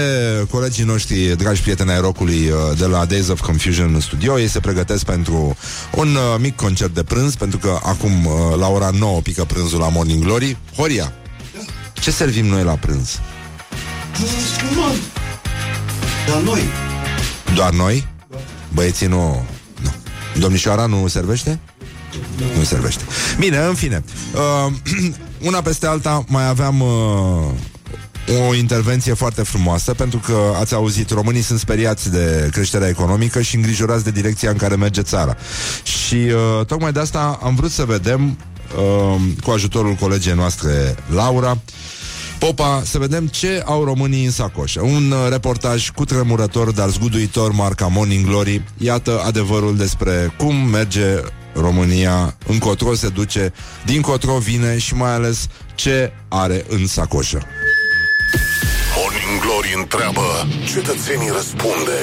[0.50, 4.40] colegii noștri, dragi prieteni ai rocului uh, de la Days of Confusion în studio.
[4.40, 5.56] Ei se pregătesc pentru
[5.94, 9.78] un uh, mic concert de prânz, pentru că acum uh, la ora 9 pică prânzul
[9.78, 10.56] la Morning Glory.
[10.76, 11.12] Horia,
[11.92, 13.20] ce servim noi la prânz?
[16.26, 16.60] Dar noi.
[17.54, 18.06] Doar noi?
[18.74, 19.46] Băieții nu...
[19.82, 19.92] nu.
[20.38, 21.60] Domnișoara nu servește?
[22.56, 23.02] Nu servește.
[23.38, 24.04] Bine, în fine.
[24.34, 24.72] Uh,
[25.48, 26.80] una peste alta mai aveam...
[26.80, 27.50] Uh,
[28.48, 33.56] o intervenție foarte frumoasă pentru că ați auzit, românii sunt speriați de creșterea economică și
[33.56, 35.36] îngrijorați de direcția în care merge țara.
[35.82, 38.38] Și uh, tocmai de asta am vrut să vedem
[38.76, 41.58] uh, cu ajutorul colegii noastre Laura
[42.46, 44.80] Popa, să vedem ce au românii în sacoșă.
[44.80, 48.62] Un uh, reportaj cu tremurător, dar zguduitor, marca Morning Glory.
[48.78, 51.14] Iată adevărul despre cum merge
[51.54, 53.52] România, încotro se duce,
[53.84, 57.42] dincotro vine și mai ales ce are în sacoșă.
[58.96, 61.98] Morning Glory întreabă, cetățenii răspunde.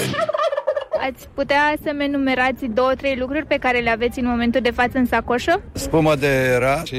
[1.09, 4.97] Ați putea să-mi enumerați două, trei lucruri pe care le aveți în momentul de față
[4.97, 5.61] în sacoșă?
[5.73, 6.95] Spumă de rar și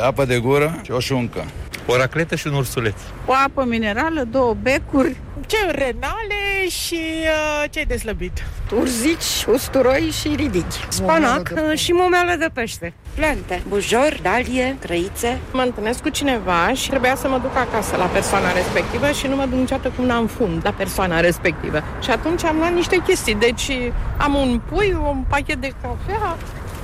[0.00, 1.44] apă de gură și o șuncă.
[1.90, 2.94] O racletă și un ursuleț.
[3.26, 5.16] O apă minerală, două becuri,
[5.46, 8.42] Ce renale și uh, ce de slăbit?
[8.74, 10.86] urzici, usturoi și ridichi.
[10.88, 12.92] Spanac uh, și momeală de pește.
[13.14, 15.38] Plante, bujor, dalie, crăițe.
[15.52, 19.36] Mă întâlnesc cu cineva și trebuia să mă duc acasă la persoana respectivă și nu
[19.36, 21.82] mă duc niciodată cum n-am fund la persoana respectivă.
[22.02, 23.34] Și atunci am luat niște chestii.
[23.34, 23.70] Deci
[24.16, 26.36] am un pui, un pachet de cafea,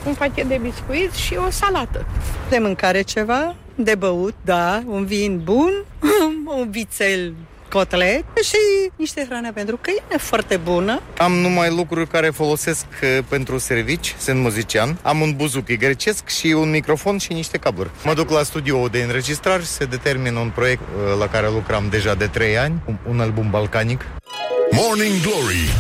[0.06, 2.04] un pachet de biscuiți și o salată.
[2.48, 5.72] De mâncare ceva, de băut, da, un vin bun,
[6.58, 7.34] un vițel
[7.68, 11.00] cotlet și niște hrane pentru câine foarte bună.
[11.18, 14.98] Am numai lucruri care folosesc uh, pentru servici, sunt muzician.
[15.02, 17.90] Am un buzuc grecesc și un microfon și niște cabluri.
[18.04, 21.86] Mă duc la studio de înregistrare și se determină un proiect uh, la care lucram
[21.90, 24.04] deja de 3 ani, un, un album balcanic.
[24.72, 25.74] Morning Glory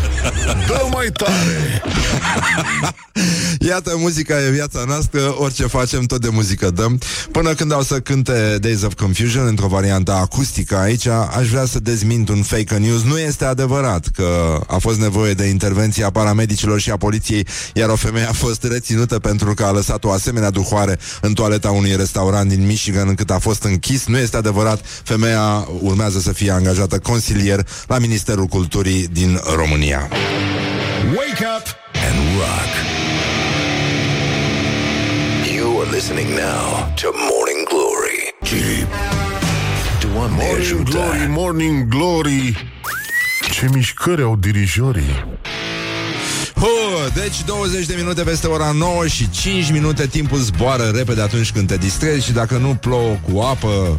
[0.66, 1.82] Dă mai tare
[3.68, 7.00] Iată, muzica e viața noastră, orice facem, tot de muzică dăm.
[7.30, 11.80] Până când au să cânte Days of Confusion într-o variantă acustică aici, aș vrea să
[11.80, 13.02] dezmint un fake news.
[13.02, 17.96] Nu este adevărat că a fost nevoie de intervenția paramedicilor și a poliției, iar o
[17.96, 22.48] femeie a fost reținută pentru că a lăsat o asemenea duhoare în toaleta unui restaurant
[22.48, 24.06] din Michigan încât a fost închis.
[24.06, 24.80] Nu este adevărat.
[25.02, 30.08] Femeia urmează să fie angajată consilier la Ministerul Culturii din România.
[31.16, 31.66] Wake up
[32.06, 32.72] and rock.
[35.54, 38.34] You are listening now to Morning Glory.
[40.00, 40.90] Doamne Morning ajută.
[40.90, 42.72] Glory, Morning Glory
[43.52, 45.24] Ce mișcări au dirijorii
[46.54, 46.68] Hu,
[47.14, 51.68] deci 20 de minute peste ora 9 și 5 minute Timpul zboară repede atunci când
[51.68, 53.96] te distrezi Și dacă nu plouă cu apă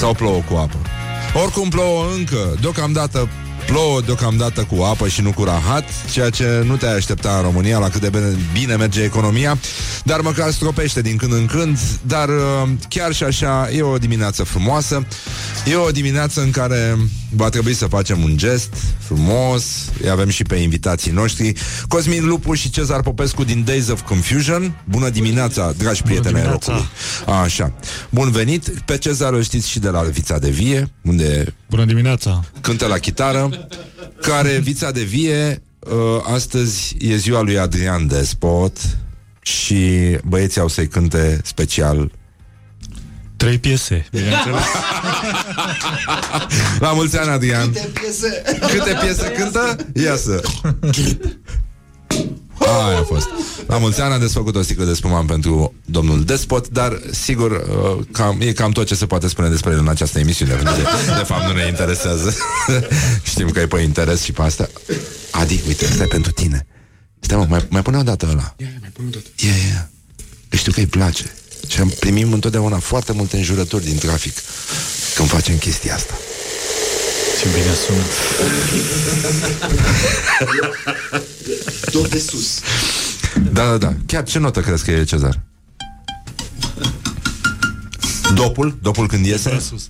[0.00, 0.76] Sau plouă cu apă
[1.42, 2.54] Oricum plouă încă.
[2.60, 3.28] Deocamdată
[3.66, 7.78] Plouă deocamdată cu apă și nu cu rahat, ceea ce nu te-ai aștepta în România
[7.78, 9.58] la cât de bine, bine merge economia,
[10.04, 14.42] dar măcar stropește din când în când, dar uh, chiar și așa e o dimineață
[14.44, 15.06] frumoasă,
[15.70, 16.96] e o dimineață în care
[17.30, 19.64] va trebui să facem un gest frumos,
[20.02, 21.52] îi avem și pe invitații noștri,
[21.88, 24.82] Cosmin Lupu și Cezar Popescu din Days of Confusion.
[24.84, 26.72] Bună dimineața, dragi prieteni ai dimineața.
[26.72, 27.40] locului.
[27.42, 27.72] Așa.
[28.10, 28.68] Bun venit.
[28.84, 32.44] Pe Cezar îl știți și de la Vița de Vie, unde Bună dimineața!
[32.60, 33.53] cântă la chitară,
[34.20, 38.78] care Vița de Vie uh, astăzi e ziua lui Adrian Despot
[39.42, 42.10] și băieții au să-i cânte special
[43.36, 44.62] Trei piese, bineînțeles.
[46.78, 48.42] La mulți ani, Adrian Câte piese?
[48.60, 49.76] Câte piese cântă?
[49.94, 50.42] Ia să
[52.58, 53.28] Aia a fost.
[53.66, 58.04] La mulți ani a desfăcut o sticlă de spumant pentru domnul Despot Dar, sigur, uh,
[58.12, 60.80] cam, e cam tot ce se poate spune despre el în această emisiune pentru că,
[61.16, 62.34] De fapt, nu ne interesează.
[63.30, 64.68] Știm că e pe interes și pe asta.
[65.30, 66.66] Adi, uite, stai pentru tine.
[67.20, 68.54] Stai mă, mai, mai pune o dată ăla.
[68.56, 69.26] Ia, mai pun o dată.
[69.36, 69.90] Ia, ia, ia.
[70.48, 71.34] Că Știu că îi place.
[71.68, 74.34] Și am primim întotdeauna foarte multe înjurături din trafic
[75.14, 76.14] Când facem chestia asta
[77.38, 78.02] Ce bine sună.
[81.90, 82.60] Tot de sus.
[83.52, 83.94] Da, da, da.
[84.06, 85.40] Chiar ce notă crezi că e Cezar?
[88.34, 88.78] Dopul?
[88.82, 89.48] Dopul când iese?
[89.48, 89.88] Prea sus.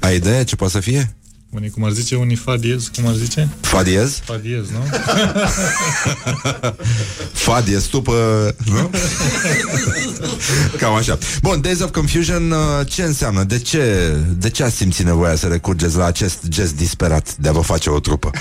[0.00, 1.14] Ai idee ce poate să fie?
[1.50, 3.48] Unii cum ar zice, unii fa diez, cum ar zice?
[3.60, 4.20] Fa diez?
[4.24, 4.84] Fa diez, nu?
[7.32, 8.12] Fa diez, tupă...
[8.64, 8.90] Nu?
[10.78, 11.18] Cam așa.
[11.42, 13.44] Bun, Days of Confusion, uh, ce înseamnă?
[13.44, 17.52] De ce, de ce ați simțit nevoia să recurgeți la acest gest disperat de a
[17.52, 18.30] vă face o trupă?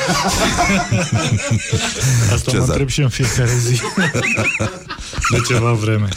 [2.34, 2.60] Asta Cezar.
[2.60, 3.82] mă întreb și în fiecare zi.
[5.32, 6.08] De ceva vreme.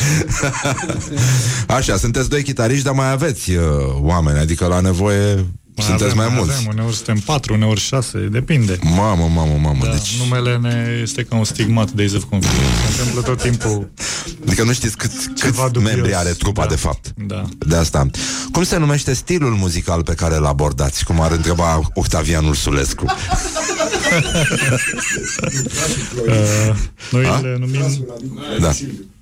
[1.67, 3.65] Așa, sunteți doi chitariști, dar mai aveți uh,
[3.95, 5.47] oameni, adică la nevoie
[5.83, 6.53] sunteți avem, mai mulți.
[6.53, 8.79] Avem, uneori suntem patru, uneori șase, depinde.
[8.83, 10.17] Mamă, mamă, mamă, Da, deci...
[10.19, 12.65] Numele ne este ca un stigmat Days of Confusion.
[12.95, 13.91] Se întâmplă tot timpul
[14.47, 15.93] Adică nu știți cât, Ceva câți dubios.
[15.95, 16.69] membri are trupa Da.
[16.69, 17.13] de fapt.
[17.27, 17.45] Da.
[17.59, 18.07] De asta.
[18.53, 21.05] Cum se numește stilul muzical pe care îl abordați?
[21.05, 23.05] Cum ar întreba Octavian Ursulescu.
[26.27, 26.77] Uh,
[27.11, 27.39] noi A?
[27.41, 28.07] le numim
[28.61, 28.73] da.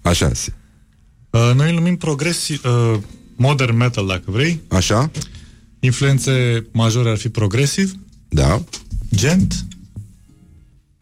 [0.03, 0.31] Așa.
[1.31, 2.99] uh, Noi îl numim progresi uh,
[3.37, 4.61] modern metal, dacă vrei.
[4.69, 5.11] Așa?
[5.81, 7.95] Influențe majore ar fi progresiv,
[8.29, 8.63] Da.
[9.15, 9.55] gent.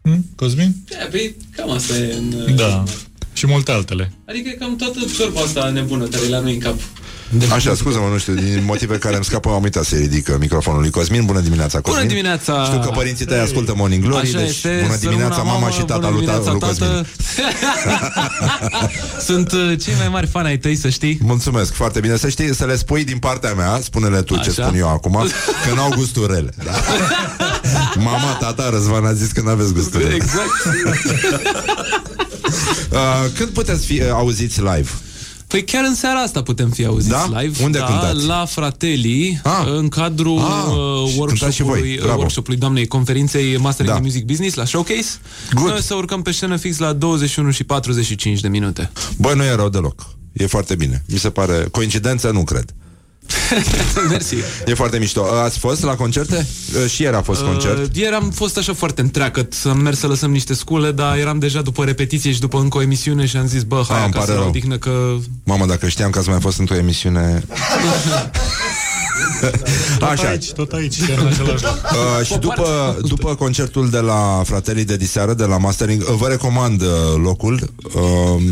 [0.02, 0.24] Hm?
[0.34, 0.74] Cosmin?
[0.88, 2.54] Da, păi, cam asta e în...
[2.56, 2.84] Da.
[3.32, 4.12] Și multe altele.
[4.26, 6.78] Adică e cam toată ciorba asta nebună care e la noi în cap.
[7.52, 10.90] Așa, scuză-mă, nu știu, din motive care îmi scapă, am uitat să ridic microfonul lui
[10.90, 11.24] Cosmin.
[11.24, 12.00] Bună dimineața, Cosmin.
[12.02, 12.64] Bună dimineața!
[12.64, 15.70] Știu că părinții tăi ascultă Morning Glory, Așa deci este, bună dimineața, sărmâna mama mamă,
[15.72, 16.88] și tata bună lui, dimineața, lui Cosmin.
[16.88, 17.06] tată.
[19.28, 21.18] Sunt uh, cei mai mari fani ai tăi, să știi.
[21.22, 22.16] Mulțumesc, foarte bine.
[22.16, 24.62] Să știi, să le spui din partea mea, spune-le tu ce Așa.
[24.66, 25.26] spun eu acum,
[25.68, 26.50] că n-au gusturi rele.
[26.64, 26.72] Da?
[28.10, 30.14] Mama, tata, Răzvan a zis că n-aveți gusturi rele.
[30.14, 30.50] Exact.
[32.90, 34.90] Uh, când puteți fi uh, auziți live?
[35.46, 37.40] Păi chiar în seara asta putem fi auziți Da?
[37.40, 37.62] live.
[37.64, 38.26] Unde da, cântați?
[38.26, 39.66] La Fratelli, Ah.
[39.76, 40.72] în cadrul Ah,
[41.04, 41.70] uh, și cântați și voi.
[41.70, 42.18] workshopului, uh, Bravo.
[42.18, 43.98] workshopului doamnei conferinței Mastering Da.
[43.98, 45.18] in Music Business la Showcase.
[45.54, 45.66] Good.
[45.68, 48.90] Noi o să urcăm pe scenă fix la 21 și 45 de minute.
[49.16, 50.06] Băi, nu e rău deloc.
[50.32, 51.04] E foarte bine.
[51.08, 51.66] Mi se pare...
[51.70, 52.74] Coincidență, nu cred.
[54.10, 54.34] Mersi.
[54.66, 55.20] E foarte mișto.
[55.20, 56.46] Uh, Ați fost la concerte?
[56.82, 57.78] Uh, Și ieri a fost concert.
[57.78, 61.38] Uh, ieri am fost așa foarte întreagăt Am mers să lăsăm niște scule Dar eram
[61.38, 64.12] deja după repetiție și după încă o emisiune Și am zis, bă, hai Ah, îmi
[64.14, 64.48] acasă pare la rău.
[64.48, 65.14] odihnă Că
[65.44, 67.44] Mamă, dacă știam că ați mai fost într-o emisiune...
[69.98, 70.28] Tot Așa.
[70.28, 71.74] aici, tot aici, chiar în același loc.
[72.20, 76.26] Uh, și după, după concertul de la Fratelii de diseară, de la Mastering, uh, vă
[76.28, 76.88] recomand uh,
[77.22, 77.72] locul.
[77.94, 78.02] Uh,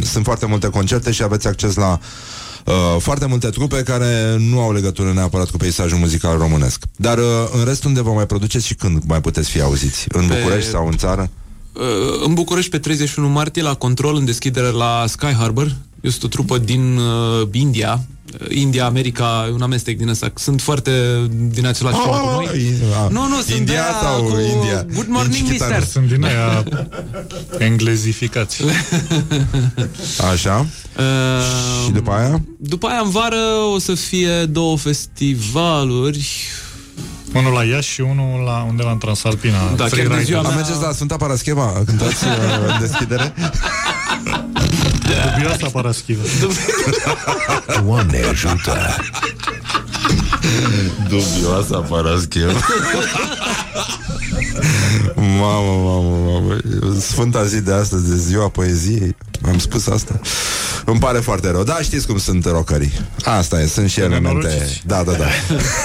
[0.04, 1.98] sunt foarte multe concerte și aveți acces la
[2.64, 6.82] uh, foarte multe trupe care nu au legătură neapărat cu peisajul muzical românesc.
[6.96, 7.24] Dar uh,
[7.58, 10.04] în rest, unde vă mai produceți și când mai puteți fi auziți?
[10.08, 11.30] În Pe- București sau în țară?
[11.72, 11.82] uh,
[12.26, 16.58] în București pe 31 martie La control, în deschidere la Sky Harbor Este o trupă
[16.58, 18.13] din uh, India Uh,
[18.48, 20.90] India, America, un amestec din ăsta Sunt foarte
[21.50, 22.74] din același film cu noi
[23.04, 24.86] Ah, Nu, nu, sunt India de aia sau cu India?
[24.94, 25.74] Good morning, Din Chitanu.
[25.74, 26.64] mister Sunt din aia
[27.68, 28.62] englezificați.
[30.32, 30.66] Așa.
[30.96, 31.04] Uh,
[31.84, 32.40] Și după aia?
[32.58, 33.36] După aia, în vară,
[33.74, 36.28] o să fie două festivaluri
[37.34, 39.58] Unul la Iași și unul la undeva în Transalpina.
[39.76, 40.22] Da, chiar de Freeride.
[40.22, 41.82] ziua Am mea- mergeți la Sfânta Parascheva?
[41.86, 42.30] Cântați uh,
[42.66, 43.34] în deschidere?
[45.22, 46.22] Dubioasa Paraschivă.
[47.84, 48.96] Doamne ajută!
[51.08, 52.60] Dubioasa Parascheva.
[55.16, 56.56] mamă, mamă, mamă.
[57.00, 59.16] Sfânta zi de astăzi, de ziua poeziei.
[59.46, 60.20] Am spus asta.
[60.84, 61.62] Îmi pare foarte rău.
[61.62, 62.92] Da, știți cum sunt rocării.
[63.24, 64.80] Asta e, sunt și elemente.
[64.86, 65.26] Da, da, da.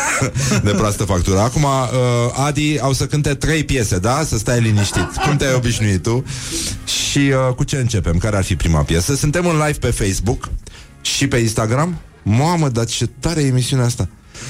[0.69, 1.40] de proastă factură.
[1.40, 4.23] Acum, uh, Adi au să cânte trei piese, da?
[4.26, 5.07] Să stai liniștit.
[5.26, 6.23] Cum te-ai obișnuit tu?
[6.86, 8.18] Și uh, cu ce începem?
[8.18, 9.15] Care ar fi prima piesă?
[9.15, 10.49] Suntem în live pe Facebook
[11.02, 11.99] și pe Instagram.
[12.23, 14.07] Mamă, dar ce tare e emisiunea asta!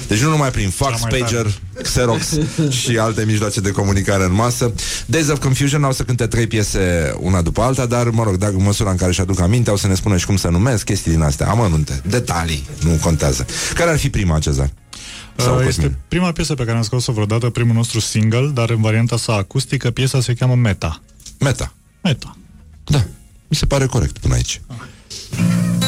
[0.08, 1.46] Deci nu numai prin fax, pager,
[1.82, 2.38] Xerox
[2.68, 4.72] și alte mijloace de comunicare în masă.
[5.06, 8.54] Days of Confusion au să cânte trei piese una după alta, dar, mă rog, dacă
[8.56, 10.84] în măsura în care își aduc aminte, au să ne spună și cum se numesc,
[10.84, 13.46] chestii din astea, amănunte, detalii, nu contează.
[13.74, 14.70] Care ar fi prima, Cezar?
[15.36, 15.84] Sau Uh, Cosmin?
[15.86, 19.32] este prima piesă pe care am scos-o vreodată, primul nostru single, dar în varianta sa
[19.32, 21.02] acustică, piesa se cheamă Meta.
[21.38, 21.72] Meta.
[22.02, 22.36] Meta.
[22.84, 23.04] Da,
[23.48, 24.60] mi se pare corect până aici.
[24.68, 25.79] Whatever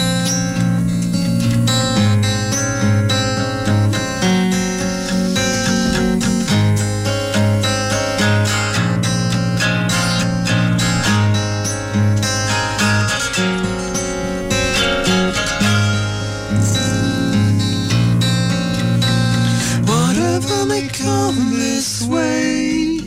[22.12, 22.98] way,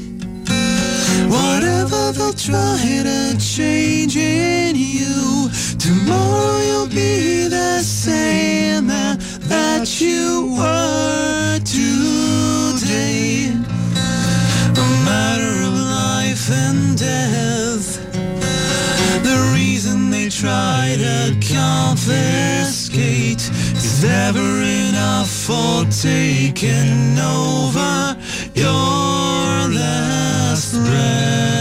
[1.30, 9.18] whatever they'll try to change in you, tomorrow you'll be the same man
[9.48, 13.52] that you were today.
[14.84, 17.94] A matter of life and death.
[19.36, 23.41] The reason they try to confiscate
[23.76, 28.16] is never enough for taking over
[28.53, 31.55] your last breath.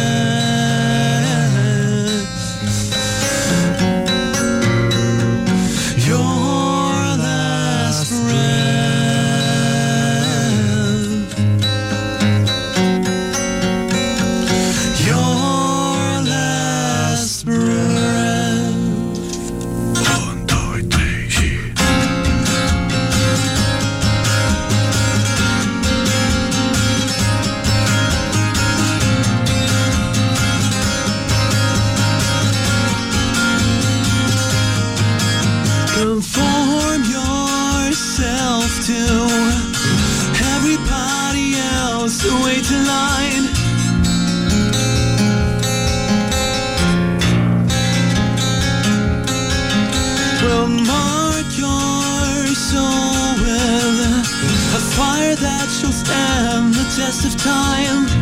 [57.22, 58.13] Of time.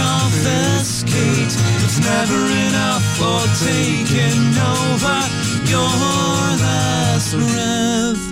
[0.00, 1.54] Confiscate.
[1.84, 4.42] It's never enough for taking
[4.76, 5.18] over
[5.72, 5.94] your
[6.64, 8.24] last breath.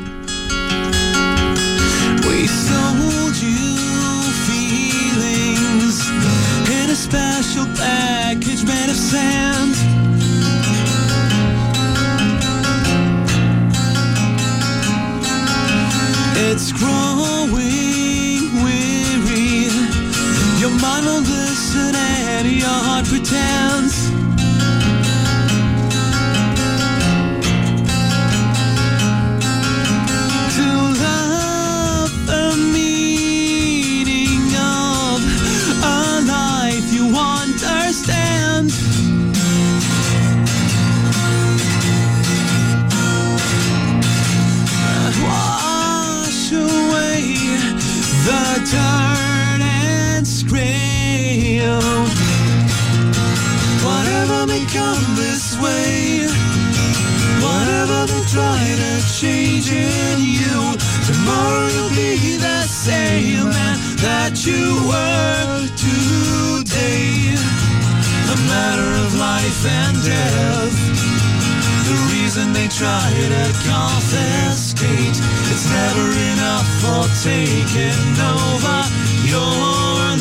[2.26, 3.64] We sold you
[4.46, 5.96] feelings
[6.78, 9.74] In a special package made of sand.
[16.50, 17.17] It's growing
[23.30, 23.77] town.
[59.18, 67.34] Change in you, tomorrow you'll be the same man that you were today.
[68.30, 70.76] A matter of life and death.
[71.90, 75.18] The reason they try to confiscate
[75.50, 78.78] It's never enough for taking over
[79.26, 80.17] your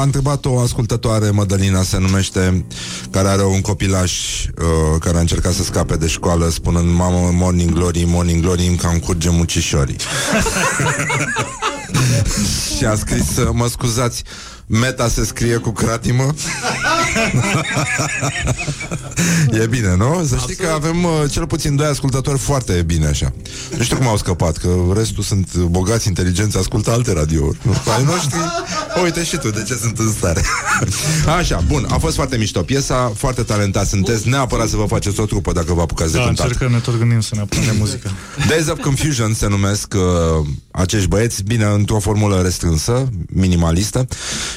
[0.00, 2.64] A întrebat o ascultătoare, Mădălina se numește,
[3.10, 7.72] care are un copilaș uh, care a încercat să scape de școală spunând Mamă, morning
[7.72, 9.96] glory, morning glory, îmi cam curge mucișorii.
[12.76, 14.22] și a scris, uh, mă scuzați,
[14.66, 16.34] meta se scrie cu cratimă.
[19.62, 20.24] e bine, nu?
[20.28, 23.32] Să știi că avem uh, cel puțin doi ascultători foarte bine așa.
[23.76, 27.58] Nu știu cum au scăpat, că restul sunt bogați, inteligenți, ascultă alte radiouri.
[27.62, 28.38] Nu știu, ai noștri,
[29.04, 30.42] uite și tu de ce sunt în stare.
[31.38, 35.24] așa, bun, a fost foarte mișto piesa, foarte talentat sunteți, neapărat să vă faceți o
[35.24, 36.46] trupă dacă vă apucați de Da, cântat.
[36.46, 38.10] încercăm, ne tot gândim să ne apucăm de muzică.
[38.48, 44.06] Days of Confusion se numesc uh, acești băieți, bine, într-o formulă restrânsă, minimalistă,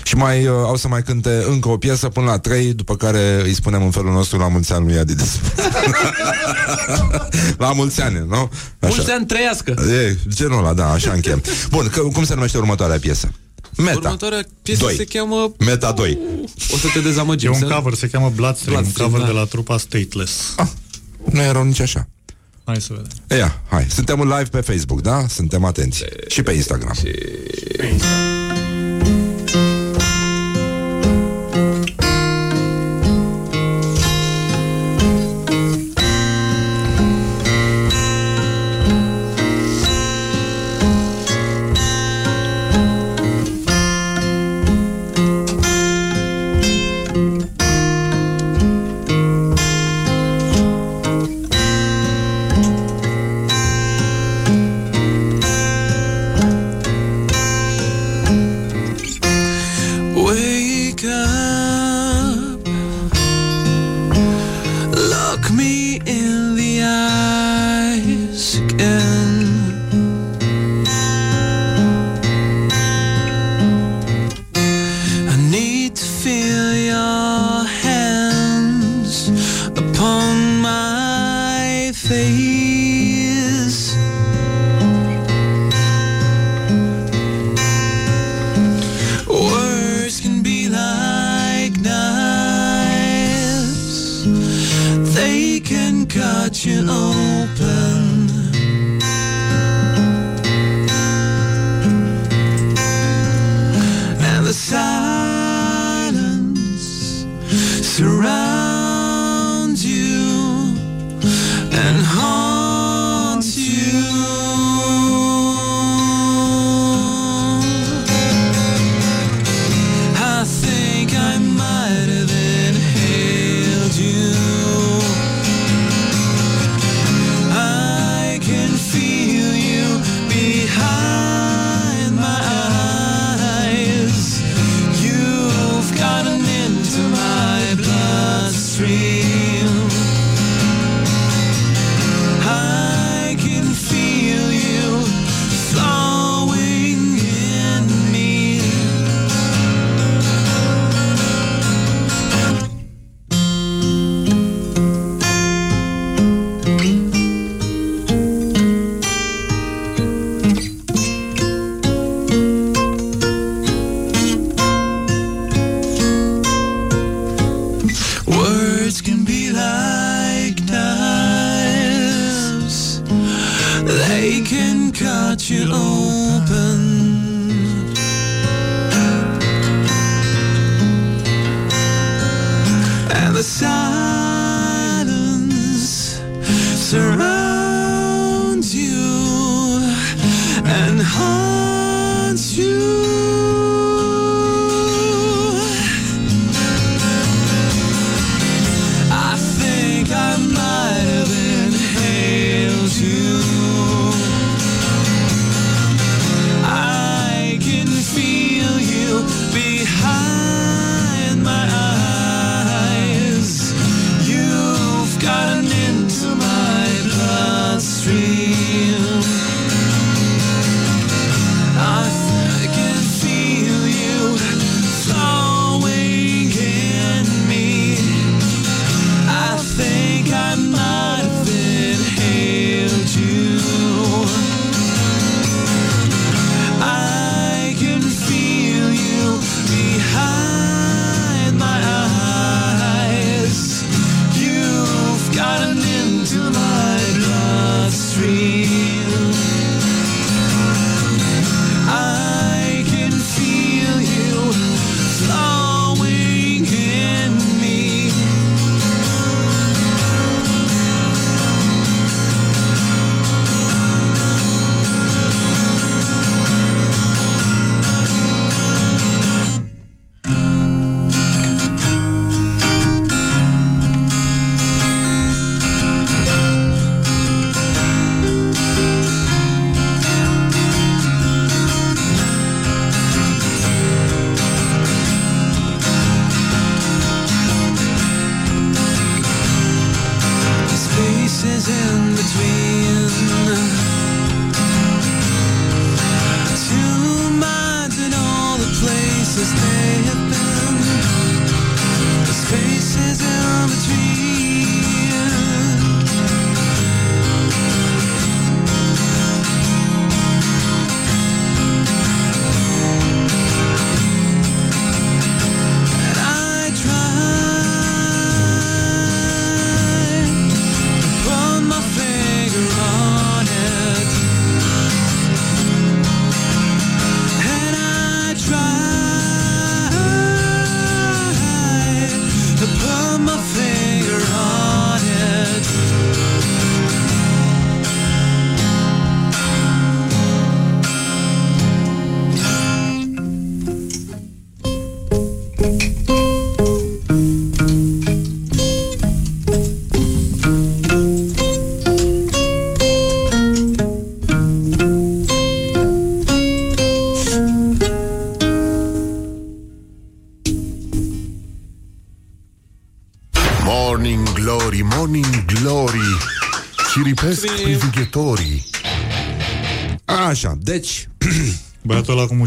[0.03, 3.41] și mai uh, au să mai cânte încă o piesă până la trei, după care
[3.43, 5.39] îi spunem în felul nostru la mulți ani lui Adidas.
[7.57, 8.49] la mulți ani, nu?
[8.79, 8.93] Așa.
[8.95, 9.73] Mulți ani trăiască.
[9.91, 11.41] E, genul ăla, da, așa încheiem.
[11.69, 13.31] Bun, că, cum se numește următoarea piesă?
[13.77, 13.97] Meta.
[13.97, 14.95] Următoarea piesă Doi.
[14.95, 15.53] se cheamă...
[15.59, 16.17] Meta 2.
[16.73, 17.51] O să te dezamăgim.
[17.51, 19.33] E un să- cover, se cheamă Bloodstream, Bloodstream, un cover da.
[19.33, 20.53] de la trupa Stateless.
[20.55, 20.67] Ah,
[21.31, 22.07] nu erau nici așa.
[22.63, 23.39] Hai să vedem.
[23.39, 25.25] Ia, hai, suntem în live pe Facebook, da?
[25.29, 26.03] Suntem atenți.
[26.27, 26.95] Și pe Instagram.
[27.79, 28.52] Wake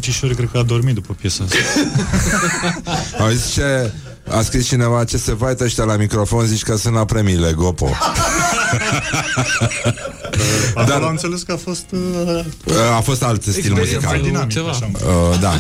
[0.06, 1.56] Băiatul ăla cu mucișori cred că a dormit după piesa asta.
[3.22, 3.92] Auzi ce
[4.30, 7.90] a scris cineva ce se vaită ăștia la microfon Zici că sunt la premiile Gopo
[10.76, 11.02] Acolo Dar...
[11.02, 11.86] am înțeles că a fost...
[11.90, 14.68] Uh, A fost alt stil muzical mai dinamic, Ceva.
[14.68, 14.90] așa.
[14.92, 15.52] Uh, da.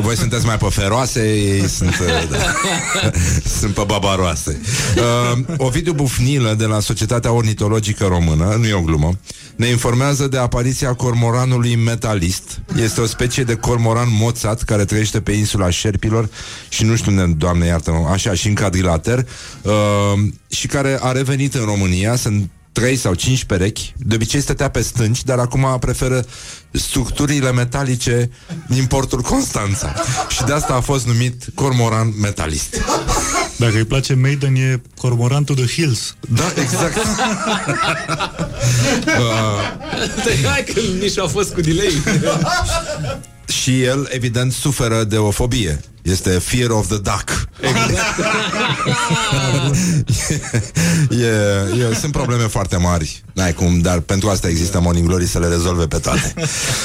[0.00, 2.38] Voi sunteți mai pe feroase, ei sunt, uh, da.
[3.58, 4.60] sunt pe babaroase.
[4.96, 9.10] Uh, Ovidiu Bufnilă de la Societatea Ornitologică Română, nu e o glumă,
[9.56, 12.60] ne informează de apariția cormoranului metalist.
[12.82, 16.28] Este o specie de cormoran moțat care trăiește pe insula Șerpilor
[16.68, 19.26] și nu știu unde, doamne iartă așa, și în cadrilater,
[19.62, 19.72] uh,
[20.48, 24.82] și care a revenit în România, sunt trei sau cinci perechi, de obicei stătea pe
[24.82, 26.26] stânci, dar acum preferă
[26.70, 28.30] structurile metalice
[28.68, 29.94] din portul Constanța.
[30.28, 32.82] Și de asta a fost numit cormoran metalist.
[33.56, 36.16] Dacă îi place Maiden, e Cormoran to the Hills.
[36.28, 36.96] Da, exact.
[36.96, 37.04] uh,
[40.44, 42.02] Hai că nici a fost cu delay.
[43.48, 45.80] și el, evident, suferă de o fobie.
[46.02, 47.48] Este fear of the duck.
[51.10, 51.26] e,
[51.90, 53.22] e, sunt probleme foarte mari.
[53.32, 56.34] N-ai cum, dar pentru asta există Morning Glory să le rezolve pe toate.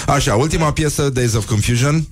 [0.08, 2.08] Așa, ultima piesă, Days of Confusion.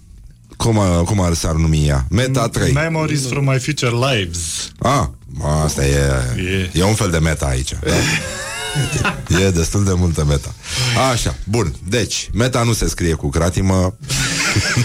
[0.58, 2.06] Cum, cum ar s-ar numi ea?
[2.10, 2.72] Meta 3.
[2.72, 4.72] Memories from my future lives.
[4.80, 5.08] Ah,
[5.64, 5.98] asta e,
[6.38, 6.70] E.
[6.74, 7.72] e un fel de meta aici.
[7.84, 7.94] Da.
[9.46, 10.54] E destul de multă meta.
[11.12, 11.76] Așa, bun.
[11.88, 13.98] Deci, meta nu se scrie cu cratimă.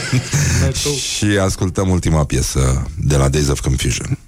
[1.17, 4.19] și ascultăm ultima piesă de la Days of Confusion.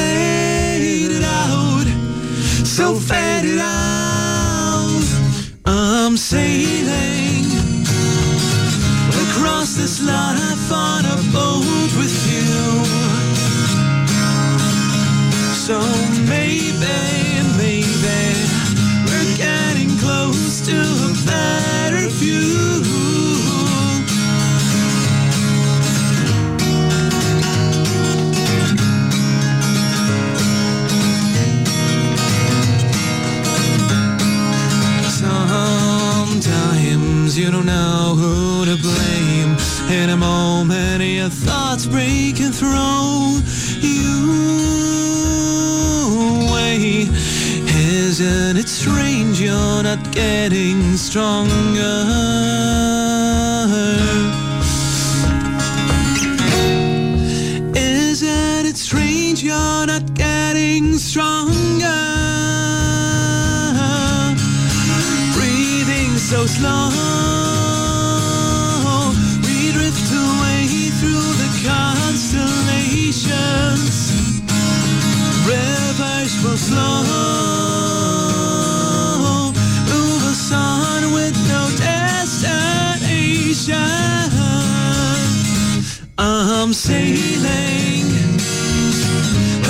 [0.00, 1.86] Faded out,
[2.76, 5.04] so faded out.
[5.66, 7.44] I'm sailing
[9.24, 12.54] across this life on a boat with you.
[15.66, 15.76] So
[16.28, 16.72] maybe,
[17.60, 18.22] maybe
[19.06, 20.76] we're getting close to
[21.08, 21.79] a better
[39.90, 43.40] In a moment, your thoughts breaking through
[43.80, 44.30] you.
[46.52, 47.08] Way.
[47.66, 52.04] Isn't it strange you're not getting stronger?
[57.76, 62.06] Isn't it strange you're not getting stronger?
[65.34, 66.90] Breathing so slow,
[80.52, 83.74] On with no destination.
[86.18, 88.08] I'm sailing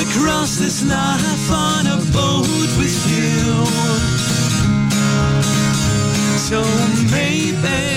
[0.01, 3.67] across this life on a boat with you.
[6.39, 6.63] So
[7.13, 7.90] maybe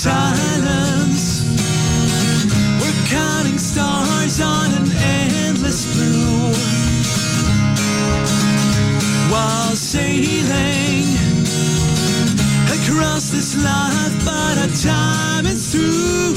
[0.00, 1.44] silence,
[2.80, 6.54] we're counting stars on an endless blue
[9.30, 11.04] while sailing
[12.72, 16.29] across this life, but our time is through.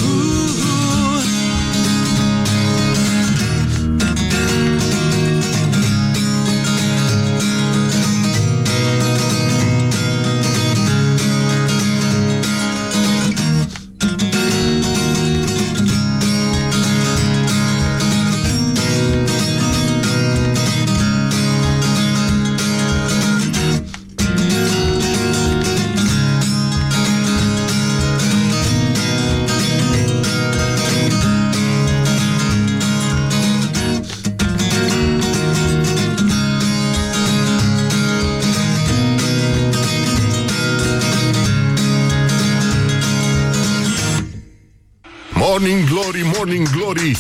[46.04, 47.18] Glory, Morning Glory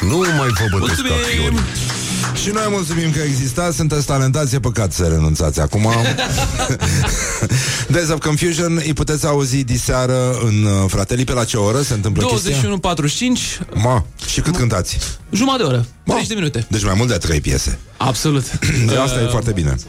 [0.00, 1.62] Nu mai vă bătesc ca fiori
[2.42, 5.88] Și noi mulțumim că existați, sunteți talentați, e păcat să renunțați acum.
[7.94, 11.94] Days of Confusion, îi puteți auzi diseară în uh, Fratelii pe la ce oră se
[11.94, 12.56] întâmplă chestia?
[13.70, 14.98] 21.45 Ma, și cât cântați?
[15.30, 17.78] Jumătate de oră, 30 de minute Deci mai mult de trei piese.
[17.96, 19.74] Absolut De asta e foarte bine.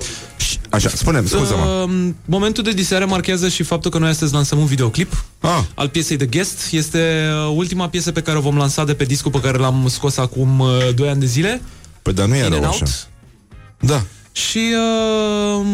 [0.80, 1.86] Și- Așa, spune scuză-mă.
[1.90, 5.60] Uh, momentul de diseară marchează și faptul că noi astăzi lansăm un videoclip ah.
[5.76, 6.72] al piesei The Guest.
[6.72, 9.86] Este uh, ultima piesă pe care o vom lansa de pe discul pe care l-am
[9.90, 11.62] scos acum uh, 2 ani de zile.
[12.02, 12.78] Păi dar nu In e rău and așa.
[12.86, 13.08] Out.
[13.80, 14.02] Da.
[14.32, 14.60] Și
[15.60, 15.66] uh,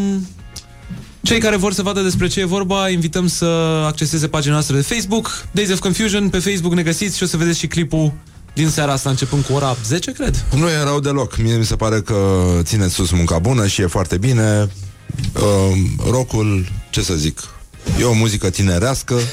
[1.21, 3.45] cei care vor să vadă despre ce e vorba, invităm să
[3.85, 7.37] acceseze pagina noastră de Facebook, Days of Confusion, pe Facebook ne găsiți și o să
[7.37, 8.13] vedeți și clipul
[8.53, 10.45] din seara asta, începând cu ora 10, cred.
[10.55, 11.37] Nu e rău deloc.
[11.37, 12.15] Mie mi se pare că
[12.61, 14.69] țineți sus munca bună și e foarte bine.
[15.33, 15.77] Uh,
[16.09, 17.39] rockul, ce să zic,
[17.99, 19.15] e o muzică tinerească.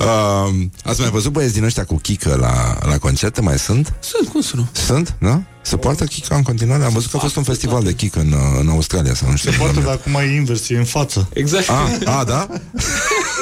[0.00, 0.54] uh,
[0.84, 3.40] ați mai văzut băieți din ăștia cu chică la, la concerte?
[3.40, 3.94] Mai sunt?
[4.00, 4.68] Sunt, cum să nu?
[4.72, 5.42] Sunt, da?
[5.62, 6.84] Se poartă chica în continuare?
[6.84, 9.36] Am văzut că a fost un festival de chică în, uh, în Australia sau nu
[9.36, 9.50] știu.
[9.50, 11.28] Se poartă, dar acum e invers, e în față.
[11.32, 11.68] Exact.
[11.68, 12.48] A, a da?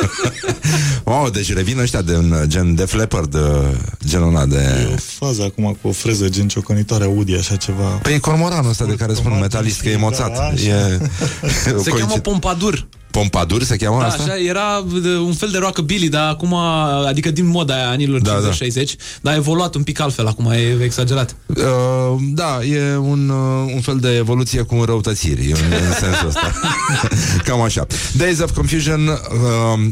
[1.10, 3.40] wow, deci revin ăștia de un gen Def Leppard, uh,
[4.06, 4.88] genul ăla de...
[4.90, 7.88] E o fază acum cu o freză gen ciocănitoare Audi, așa ceva.
[8.02, 10.36] Păi e cormoranul ăsta de care spun metalist că e moțat.
[10.36, 10.64] Da, așa.
[10.64, 11.00] e...
[11.82, 12.86] Se cheamă Pompadur.
[13.14, 14.22] Pompadur se cheamă Da, asta?
[14.22, 16.54] așa, era de- un fel de rockabilly, dar acum,
[17.06, 18.40] adică din moda aia anilor Da,
[18.84, 21.36] 50-60, dar a evoluat un pic altfel, acum e exagerat.
[21.46, 21.54] Uh,
[22.34, 26.52] da, e un, uh, un fel de evoluție cu înrăutățiri în, în sensul ăsta.
[27.46, 27.86] Cam așa.
[28.16, 29.16] Days of Confusion, uh,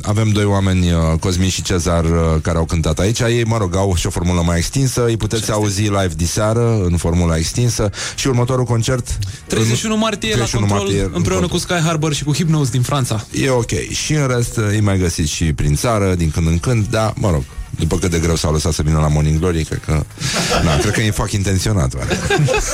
[0.03, 2.11] avem doi oameni, uh, Cosmin și Cezar, uh,
[2.43, 3.19] care au cântat aici.
[3.21, 5.05] Ei, mă rog, au și o formulă mai extinsă.
[5.07, 10.67] Îi puteți auzi live diseară în formula extinsă și următorul concert 31 martie la 31
[10.67, 13.12] control, martie, împreună cu Sky Harbor și cu Hypnose din Franța.
[13.33, 13.91] E ok.
[13.91, 17.13] Și în rest uh, îi mai găsiți și prin țară, din când în când, dar,
[17.17, 17.43] mă rog,
[17.79, 20.05] după cât de greu s-au lăsat să vină la Morning Glory, cred că...
[20.65, 22.19] Da, cred că îi fac intenționat, oare.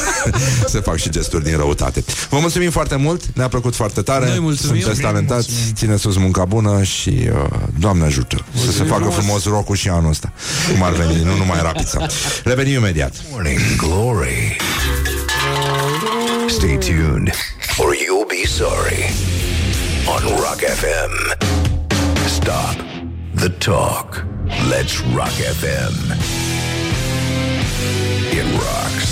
[0.73, 2.05] să fac și gesturi din răutate.
[2.31, 4.27] Vă mulțumim foarte mult, ne-a plăcut foarte tare.
[4.27, 4.81] Noi mulțumim.
[4.81, 9.75] Sunteți talentați, țineți sus munca bună și uh, Doamne ajută să se facă frumos rock
[9.75, 10.33] și anul ăsta.
[10.73, 12.07] Cum ar veni, nu numai rapița.
[12.45, 13.15] Revenim imediat.
[13.31, 14.57] Morning Glory.
[16.49, 17.31] Stay tuned,
[17.79, 19.13] or you'll be sorry.
[20.15, 21.13] On Rock FM.
[22.27, 22.77] Stop
[23.35, 24.25] the talk.
[24.71, 25.95] Let's Rock FM.
[28.33, 29.09] It rocks.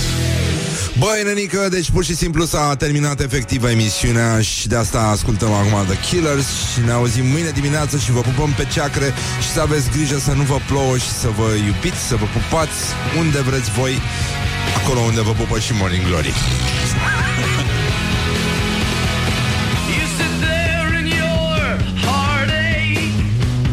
[0.98, 5.84] Băi, nenică, deci pur și simplu s-a terminat efectiv emisiunea și de asta ascultăm acum
[5.86, 9.90] The Killers și ne auzim mâine dimineață și vă pupăm pe ceacre și să aveți
[9.90, 12.78] grijă să nu vă plouă și să vă iubiți, să vă pupați
[13.18, 13.92] unde vreți voi,
[14.82, 16.32] acolo unde vă pupă și Morning Glory.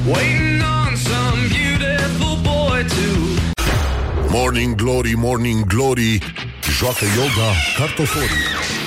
[0.05, 6.21] Waiting on some beautiful boy to Morning Glory, Morning Glory
[6.81, 8.82] Joacă yoga cartoforii